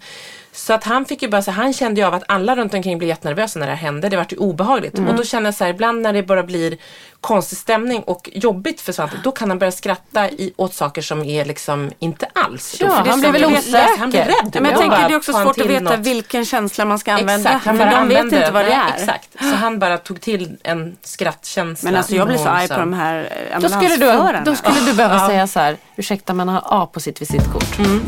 Så 0.54 0.72
att 0.72 0.84
han 0.84 1.04
fick 1.04 1.22
ju 1.22 1.28
bara 1.28 1.42
så 1.42 1.50
han 1.50 1.72
kände 1.72 2.00
ju 2.00 2.06
av 2.06 2.14
att 2.14 2.22
alla 2.28 2.56
runt 2.56 2.74
omkring 2.74 2.98
blev 2.98 3.08
jättenervösa 3.08 3.58
när 3.58 3.66
det 3.66 3.72
här 3.72 3.86
hände. 3.86 4.08
Det 4.08 4.16
vart 4.16 4.32
ju 4.32 4.36
obehagligt. 4.36 4.98
Och 4.98 5.14
då 5.14 5.24
känner 5.24 5.46
jag 5.46 5.54
så 5.54 5.64
här, 5.64 5.70
ibland 5.70 6.02
när 6.02 6.12
det 6.12 6.22
bara 6.22 6.42
blir 6.42 6.76
konstig 7.20 7.58
stämning 7.58 8.02
och 8.02 8.30
jobbigt 8.32 8.80
för 8.80 8.92
Svante, 8.92 9.16
då 9.24 9.32
kan 9.32 9.48
han 9.48 9.58
börja 9.58 9.72
skratta 9.72 10.30
i, 10.30 10.52
åt 10.56 10.74
saker 10.74 11.02
som 11.02 11.24
är 11.24 11.44
liksom 11.44 11.90
inte 11.98 12.26
alls. 12.32 12.76
Ja, 12.80 12.88
För 12.88 13.04
det 13.04 13.08
är 13.08 13.10
han 13.10 13.20
blir 13.20 13.32
väl 13.32 13.44
osäker. 13.44 13.98
Han 13.98 14.10
blir 14.10 14.20
rädd. 14.20 14.50
Ja, 14.52 14.60
men 14.60 14.70
jag 14.70 14.80
tänker 14.80 15.08
det 15.08 15.14
är 15.14 15.16
också 15.16 15.32
svårt 15.32 15.60
att 15.60 15.66
veta 15.66 15.80
något. 15.80 15.98
vilken 15.98 16.44
känsla 16.44 16.84
man 16.84 16.98
ska 16.98 17.12
använda. 17.12 17.50
Exakt, 17.50 17.66
han 17.66 17.78
för 17.78 17.90
de 17.90 18.08
vet 18.08 18.24
inte 18.24 18.50
vad 18.50 18.64
det 18.64 18.68
Nej, 18.68 18.92
är. 18.92 19.00
Exakt, 19.00 19.28
så 19.40 19.56
han 19.56 19.78
bara 19.78 19.98
tog 19.98 20.20
till 20.20 20.56
en 20.62 20.96
skrattkänsla. 21.02 21.90
Men 21.90 21.98
alltså 21.98 22.14
jag 22.14 22.28
blir 22.28 22.38
så 22.38 22.48
arg 22.48 22.68
på 22.68 22.80
de 22.80 22.92
här 22.92 23.48
eh, 23.50 23.60
Då 23.60 23.68
skulle, 23.68 23.96
du, 23.96 24.10
ambulansförarna. 24.10 24.44
då 24.44 24.54
skulle 24.54 24.80
du 24.80 24.94
behöva 24.94 25.28
säga 25.28 25.46
så 25.46 25.60
här, 25.60 25.76
ursäkta 25.96 26.34
men 26.34 26.48
han 26.48 26.62
har 26.62 26.82
A 26.82 26.90
på 26.92 27.00
sitt 27.00 27.22
visitkort. 27.22 27.78
Mm. 27.78 28.00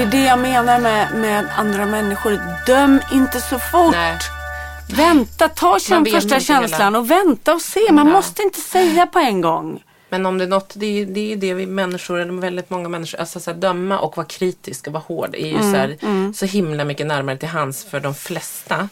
Det 0.00 0.04
är 0.04 0.10
det 0.10 0.24
jag 0.24 0.38
menar 0.38 0.80
med, 0.80 1.14
med 1.14 1.46
andra 1.56 1.86
människor. 1.86 2.40
Döm 2.66 3.00
inte 3.12 3.40
så 3.40 3.58
fort. 3.58 3.92
Nej. 3.92 4.18
Vänta, 4.88 5.48
ta 5.48 5.78
vet 6.04 6.14
första 6.14 6.40
känslan 6.40 6.94
och 6.94 7.10
vänta 7.10 7.54
och 7.54 7.60
se. 7.60 7.92
Man 7.92 8.10
måste 8.10 8.42
inte 8.42 8.60
säga 8.60 9.06
på 9.06 9.18
en 9.18 9.40
gång. 9.40 9.82
Men 10.10 10.26
om 10.26 10.38
det 10.38 10.44
är 10.44 10.48
något, 10.48 10.72
det 10.74 10.86
är, 11.02 11.06
det 11.06 11.32
är 11.32 11.36
det 11.36 11.54
vi 11.54 11.66
människor, 11.66 12.20
eller 12.20 12.32
väldigt 12.32 12.70
många 12.70 12.88
människor, 12.88 13.20
alltså 13.20 13.40
så 13.40 13.50
här, 13.50 13.58
döma 13.58 13.98
och 13.98 14.16
vara 14.16 14.26
kritisk 14.26 14.86
och 14.86 14.92
vara 14.92 15.02
hård 15.06 15.34
är 15.34 15.46
ju 15.46 15.56
Mm, 15.56 15.72
så, 15.72 15.76
här, 15.78 16.32
så 16.32 16.46
himla 16.46 16.84
mycket 16.84 17.06
närmare 17.06 17.36
till 17.36 17.48
hands 17.48 17.84
för 17.84 18.00
de 18.00 18.14
flesta. 18.14 18.88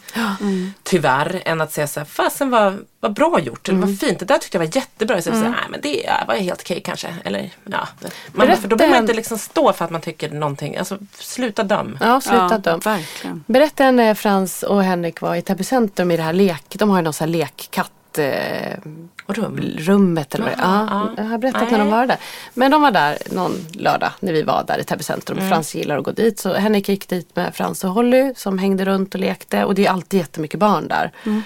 Tyvärr, 0.83 1.41
än 1.45 1.61
att 1.61 1.71
säga 1.73 1.87
så 1.87 1.99
här, 1.99 2.05
fasen 2.05 2.49
vad, 2.49 2.85
vad 2.99 3.13
bra 3.13 3.39
gjort, 3.39 3.69
eller 3.69 3.77
Mm. 3.77 3.89
vad 3.89 3.99
fint, 3.99 4.19
det 4.19 4.25
där 4.25 4.37
tyckte 4.37 4.57
jag 4.57 4.65
var 4.65 4.75
jättebra. 4.75 5.21
Så, 5.21 5.31
så 5.31 5.37
här, 5.37 5.49
nej 5.49 5.59
men 5.69 5.81
det 5.81 6.03
ja, 6.05 6.23
var 6.27 6.35
helt 6.35 6.61
okej 6.61 6.81
kanske. 6.85 7.15
Eller, 7.23 7.49
ja. 7.65 7.87
man, 8.31 8.47
Berätta 8.47 8.61
för 8.61 8.67
då 8.67 8.75
behöver 8.75 8.95
man 8.95 9.03
inte 9.03 9.13
liksom 9.13 9.37
stå 9.37 9.73
för 9.73 9.85
att 9.85 9.91
man 9.91 10.01
tycker 10.01 10.29
någonting, 10.29 10.77
alltså 10.77 10.97
sluta 11.19 11.63
döm. 11.63 11.97
Ja, 12.01 12.21
sluta 12.21 12.47
Ja, 12.51 12.57
döm. 12.57 12.79
verkligen. 12.79 13.43
Berätta 13.47 13.91
när 13.91 14.13
Frans 14.13 14.63
och 14.63 14.83
Henrik 14.83 15.21
var 15.21 15.35
i 15.35 15.41
Täby 15.41 15.63
centrum 15.63 16.11
i 16.11 16.17
det 16.17 16.23
här 16.23 16.33
lek, 16.33 16.63
de 16.69 16.89
har 16.89 16.97
ju 16.97 17.03
någon 17.03 17.13
sån 17.13 17.25
här 17.27 17.31
lekkatt 17.37 17.91
eh, 18.19 18.77
rum. 19.27 19.59
rummet 19.77 20.35
eller 20.35 20.45
vad 20.45 20.53
det. 20.53 20.61
Jaha, 20.61 20.87
Ja, 20.91 21.13
ja. 21.17 21.23
Jag 21.23 21.29
har 21.29 21.37
berättat 21.37 21.71
när 21.71 21.77
de 21.79 21.89
Nej. 21.89 21.99
var 21.99 22.07
där. 22.07 22.17
Men 22.53 22.71
de 22.71 22.81
var 22.81 22.91
där 22.91 23.17
någon 23.31 23.53
lördag 23.73 24.11
när 24.19 24.33
vi 24.33 24.43
var 24.43 24.63
där 24.67 24.79
i 24.79 24.83
Täby 24.83 25.03
centrum. 25.03 25.37
Mm. 25.37 25.49
Frans 25.49 25.75
gillar 25.75 25.97
att 25.97 26.03
gå 26.03 26.11
dit. 26.11 26.39
Så 26.39 26.53
Henrik 26.53 26.89
gick 26.89 27.09
dit 27.09 27.35
med 27.35 27.55
Frans 27.55 27.83
och 27.83 27.91
Holly 27.91 28.33
som 28.35 28.57
hängde 28.57 28.85
runt 28.85 29.15
och 29.15 29.21
lekte. 29.21 29.65
Och 29.65 29.75
det 29.75 29.85
är 29.85 29.91
alltid 29.91 30.19
jättemycket 30.19 30.59
barn 30.59 30.87
där. 30.87 31.11
Mm. 31.25 31.41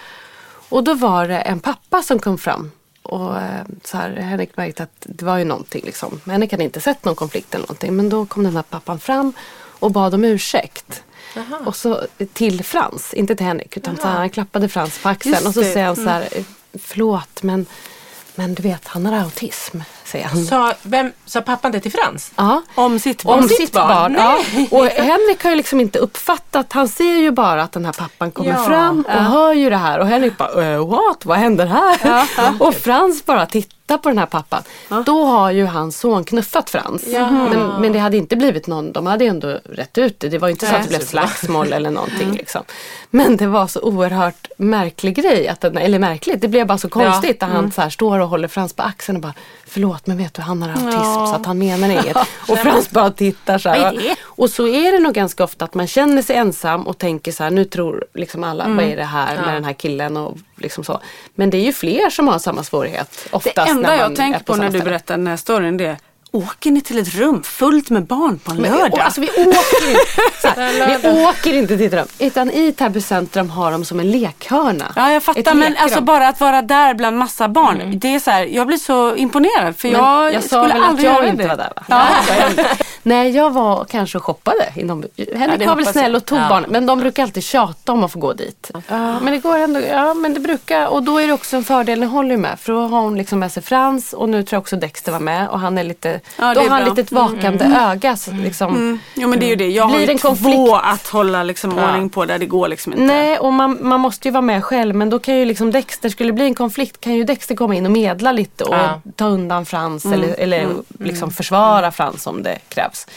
Och 0.69 0.83
då 0.83 0.93
var 0.93 1.27
det 1.27 1.39
en 1.39 1.59
pappa 1.59 2.01
som 2.01 2.19
kom 2.19 2.37
fram. 2.37 2.71
Och 3.03 3.35
eh, 3.37 3.65
så 3.83 3.97
här, 3.97 4.15
Henrik 4.15 4.57
märkte 4.57 4.83
att 4.83 4.95
det 4.99 5.25
var 5.25 5.37
ju 5.37 5.43
någonting 5.43 5.81
liksom. 5.85 6.21
Henrik 6.25 6.51
hade 6.51 6.63
inte 6.63 6.81
sett 6.81 7.05
någon 7.05 7.15
konflikt 7.15 7.55
eller 7.55 7.65
någonting. 7.65 7.95
Men 7.95 8.09
då 8.09 8.25
kom 8.25 8.43
den 8.43 8.55
här 8.55 8.63
pappan 8.63 8.99
fram 8.99 9.33
och 9.79 9.91
bad 9.91 10.13
om 10.13 10.23
ursäkt. 10.23 11.03
Och 11.65 11.75
så 11.75 12.01
till 12.33 12.63
Frans, 12.63 13.13
inte 13.13 13.35
till 13.35 13.45
Henrik. 13.45 13.77
Utan 13.77 13.97
så 13.97 14.07
här, 14.07 14.17
han 14.17 14.29
klappade 14.29 14.69
Frans 14.69 14.99
på 15.03 15.09
axeln. 15.09 15.33
Just 15.33 15.47
och 15.47 15.53
så 15.53 15.61
säger 15.61 15.85
han 15.85 15.95
så 15.95 16.09
här, 16.09 16.27
förlåt 16.73 17.43
men, 17.43 17.65
men 18.35 18.53
du 18.53 18.63
vet 18.63 18.87
han 18.87 19.05
har 19.05 19.13
autism. 19.23 19.79
Säger 20.05 20.25
han. 20.25 20.45
Sa, 20.45 20.73
vem, 20.81 21.11
sa 21.25 21.41
pappan 21.41 21.71
det 21.71 21.79
till 21.79 21.91
Frans? 21.91 22.31
Ja. 22.35 22.61
Om 22.75 22.99
sitt 22.99 23.23
barn. 23.23 23.39
Om 23.39 23.49
sitt 23.49 23.71
barn. 23.71 24.13
Ja. 24.17 24.37
Och 24.71 24.85
Henrik 24.97 25.43
har 25.43 25.49
ju 25.49 25.55
liksom 25.55 25.79
inte 25.79 25.99
uppfattat, 25.99 26.73
han 26.73 26.87
ser 26.87 27.17
ju 27.17 27.31
bara 27.31 27.63
att 27.63 27.71
den 27.71 27.85
här 27.85 27.93
pappan 27.93 28.31
kommer 28.31 28.49
Ja. 28.51 28.63
fram 28.63 29.01
och 29.07 29.23
hör 29.23 29.53
ju 29.53 29.69
det 29.69 29.77
här 29.77 29.99
och 29.99 30.07
Henrik 30.07 30.37
bara 30.37 30.65
"Eh, 30.73 30.87
what, 30.87 31.25
vad 31.25 31.37
händer 31.37 31.65
här? 31.65 32.27
och 32.59 32.73
Frans 32.75 33.25
bara 33.25 33.45
tittar 33.45 33.97
på 33.97 34.09
den 34.09 34.17
här 34.17 34.25
pappan. 34.25 34.63
Då 35.05 35.25
har 35.25 35.51
ju 35.51 35.65
hans 35.65 35.99
son 35.99 36.23
knuffat 36.23 36.69
Frans. 36.69 37.03
Men, 37.07 37.67
men 37.81 37.91
det 37.93 37.99
hade 37.99 38.17
inte 38.17 38.35
blivit 38.35 38.67
någon, 38.67 38.91
de 38.91 39.07
hade 39.07 39.23
ju 39.23 39.29
ändå 39.29 39.59
rätt 39.69 39.97
ut 39.97 40.19
det. 40.19 40.29
Det 40.29 40.37
var 40.37 40.47
ju 40.47 40.51
inte 40.51 40.65
så 40.67 40.75
att 40.75 40.83
det 40.83 40.89
blev 40.89 40.99
slagsmål 40.99 41.73
eller 41.73 41.89
någonting. 41.91 42.31
Liksom. 42.31 42.63
Men 43.09 43.37
det 43.37 43.47
var 43.47 43.67
så 43.67 43.79
oerhört 43.81 44.47
märklig 44.57 45.15
grej, 45.15 45.47
att 45.47 45.61
den, 45.61 45.77
eller 45.77 45.99
märkligt, 45.99 46.41
det 46.41 46.47
blev 46.47 46.67
bara 46.67 46.77
så 46.77 46.89
konstigt 46.89 47.41
när 47.41 47.47
han 47.47 47.71
så 47.71 47.81
här 47.81 47.89
står 47.89 48.19
och 48.19 48.29
håller 48.29 48.47
Frans 48.47 48.73
på 48.73 48.83
axeln 48.83 49.15
och 49.15 49.21
bara 49.21 49.33
Förlåt 49.67 49.92
men 50.05 50.17
vet 50.17 50.33
du 50.33 50.41
han 50.41 50.61
har 50.61 50.69
autism 50.69 50.91
så 51.25 51.33
att 51.35 51.45
han 51.45 51.57
menar 51.57 51.89
inget. 51.89 52.17
Och 52.49 52.57
Frans 52.57 52.89
bara 52.89 53.11
tittar 53.11 53.57
så 53.57 53.69
här. 53.69 54.15
Och 54.23 54.49
så 54.49 54.67
är 54.67 54.91
det 54.91 54.99
nog 54.99 55.13
ganska 55.13 55.43
ofta 55.43 55.65
att 55.65 55.73
man 55.73 55.87
känner 55.87 56.21
sig 56.21 56.35
ensam 56.35 56.87
och 56.87 56.97
tänker 56.97 57.31
så 57.31 57.43
här 57.43 57.51
nu 57.51 57.65
tror 57.65 58.05
liksom 58.13 58.43
alla 58.43 58.67
vad 58.67 58.85
är 58.85 58.95
det 58.95 59.03
här 59.03 59.35
med 59.45 59.53
den 59.53 59.63
här 59.65 59.73
killen 59.73 60.17
och 60.17 60.37
liksom 60.57 60.83
så. 60.83 60.99
Men 61.35 61.49
det 61.49 61.57
är 61.57 61.65
ju 61.65 61.73
fler 61.73 62.09
som 62.09 62.27
har 62.27 62.39
samma 62.39 62.63
svårighet 62.63 63.09
Det 63.23 63.35
oftast. 63.35 63.55
när 63.57 63.67
enda 63.67 63.89
man 63.89 63.97
jag 63.97 64.15
tänker 64.15 64.39
på, 64.39 64.55
när 64.55 64.69
du 64.69 64.81
berättar 64.81 65.17
den 65.17 65.27
här 65.27 65.37
storyn 65.37 65.77
det 65.77 65.85
är 65.85 65.97
åker 66.33 66.71
ni 66.71 66.81
till 66.81 66.97
ett 66.99 67.15
rum 67.15 67.43
fullt 67.43 67.89
med 67.89 68.05
barn 68.05 68.39
på 68.39 68.51
en 68.51 68.57
Men, 68.57 68.71
lördag? 68.71 68.99
alltså 68.99 69.21
vi 69.21 69.27
åker 69.29 69.89
inte, 69.89 70.01
här, 70.61 70.99
vi 71.13 71.23
åker 71.25 71.53
inte 71.53 71.77
till 71.77 71.85
ett 71.87 71.93
rum. 71.93 72.07
Utan 72.19 72.51
i 72.51 72.71
Täby 72.71 73.01
centrum 73.01 73.49
har 73.49 73.71
de 73.71 73.85
som 73.85 73.99
en 73.99 74.11
lekhörna. 74.11 74.91
Ja 74.95 75.07
jag 75.09 75.17
Ett 75.17 75.23
fattar 75.23 75.53
men 75.53 75.59
lekrum. 75.59 75.77
alltså 75.83 76.01
bara 76.01 76.27
att 76.27 76.39
vara 76.39 76.61
där 76.61 76.93
bland 76.93 77.17
massa 77.17 77.47
barn. 77.47 77.99
Det 77.99 78.15
är 78.15 78.19
så 78.19 78.31
här, 78.31 78.43
jag 78.45 78.67
blir 78.67 78.77
så 78.77 79.15
imponerad 79.15 79.75
för 79.77 79.87
Men 79.91 79.99
jag, 80.01 80.33
jag 80.33 80.43
sa 80.43 80.47
skulle 80.47 80.73
väl 80.73 80.83
att 80.83 80.89
aldrig 80.89 81.09
jag 81.09 81.15
göra 81.15 81.27
inte 81.27 81.43
det. 81.43 81.49
var 81.49 81.55
där 81.57 81.71
va? 81.75 81.83
Ja. 81.87 82.07
Nej, 83.05 83.29
jag 83.35 83.49
var 83.53 83.85
kanske 83.85 84.17
och 84.17 84.23
shoppade. 84.23 84.73
Inom, 84.75 85.03
Henrik 85.35 85.59
det 85.59 85.65
var 85.65 85.75
väl 85.75 85.85
snäll 85.85 86.15
och 86.15 86.25
tog 86.25 86.37
Ja. 86.39 86.49
barn. 86.49 86.65
Men 86.69 86.85
de 86.85 86.99
brukar 86.99 87.23
alltid 87.23 87.43
tjata 87.43 87.91
om 87.91 88.03
att 88.03 88.11
få 88.11 88.19
gå 88.19 88.33
dit. 88.33 88.71
Ja, 88.87 89.19
men 89.19 89.25
det 89.33 89.37
går 89.37 89.57
ändå. 89.57 89.79
Ja, 89.79 90.13
men 90.13 90.33
det 90.33 90.39
brukar. 90.39 90.87
Och 90.87 91.03
då 91.03 91.17
är 91.17 91.27
det 91.27 91.33
också 91.33 91.55
en 91.57 91.63
fördel 91.63 91.99
när 91.99 92.07
Holly 92.07 92.33
är 92.33 92.37
med. 92.37 92.59
För 92.59 92.73
då 92.73 92.79
har 92.87 93.01
hon 93.01 93.17
liksom 93.17 93.39
med 93.39 93.51
sig 93.51 93.63
Frans 93.63 94.13
och 94.13 94.29
nu 94.29 94.43
tror 94.43 94.55
jag 94.57 94.61
också 94.61 94.75
Dexter 94.75 95.11
var 95.11 95.19
med. 95.19 95.49
Och 95.49 95.59
han 95.59 95.77
är 95.77 95.83
lite, 95.83 96.19
Ja, 96.39 96.53
då 96.53 96.61
har 96.61 96.69
han 96.69 96.83
lite 96.89 97.01
ett 97.01 97.11
vakande 97.11 97.65
öga. 97.65 98.17
Så 98.17 98.31
liksom, 98.31 98.75
Mm. 98.75 98.99
Jo 99.15 99.27
men 99.27 99.39
det 99.39 99.45
är 99.45 99.47
ju 99.47 99.55
det. 99.55 99.67
Jag 99.67 99.83
har 99.83 99.99
ju 99.99 100.05
två 100.17 100.27
konflikt? 100.27 100.57
att 100.83 101.07
hålla 101.07 101.43
liksom 101.43 101.77
ordning 101.79 102.09
på 102.09 102.25
där 102.25 102.39
det 102.39 102.45
går 102.45 102.67
liksom 102.67 102.93
inte. 102.93 103.05
Nej, 103.05 103.37
och 103.39 103.53
man, 103.53 103.77
man 103.81 103.99
måste 103.99 104.27
ju 104.27 104.31
vara 104.31 104.41
med 104.41 104.63
själv. 104.63 104.95
Men 104.95 105.09
då 105.09 105.19
kan 105.19 105.35
ju 105.37 105.45
liksom 105.45 105.71
Dexter, 105.71 106.09
skulle 106.09 106.29
det 106.29 106.33
bli 106.33 106.45
en 106.45 106.55
konflikt 106.55 107.01
kan 107.01 107.13
ju 107.15 107.23
Dexter 107.23 107.55
komma 107.55 107.75
in 107.75 107.85
och 107.85 107.91
medla 107.91 108.31
lite 108.31 108.63
och 108.63 108.75
Ja. 108.75 109.01
ta 109.15 109.25
undan 109.25 109.65
Frans 109.65 110.05
Mm. 110.05 110.19
eller, 110.23 110.35
eller 110.35 110.67
liksom 110.99 111.31
försvara 111.31 111.91
Frans 111.91 112.27
om 112.27 112.43
det 112.43 112.57
krävs. 112.69 113.07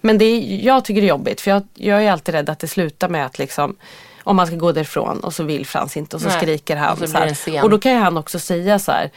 Men 0.00 0.18
det 0.18 0.24
är, 0.24 0.64
jag 0.66 0.84
tycker 0.84 1.00
det 1.00 1.06
är 1.06 1.08
jobbigt 1.08 1.40
för 1.40 1.50
jag, 1.50 1.62
jag 1.74 2.04
är 2.04 2.12
alltid 2.12 2.34
rädd 2.34 2.50
att 2.50 2.58
det 2.58 2.68
slutar 2.68 3.08
med 3.08 3.26
att 3.26 3.38
liksom 3.38 3.76
om 4.22 4.36
man 4.36 4.46
ska 4.46 4.56
gå 4.56 4.72
därifrån 4.72 5.20
och 5.20 5.34
så 5.34 5.42
vill 5.42 5.66
Frans 5.66 5.96
inte 5.96 6.16
och 6.16 6.22
så 6.22 6.28
Nej. 6.28 6.36
skriker 6.36 6.76
han. 6.76 6.92
Och 7.02 7.08
så 7.08 7.34
så 7.44 7.62
och 7.62 7.70
då 7.70 7.78
kan 7.78 7.92
ju 7.92 7.98
han 7.98 8.16
också 8.16 8.38
säga 8.38 8.78
så 8.78 8.92
här 8.92 9.10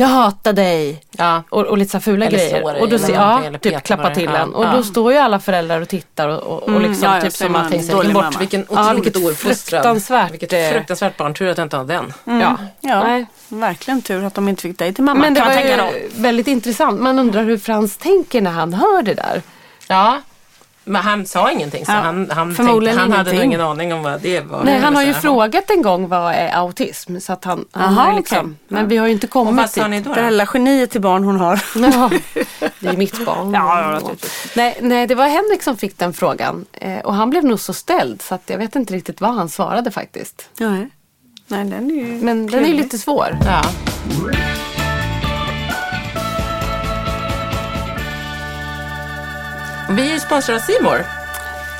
Jag 0.00 0.08
hatar 0.08 0.52
dig. 0.52 1.02
Ja. 1.10 1.42
Och, 1.50 1.62
och 1.66 1.78
lite 1.78 1.90
så 1.90 1.96
här 1.96 2.02
fula 2.02 2.26
Eller 2.26 2.38
grejer. 2.38 2.80
och 2.82 2.88
då 2.88 2.98
ser, 2.98 3.14
ja, 3.14 3.42
typ 3.60 3.82
klappa 3.82 4.14
till 4.14 4.24
Ja. 4.24 4.36
en. 4.36 4.54
Och 4.54 4.64
Ja. 4.64 4.72
då 4.76 4.82
står 4.82 5.12
ju 5.12 5.18
alla 5.18 5.40
föräldrar 5.40 5.80
och 5.80 5.88
tittar 5.88 6.28
och, 6.28 6.38
och, 6.42 6.62
och 6.62 6.68
Mm, 6.68 6.82
liksom 6.82 7.04
ja, 7.04 7.14
ja, 7.16 7.20
typ 7.22 7.32
som 7.32 7.52
man 7.52 7.62
att 7.62 7.70
tänka 7.70 7.84
sig, 7.86 7.94
dålig 7.94 8.06
"Lägg 8.08 8.14
bort 8.14 8.24
mamma." 8.24 8.38
Vilken 8.38 8.66
Ja, 8.70 8.82
otroligt 8.84 9.06
vilket 9.06 9.22
ouppfostrad. 9.22 9.54
fruktansvärt, 9.82 10.32
Vilket 10.32 10.72
fruktansvärt 10.72 11.16
barn. 11.16 11.34
Tur 11.34 11.48
att 11.48 11.58
jag 11.58 11.64
inte 11.64 11.76
har 11.76 11.84
den. 11.84 12.12
Ja. 12.24 12.56
Ja, 12.80 13.02
Nej. 13.04 13.26
verkligen 13.48 14.02
tur 14.02 14.24
att 14.24 14.34
de 14.34 14.48
inte 14.48 14.62
fick 14.62 14.78
dig 14.78 14.94
till 14.94 15.04
mamma. 15.04 15.20
Men 15.20 15.34
det 15.34 15.40
kan 15.40 15.48
var 15.54 15.92
ju 15.92 16.08
väldigt 16.16 16.46
intressant. 16.46 17.00
Man 17.00 17.18
undrar 17.18 17.44
hur 17.44 17.58
Frans 17.58 17.96
tänker 17.96 18.40
när 18.40 18.50
han 18.50 18.74
hör 18.74 19.02
det 19.02 19.14
där. 19.14 19.42
Ja. 19.88 20.20
Men 20.90 21.02
han 21.02 21.26
sa 21.26 21.50
ingenting 21.50 21.86
så 21.86 21.92
Ja, 21.92 21.96
han, 21.96 22.30
han, 22.30 22.54
förmodligen 22.54 22.98
tänkte, 22.98 23.16
han 23.16 23.26
hade 23.26 23.36
nog 23.36 23.44
ingen 23.44 23.60
aning 23.60 23.94
om 23.94 24.02
vad 24.02 24.20
det 24.20 24.40
var. 24.40 24.64
Nej, 24.64 24.78
han 24.78 24.96
har 24.96 25.02
ju 25.02 25.14
frågat 25.14 25.70
en 25.70 25.82
gång 25.82 26.08
vad 26.08 26.32
är 26.34 26.48
autism. 26.48 27.18
Så 27.18 27.32
att 27.32 27.44
han, 27.44 27.64
han 27.72 27.98
Aha, 27.98 28.16
liksom, 28.16 28.38
okej. 28.38 28.54
Men 28.68 28.88
vi 28.88 28.96
har 28.96 29.06
ju 29.06 29.12
inte 29.12 29.26
kommit 29.26 29.54
vad 29.54 29.70
sa 29.70 29.82
dit. 29.82 29.90
ni 29.90 30.00
då? 30.00 30.14
Det 30.14 30.20
här 30.20 30.48
geniet 30.54 30.90
till 30.90 31.00
barn 31.00 31.24
hon 31.24 31.36
har. 31.36 31.62
Ja, 31.74 32.10
det 32.80 32.88
är 32.88 32.96
mitt 32.96 33.24
barn. 33.24 33.52
Ja, 33.54 33.82
ja, 33.82 33.90
naturligtvis. 33.90 34.52
nej, 34.56 34.78
nej, 34.80 35.06
det 35.06 35.14
var 35.14 35.28
Henrik 35.28 35.62
som 35.62 35.76
fick 35.76 35.98
den 35.98 36.12
frågan. 36.12 36.66
Eh, 36.72 36.98
och 36.98 37.14
han 37.14 37.30
blev 37.30 37.44
nog 37.44 37.60
så 37.60 37.72
ställd 37.72 38.22
så 38.22 38.34
att 38.34 38.42
jag 38.46 38.58
vet 38.58 38.76
inte 38.76 38.94
riktigt 38.94 39.20
vad 39.20 39.34
han 39.34 39.48
svarade 39.48 39.90
faktiskt. 39.90 40.48
Nej. 40.58 40.90
Nej, 41.46 41.64
den 41.64 41.90
är 41.90 41.94
ju 41.94 42.04
Men 42.04 42.46
den 42.46 42.64
är 42.64 42.68
ju 42.68 42.74
lite 42.74 42.98
svår. 42.98 43.38
Ja. 43.46 43.62
Vi 49.90 50.08
är 50.08 50.14
ju 50.14 50.20
sponsrade 50.20 50.60
av 50.60 50.62
Simor. 50.62 51.04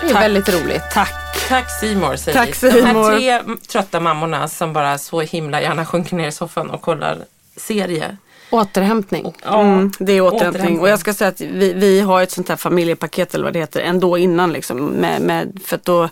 Det 0.00 0.06
är 0.06 0.12
Tack. 0.12 0.22
väldigt 0.22 0.48
roligt. 0.48 0.82
Tack. 0.92 1.48
Tack 1.48 1.70
Simor 1.80 2.16
säger 2.16 2.38
Tack, 2.38 2.62
vi. 2.62 2.70
De 2.70 2.82
här 2.82 3.10
tre 3.16 3.40
trötta 3.68 4.00
mammorna 4.00 4.48
som 4.48 4.72
bara 4.72 4.98
så 4.98 5.20
himla 5.20 5.62
gärna 5.62 5.86
sjunker 5.86 6.16
ner 6.16 6.28
i 6.28 6.32
soffan 6.32 6.70
och 6.70 6.82
kollar 6.82 7.18
serie. 7.56 8.16
Återhämtning. 8.50 9.34
Mm, 9.46 9.92
det 9.98 10.12
är 10.12 10.20
återhämtning. 10.20 10.50
Återhämtning. 10.50 10.80
Och 10.80 10.88
jag 10.88 10.98
ska 10.98 11.14
säga 11.14 11.28
att 11.28 11.40
vi, 11.40 11.72
vi 11.72 12.00
har 12.00 12.22
ett 12.22 12.30
sånt 12.30 12.48
här 12.48 12.56
familjepaket 12.56 13.34
eller 13.34 13.44
vad 13.44 13.52
det 13.52 13.58
heter 13.58 13.80
ändå 13.80 14.18
innan 14.18 14.52
liksom. 14.52 14.86
Med, 14.86 15.20
med, 15.22 15.60
för 15.64 15.80
då 15.82 16.08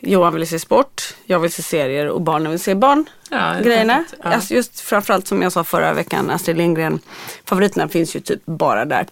Johan 0.00 0.34
vill 0.34 0.48
se 0.48 0.58
sport, 0.58 1.14
jag 1.26 1.38
vill 1.40 1.52
se 1.52 1.62
serier 1.62 2.08
och 2.08 2.20
barnen 2.20 2.50
vill 2.50 2.60
se 2.60 2.74
barn. 2.74 3.04
Ja, 3.30 3.54
grejerna. 3.62 4.04
Ja. 4.22 4.30
Alltså 4.30 4.54
just 4.54 4.80
framförallt 4.80 5.26
som 5.26 5.42
jag 5.42 5.52
sa 5.52 5.64
förra 5.64 5.92
veckan, 5.92 6.30
Astrid 6.30 6.56
Lindgren. 6.56 7.00
Favoriterna 7.44 7.88
finns 7.88 8.16
ju 8.16 8.20
typ 8.20 8.42
bara 8.46 8.84
där. 8.84 9.06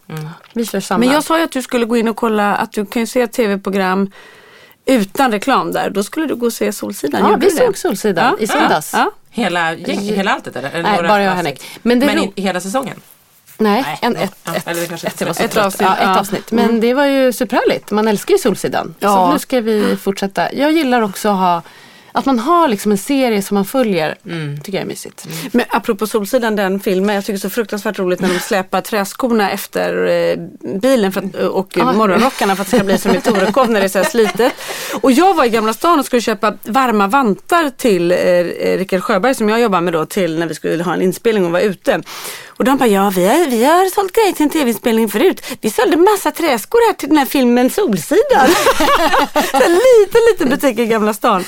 Vi 0.52 0.66
kör 0.66 0.80
samma. 0.80 0.98
Men 0.98 1.08
jag 1.08 1.24
sa 1.24 1.38
ju 1.38 1.44
att 1.44 1.52
du 1.52 1.62
skulle 1.62 1.86
gå 1.86 1.96
in 1.96 2.08
och 2.08 2.16
kolla 2.16 2.56
att 2.56 2.72
du 2.72 2.86
kan 2.86 3.02
ju 3.02 3.06
se 3.06 3.26
tv-program 3.26 4.10
utan 4.86 5.32
reklam 5.32 5.72
där. 5.72 5.90
Då 5.90 6.02
skulle 6.02 6.26
du 6.26 6.34
gå 6.34 6.46
och 6.46 6.52
se 6.52 6.72
Solsidan. 6.72 7.20
ja, 7.20 7.30
Gjorde 7.30 7.46
vi 7.46 7.52
såg 7.52 7.78
Solsidan 7.78 8.36
i 8.40 8.46
söndags. 8.46 8.94
Hela, 9.30 9.74
gäng, 9.74 9.98
hela 10.00 10.30
alltet 10.30 10.56
eller? 10.56 10.70
eller 10.70 10.82
Nej, 10.82 11.02
bara 11.08 11.22
jag 11.22 11.30
och? 11.30 11.36
Henrik. 11.36 11.62
Men 11.82 12.00
det 12.00 12.06
Men 12.06 12.18
i, 12.18 12.32
hela 12.42 12.60
säsongen? 12.60 13.00
Nej, 13.58 13.98
en, 14.02 14.16
ett, 14.16 14.48
ett, 14.56 14.68
eller 14.68 14.86
kanske 14.86 15.06
ett, 15.06 15.18
så 15.18 15.24
ett 15.24 15.50
trött. 15.50 15.56
avsnitt, 15.66 15.88
Ja, 16.00 16.12
ett 16.12 16.18
avsnitt. 16.20 16.52
Men 16.52 16.80
det 16.80 16.94
var 16.94 17.04
ju 17.04 17.32
superhärligt. 17.32 17.90
Man 17.90 18.08
älskar 18.08 18.32
ju 18.34 18.38
Solsidan. 18.38 18.94
Så 19.00 19.06
Ja. 19.06 19.32
nu 19.32 19.38
ska 19.38 19.60
vi 19.60 19.96
fortsätta. 19.96 20.52
Jag 20.52 20.72
gillar 20.72 21.00
också 21.02 21.28
att 21.28 21.36
ha 21.36 21.62
att 22.14 22.26
man 22.26 22.38
har 22.38 22.68
liksom 22.68 22.92
en 22.92 22.98
serie 22.98 23.42
som 23.42 23.54
man 23.54 23.64
följer. 23.64 24.14
tycker 24.64 24.78
jag 24.78 24.82
är 24.82 24.86
mysigt. 24.88 25.26
Men 25.52 25.64
apropå 25.68 26.06
Solsidan, 26.06 26.56
den 26.56 26.80
filmen, 26.80 27.14
jag 27.14 27.24
tycker 27.24 27.32
det 27.32 27.38
är 27.38 27.48
så 27.48 27.50
fruktansvärt 27.50 27.98
roligt 27.98 28.20
när 28.20 28.28
de 28.28 28.38
släpar 28.38 28.80
träskorna 28.80 29.50
efter 29.50 30.06
eh, 30.06 30.36
bilen 30.80 31.12
för 31.12 31.20
att, 31.20 31.34
och 31.34 31.78
Ah. 31.80 31.92
morgonrockarna 31.92 32.56
för 32.56 32.62
att 32.62 32.70
det 32.70 32.76
ska 32.76 32.84
bli 32.84 32.98
som 32.98 33.14
i 33.14 33.20
Torekov 33.20 33.70
när 33.70 33.80
det 33.80 33.86
är 33.86 33.88
så 33.88 33.98
här 33.98 34.04
slitet. 34.10 34.52
Och 35.00 35.12
jag 35.12 35.34
var 35.34 35.44
i 35.44 35.48
Gamla 35.48 35.72
stan 35.72 35.98
och 35.98 36.06
skulle 36.06 36.22
köpa 36.22 36.54
varma 36.64 37.06
vantar 37.06 37.70
till 37.70 38.12
eh, 38.12 38.18
eh, 38.18 38.78
Rickard 38.78 39.02
Sjöberg 39.02 39.34
som 39.34 39.48
jag 39.48 39.60
jobbar 39.60 39.80
med 39.80 39.92
då 39.92 40.06
till 40.06 40.38
när 40.38 40.46
vi 40.46 40.54
skulle 40.54 40.84
ha 40.84 40.94
en 40.94 41.02
inspelning 41.02 41.44
och 41.46 41.52
vara 41.52 41.62
ute. 41.62 42.02
Och 42.56 42.64
de 42.64 42.76
bara, 42.76 42.86
ja 42.88 43.10
vi 43.16 43.26
har, 43.26 43.50
vi 43.50 43.64
har 43.64 43.90
sålt 43.94 44.12
grejer 44.12 44.32
till 44.32 44.42
en 44.44 44.50
tv-inspelning 44.50 45.08
förut. 45.08 45.42
Vi 45.60 45.70
sålde 45.70 45.96
massa 45.96 46.30
träskor 46.30 46.86
här 46.86 46.94
till 46.94 47.08
den 47.08 47.18
här 47.18 47.26
filmen 47.26 47.70
Solsidan. 47.70 48.48
så 49.50 49.56
här 49.56 49.68
liten, 49.68 50.20
liten 50.32 50.48
butik 50.48 50.78
i 50.78 50.86
Gamla 50.86 51.14
stan. 51.14 51.44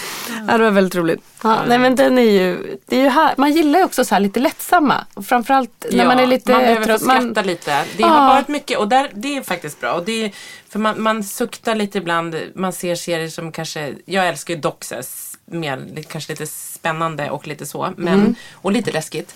Ja, 0.48 0.58
det 0.58 0.64
var 0.64 0.70
väldigt 0.70 0.94
roligt. 0.94 1.20
Ja, 1.42 1.58
nej 1.68 1.78
men 1.78 1.96
den 1.96 2.18
är 2.18 2.22
ju, 2.22 2.76
det 2.86 2.96
är 2.96 3.02
ju 3.02 3.08
här, 3.08 3.34
man 3.36 3.52
gillar 3.52 3.78
ju 3.78 3.84
också 3.84 4.04
så 4.04 4.14
här 4.14 4.20
lite 4.20 4.40
lättsamma. 4.40 5.04
Framförallt 5.26 5.86
när 5.90 5.98
Ja, 5.98 6.04
man 6.04 6.18
är 6.18 6.26
lite 6.26 6.52
man 6.52 6.60
behöver 6.60 6.84
trött. 6.84 7.00
skratta 7.02 7.42
lite. 7.42 7.70
Det 7.70 7.84
Ja. 8.02 8.06
har 8.08 8.26
varit 8.34 8.48
mycket 8.48 8.78
och 8.78 8.88
där, 8.88 9.10
det 9.14 9.36
är 9.36 9.42
faktiskt 9.42 9.80
bra. 9.80 9.92
Och 9.92 10.04
det 10.04 10.24
är, 10.24 10.32
för 10.68 10.78
man, 10.78 11.02
man 11.02 11.24
suktar 11.24 11.74
lite 11.74 11.98
ibland, 11.98 12.36
man 12.54 12.72
ser 12.72 12.94
serier 12.94 13.28
som 13.28 13.52
kanske, 13.52 13.94
jag 14.04 14.28
älskar 14.28 14.54
ju 14.54 14.60
Doxes 14.60 15.22
mer, 15.50 16.02
kanske 16.08 16.32
lite 16.32 16.46
spännande 16.46 17.30
och 17.30 17.46
lite 17.46 17.66
så. 17.66 17.92
Men, 17.96 18.14
Mm. 18.14 18.34
Och 18.54 18.72
lite 18.72 18.92
läskigt. 18.92 19.34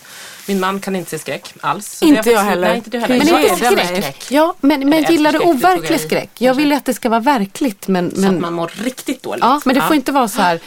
Min 0.49 0.61
man 0.61 0.81
kan 0.81 0.97
inte 0.97 1.11
se 1.11 1.19
skräck 1.19 1.55
alls. 1.61 2.03
Inte 2.03 2.31
jag 2.31 2.41
heller. 2.41 2.69
Nej, 2.69 2.77
inte 2.77 2.91
du 2.91 2.99
heller. 2.99 3.19
Men 3.19 3.27
Jag 3.27 3.43
inte 3.43 3.57
skräck. 3.67 4.03
den 4.29 4.37
Ja, 4.37 4.55
men, 4.61 4.81
men 4.81 4.93
Eller 4.93 5.11
gillar 5.11 5.31
skräck, 5.31 5.43
tog 5.43 5.55
overklig 5.55 6.01
skräck. 6.01 6.31
Jag 6.39 6.55
vill 6.55 6.71
ju 6.71 6.77
att 6.77 6.85
det 6.85 6.95
ska 6.95 7.09
vara 7.09 7.21
verkligt 7.21 7.89
men, 7.89 8.11
Så 8.11 8.17
att 8.17 8.23
men 8.23 8.41
man 8.41 8.53
mår 8.53 8.71
riktigt 8.75 9.23
dåligt. 9.23 9.45
Ja, 9.45 9.61
men 9.65 9.75
det 9.75 9.83
får 9.83 9.97
inte 9.97 10.13
vara 10.13 10.29
så 10.29 10.41
här 10.43 10.61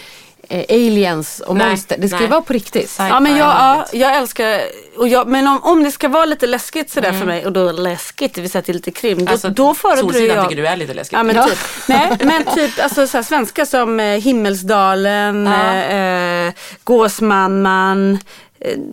eh, 0.50 0.66
aliens 0.70 1.40
och 1.40 1.56
Nej, 1.56 1.68
monster. 1.70 1.98
Det 2.00 2.08
ska 2.08 2.18
ju 2.18 2.22
nej. 2.24 2.30
vara 2.32 2.42
på 2.42 2.54
riktigt. 2.54 2.96
Ja 3.00 3.20
men 3.20 3.32
jag, 3.38 3.48
ja, 3.48 3.86
jag 3.94 4.16
älskar, 4.16 4.62
och 4.98 5.08
jag, 5.08 5.28
men 5.28 5.48
om, 5.48 5.60
om 5.64 5.84
det 5.84 5.92
ska 5.92 6.08
vara 6.08 6.26
lite 6.26 6.48
läskigt 6.48 6.90
sådär 6.92 7.08
Mm. 7.10 7.20
för 7.20 7.28
mig 7.28 7.46
och 7.46 7.52
då 7.52 7.72
läskigt, 7.72 8.34
det 8.34 8.42
vill 8.42 8.50
säga 8.52 8.62
till 8.62 8.76
lite 8.76 8.92
krim, 8.92 9.26
då, 9.26 9.32
Alltså, 9.32 9.50
då 9.50 9.74
föredrar 9.74 10.02
Solsidan 10.02 10.36
jag 10.38 10.50
tycker 10.50 10.62
du 10.62 10.68
är 10.68 10.78
lite 10.78 10.94
läskigt. 10.94 11.18
Ja 11.18 11.24
men 11.24 11.36
Ja. 11.36 11.44
typ, 11.48 11.60
nej 11.88 12.18
men 12.24 12.44
typ 12.56 12.80
alltså 12.84 13.08
så 13.08 13.18
här, 13.18 13.24
svenska 13.24 13.66
som 13.66 14.00
eh, 14.00 14.06
Himmelsdalen, 14.06 15.46
Ja. 15.46 15.74
eh, 15.74 16.48
eh, 16.48 16.54
Gåsmamman, 16.84 18.20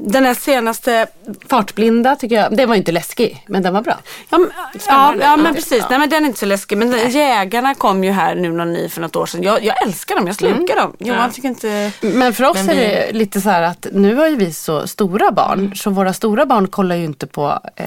den 0.07 0.25
här 0.25 0.35
senaste, 0.35 1.07
Fartblinda 1.49 2.17
tycker 2.17 2.37
jag, 2.37 2.57
den 2.57 2.69
var 2.69 2.77
inte 2.77 2.93
läskig 2.93 3.45
men 3.49 3.63
den 3.63 3.75
var 3.75 3.83
bra. 3.83 3.99
ja, 4.31 4.39
men- 4.39 4.51
ja, 4.87 5.15
ja 5.21 5.37
men 5.37 5.47
Ja. 5.47 5.53
precis, 5.55 5.85
nej 5.91 5.99
men 5.99 6.09
den 6.09 6.23
är 6.25 6.27
inte 6.27 6.39
så 6.41 6.47
läskig. 6.47 6.79
Men 6.79 6.91
den, 6.91 7.11
Jägarna 7.11 7.75
kom 7.75 8.05
ju 8.05 8.11
här 8.11 8.35
nu 8.35 8.53
någon 8.53 8.73
ny 8.73 8.89
för 8.89 9.01
något 9.01 9.17
år 9.17 9.27
sedan. 9.27 9.43
Jag, 9.43 9.65
jag 9.65 9.83
älskar 9.87 10.17
dem, 10.17 10.27
jag 10.27 10.37
slukar 10.37 10.77
dem. 10.77 10.97
Johan 10.99 11.21
Ja. 11.21 11.29
tycker 11.33 11.49
inte... 11.49 11.93
Men 12.01 12.35
för 12.35 12.45
oss 12.45 12.55
Men 12.57 12.71
är 12.71 12.75
vi- 12.75 12.81
det 12.81 13.13
lite 13.13 13.41
så 13.41 13.51
här 13.51 13.63
att 13.63 13.87
nu 13.93 14.15
har 14.15 14.27
ju 14.29 14.37
vi 14.37 14.53
så 14.53 14.87
stora 14.87 15.31
barn 15.33 15.59
Mm. 15.59 15.75
så 15.75 15.91
våra 15.91 16.13
stora 16.13 16.47
barn 16.47 16.69
kollar 16.69 16.97
ju 16.97 17.05
inte 17.05 17.27
på 17.27 17.59
eh, 17.77 17.87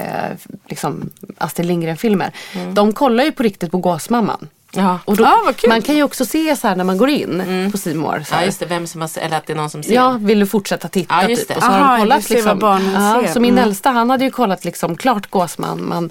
liksom 0.68 1.10
Astrid 1.38 1.66
Lindgren-filmer. 1.66 2.32
De 2.72 2.92
kollar 2.92 3.24
ju 3.24 3.32
på 3.32 3.42
riktigt 3.42 3.70
på 3.70 3.78
Gåsmamman. 3.78 4.48
Ja. 4.76 4.98
Och 5.04 5.16
då, 5.16 5.52
kul. 5.56 5.68
Man 5.70 5.82
kan 5.82 5.96
ju 5.96 6.02
också 6.02 6.24
se 6.24 6.56
så 6.56 6.68
här 6.68 6.76
när 6.76 6.84
man 6.84 6.98
går 6.98 7.08
in 7.08 7.68
på 7.72 7.78
Simor. 7.78 8.24
Ja, 8.30 8.44
just 8.44 8.60
det. 8.60 8.66
Vem 8.66 8.86
som 8.86 9.00
har, 9.00 9.10
eller 9.18 9.36
att 9.36 9.46
det 9.46 9.52
är 9.52 9.56
någon 9.56 9.70
som 9.70 9.82
ser. 9.82 9.94
Ja, 9.94 10.16
vill 10.20 10.40
du 10.40 10.46
fortsätta 10.46 10.88
titta? 10.88 11.14
Ja, 11.22 11.28
just 11.28 11.40
typ. 11.40 11.48
det. 11.48 11.54
Och 11.56 11.62
så 11.62 11.68
har 11.68 11.78
Aha, 11.80 11.94
de 11.96 12.00
kollat 12.00 12.30
liksom. 12.30 12.60
ja. 12.94 13.32
Så 13.32 13.40
min 13.40 13.52
Mm. 13.54 13.64
äldsta 13.64 13.90
han 13.90 14.10
hade 14.10 14.24
ju 14.24 14.30
kollat 14.30 14.64
liksom 14.64 14.96
klart 14.96 15.30
Gåsmamman 15.30 16.10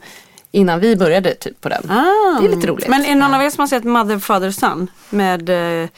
innan 0.51 0.79
vi 0.79 0.95
började 0.95 1.33
typ 1.33 1.61
på 1.61 1.69
den. 1.69 1.91
Ah. 1.91 2.39
Det 2.41 2.47
är 2.47 2.55
lite 2.55 2.67
roligt. 2.67 2.87
Men 2.87 3.05
är 3.05 3.15
någon 3.15 3.33
av 3.33 3.41
er 3.43 3.49
som 3.49 3.59
har 3.61 3.67
sett 3.67 3.83
Mother, 3.83 4.19
Father, 4.19 4.51
Son? 4.51 4.87
Med, 5.09 5.49
eh, 5.83 5.89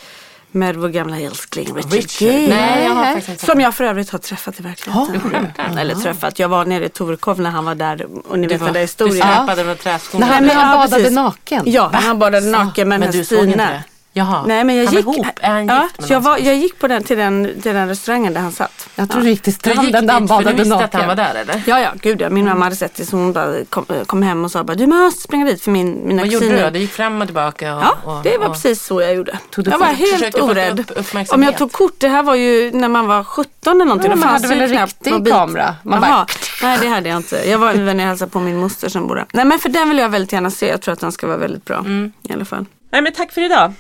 med 0.56 0.76
vår 0.76 0.90
gamla 0.90 1.20
älskling 1.20 1.66
Richard, 1.76 1.94
Richard. 1.94 2.28
Gere. 2.28 2.48
Nej, 2.48 2.84
jag 2.84 2.92
har 2.96 3.04
faktiskt 3.06 3.30
inte 3.30 3.46
Som 3.46 3.62
jag 3.62 3.76
för 3.76 3.84
övrigt 3.84 4.10
har 4.10 4.20
träffat 4.20 4.60
i 4.60 4.64
verkligheten. 4.64 5.22
Ja. 5.58 5.80
Eller 5.80 5.96
träffat, 5.96 6.40
jag 6.40 6.50
var 6.50 6.66
nere 6.66 6.86
i 6.86 6.90
Torekov 6.90 7.40
när 7.42 7.50
han 7.50 7.66
var 7.66 7.76
där 7.76 8.06
och 8.28 8.40
ni 8.40 8.48
Du 8.48 8.54
vet 8.54 8.62
var- 8.62 8.68
den 8.68 8.74
där 8.74 8.80
Du 8.80 8.84
historien. 8.84 9.16
släpade 9.28 9.64
med 9.64 9.80
träskorna. 9.80 10.26
Men 10.28 10.50
han 10.50 10.70
ja, 10.70 10.76
badade 10.78 10.96
precis. 11.04 11.12
naken. 11.16 11.64
Ja, 11.66 11.90
han 11.94 12.20
badade 12.20 12.46
naken 12.46 12.90
med 12.90 13.00
Men 13.00 13.12
den 13.12 13.14
här 13.16 13.20
du 13.20 13.26
såg 13.26 13.38
inte 13.44 13.52
Stina. 13.52 13.84
Jaha, 14.18 14.44
Nej, 14.48 14.64
men 14.64 14.76
jag 14.76 14.86
han 14.86 14.94
gick, 14.94 15.02
ihop. 15.04 15.26
Är 15.42 15.50
han 15.52 15.68
ja, 15.68 15.88
gift 15.98 16.10
jag, 16.10 16.20
var, 16.22 16.38
jag 16.38 16.56
gick 16.56 16.80
på 16.80 16.88
den, 16.88 17.04
till, 17.04 17.18
den, 17.18 17.62
till 17.62 17.74
den 17.74 17.88
restaurangen 17.88 18.34
där 18.34 18.42
han 18.42 18.52
satt. 18.52 18.90
Jag 18.96 19.10
tror 19.10 19.22
ja. 19.22 19.24
du 19.24 19.30
gick 19.30 19.42
till 19.42 19.54
stranden 19.54 20.06
där 20.08 20.14
han 20.14 20.22
dit 20.22 20.30
för 20.32 20.38
du 20.38 20.44
badade 20.44 20.64
visste 20.64 20.76
att 20.76 20.94
han 20.94 21.08
var 21.08 21.16
naken. 21.16 21.36
där 21.36 21.42
eller? 21.42 21.64
Ja, 21.68 21.80
ja, 21.80 21.90
gud 22.02 22.22
ja. 22.22 22.30
Min 22.30 22.46
mamma 22.46 22.66
hade 22.66 22.76
sett 22.76 22.96
det 22.96 23.06
så 23.06 23.16
hon 23.18 23.34
bara 23.34 23.66
kom, 23.70 23.86
kom 24.06 24.24
hem 24.24 24.46
och 24.46 24.52
sa 24.52 24.64
bara, 24.64 24.74
du 24.76 24.88
måste 24.88 25.22
springa 25.22 25.46
dit 25.46 25.62
för 25.62 25.72
min, 25.72 26.08
mina 26.08 26.22
Vad 26.22 26.32
gjorde 26.32 26.46
du 26.46 26.50
kusiner. 26.52 26.64
då? 26.64 26.74
Du 26.74 26.80
gick 26.80 26.92
fram 26.92 27.22
och 27.22 27.28
tillbaka? 27.28 27.76
Och, 27.76 27.82
Ja, 28.06 28.22
det 28.24 28.38
var 28.38 28.46
och, 28.48 28.54
precis 28.54 28.86
så 28.86 29.02
jag 29.02 29.16
gjorde. 29.16 29.40
Tog 29.50 29.66
du 29.66 29.72
jag 29.72 29.78
var 29.78 29.86
helt 29.88 30.36
orädd. 30.42 30.80
upp? 30.96 31.34
Om 31.34 31.44
jag 31.44 31.58
tog 31.58 31.72
kort, 31.72 31.94
det 31.98 32.08
här 32.08 32.24
var 32.24 32.36
ju 32.36 32.72
när 32.72 32.88
man 32.90 33.08
var 33.08 33.24
17 33.24 33.52
eller 33.76 33.86
någonting. 33.86 34.12
Ja, 34.12 34.16
man 34.18 34.30
hade 34.30 34.48
väl 34.48 34.62
en 34.62 34.68
riktig 34.86 35.14
mobil- 35.14 35.34
kamera? 35.34 35.76
Man 35.84 36.02
bara- 36.02 36.26
nej 36.62 36.78
det 36.82 36.88
hade 36.88 37.10
jag 37.10 37.18
inte. 37.18 37.50
Jag 37.50 37.58
var 37.58 37.74
när 37.74 37.96
jag 38.04 38.10
hälsade 38.10 38.32
på 38.32 38.40
min 38.40 38.58
moster 38.58 38.90
som 38.90 39.08
bor 39.08 39.16
där. 39.16 39.26
Nej 39.34 39.46
men 39.46 39.60
för 39.60 39.70
den 39.70 39.90
vill 39.90 39.98
jag 39.98 40.10
väldigt 40.10 40.32
gärna 40.34 40.50
se. 40.52 40.68
Jag 40.68 40.82
tror 40.82 40.94
att 40.94 41.00
den 41.00 41.12
ska 41.12 41.28
vara 41.28 41.38
väldigt 41.38 41.66
bra. 41.66 41.78
Mm. 41.78 42.12
I 42.30 42.34
alla 42.34 42.46
fall. 42.46 42.66
Nej 42.92 43.02
men 43.02 43.14
tack 43.14 43.32
för 43.32 43.42
idag. 43.42 43.74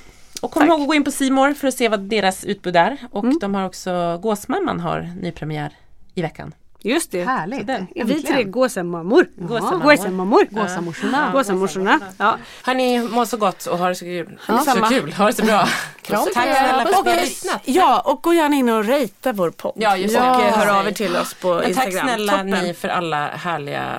Och 0.45 0.51
kom 0.51 0.59
Tack. 0.61 0.69
ihåg 0.69 0.81
att 0.81 0.87
gå 0.87 0.93
in 0.93 1.03
på 1.03 1.11
Simor 1.11 1.53
för 1.53 1.67
att 1.67 1.73
se 1.73 1.89
vad 1.89 1.99
deras 1.99 2.43
utbud 2.45 2.75
är. 2.75 2.97
Och 3.11 3.39
de 3.39 3.55
har 3.55 3.65
också 3.65 4.19
Gåsmamman 4.21 4.79
har 4.79 5.09
nypremiär 5.21 5.73
i 6.15 6.21
veckan. 6.21 6.53
Just 6.81 7.11
det. 7.11 7.23
Härligt. 7.23 7.69
Vi 7.95 8.23
tre 8.23 8.43
gåsamammor. 8.43 9.27
Gåsamammor. 9.35 10.45
Gåsamorsorna. 10.51 11.29
Gåsamorsorna. 11.33 11.99
Ja. 12.17 12.37
Hörni, 12.63 12.99
må 12.99 13.25
så 13.25 13.37
gott 13.37 13.65
och 13.65 13.77
ha 13.77 13.87
det 13.89 13.95
så 13.95 14.05
kul. 14.05 14.39
så 14.45 14.51
Detsamma. 14.53 14.89
kul, 14.89 15.13
ha 15.13 15.25
det 15.25 15.33
så 15.33 15.45
bra. 15.45 15.67
Kram. 16.01 16.25
Tack 16.33 16.43
snälla 16.43 16.83
för 16.85 16.89
att 16.91 16.99
Och, 16.99 17.05
ni 17.05 17.11
har 17.11 17.21
lyssnat. 17.21 17.61
ja, 17.65 18.01
och 18.05 18.21
gå 18.23 18.33
gärna 18.33 18.55
in 18.55 18.69
och 18.69 18.85
rejta 18.85 19.33
vår 19.33 19.49
podd. 19.51 19.73
Ja, 19.75 19.97
just 19.97 20.15
och 20.15 20.21
det. 20.21 20.27
eh, 20.27 20.39
Ja. 20.39 20.55
hör 20.55 20.79
av 20.79 20.87
er 20.87 20.91
till 20.91 21.15
oss 21.15 21.33
på 21.33 21.53
Men 21.53 21.67
Instagram. 21.69 21.91
tack 21.93 22.03
snälla 22.03 22.31
Toppen. 22.31 22.49
ni 22.49 22.73
för 22.73 22.87
alla 22.87 23.27
härliga 23.27 23.95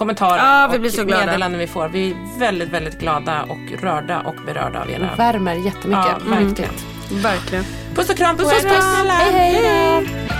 kommentarer 0.00 0.38
Ja, 0.38 0.68
vi 0.70 0.76
och 0.76 0.80
blir 0.80 0.90
så 0.90 1.04
glada. 1.04 1.24
meddelanden 1.26 1.60
vi 1.60 1.66
får. 1.66 1.88
Vi 1.88 2.10
är 2.10 2.38
väldigt, 2.38 2.68
väldigt 2.68 2.98
glada 3.00 3.42
och 3.42 3.80
rörda 3.82 4.20
och 4.20 4.34
berörda 4.46 4.80
av 4.80 4.90
era... 4.90 5.10
Värmer 5.16 5.54
jättemycket. 5.54 5.90
Ja, 5.92 6.18
verkligen. 6.26 6.70
Verkligen. 7.10 7.64
Puss 7.94 8.10
och 8.10 8.16
kram 8.16 8.36
på 8.36 8.42
Puss, 8.42 8.52
er. 8.64 8.68
puss 8.68 8.94
snälla. 8.94 9.12
Hej, 9.12 9.52
hej. 9.54 10.39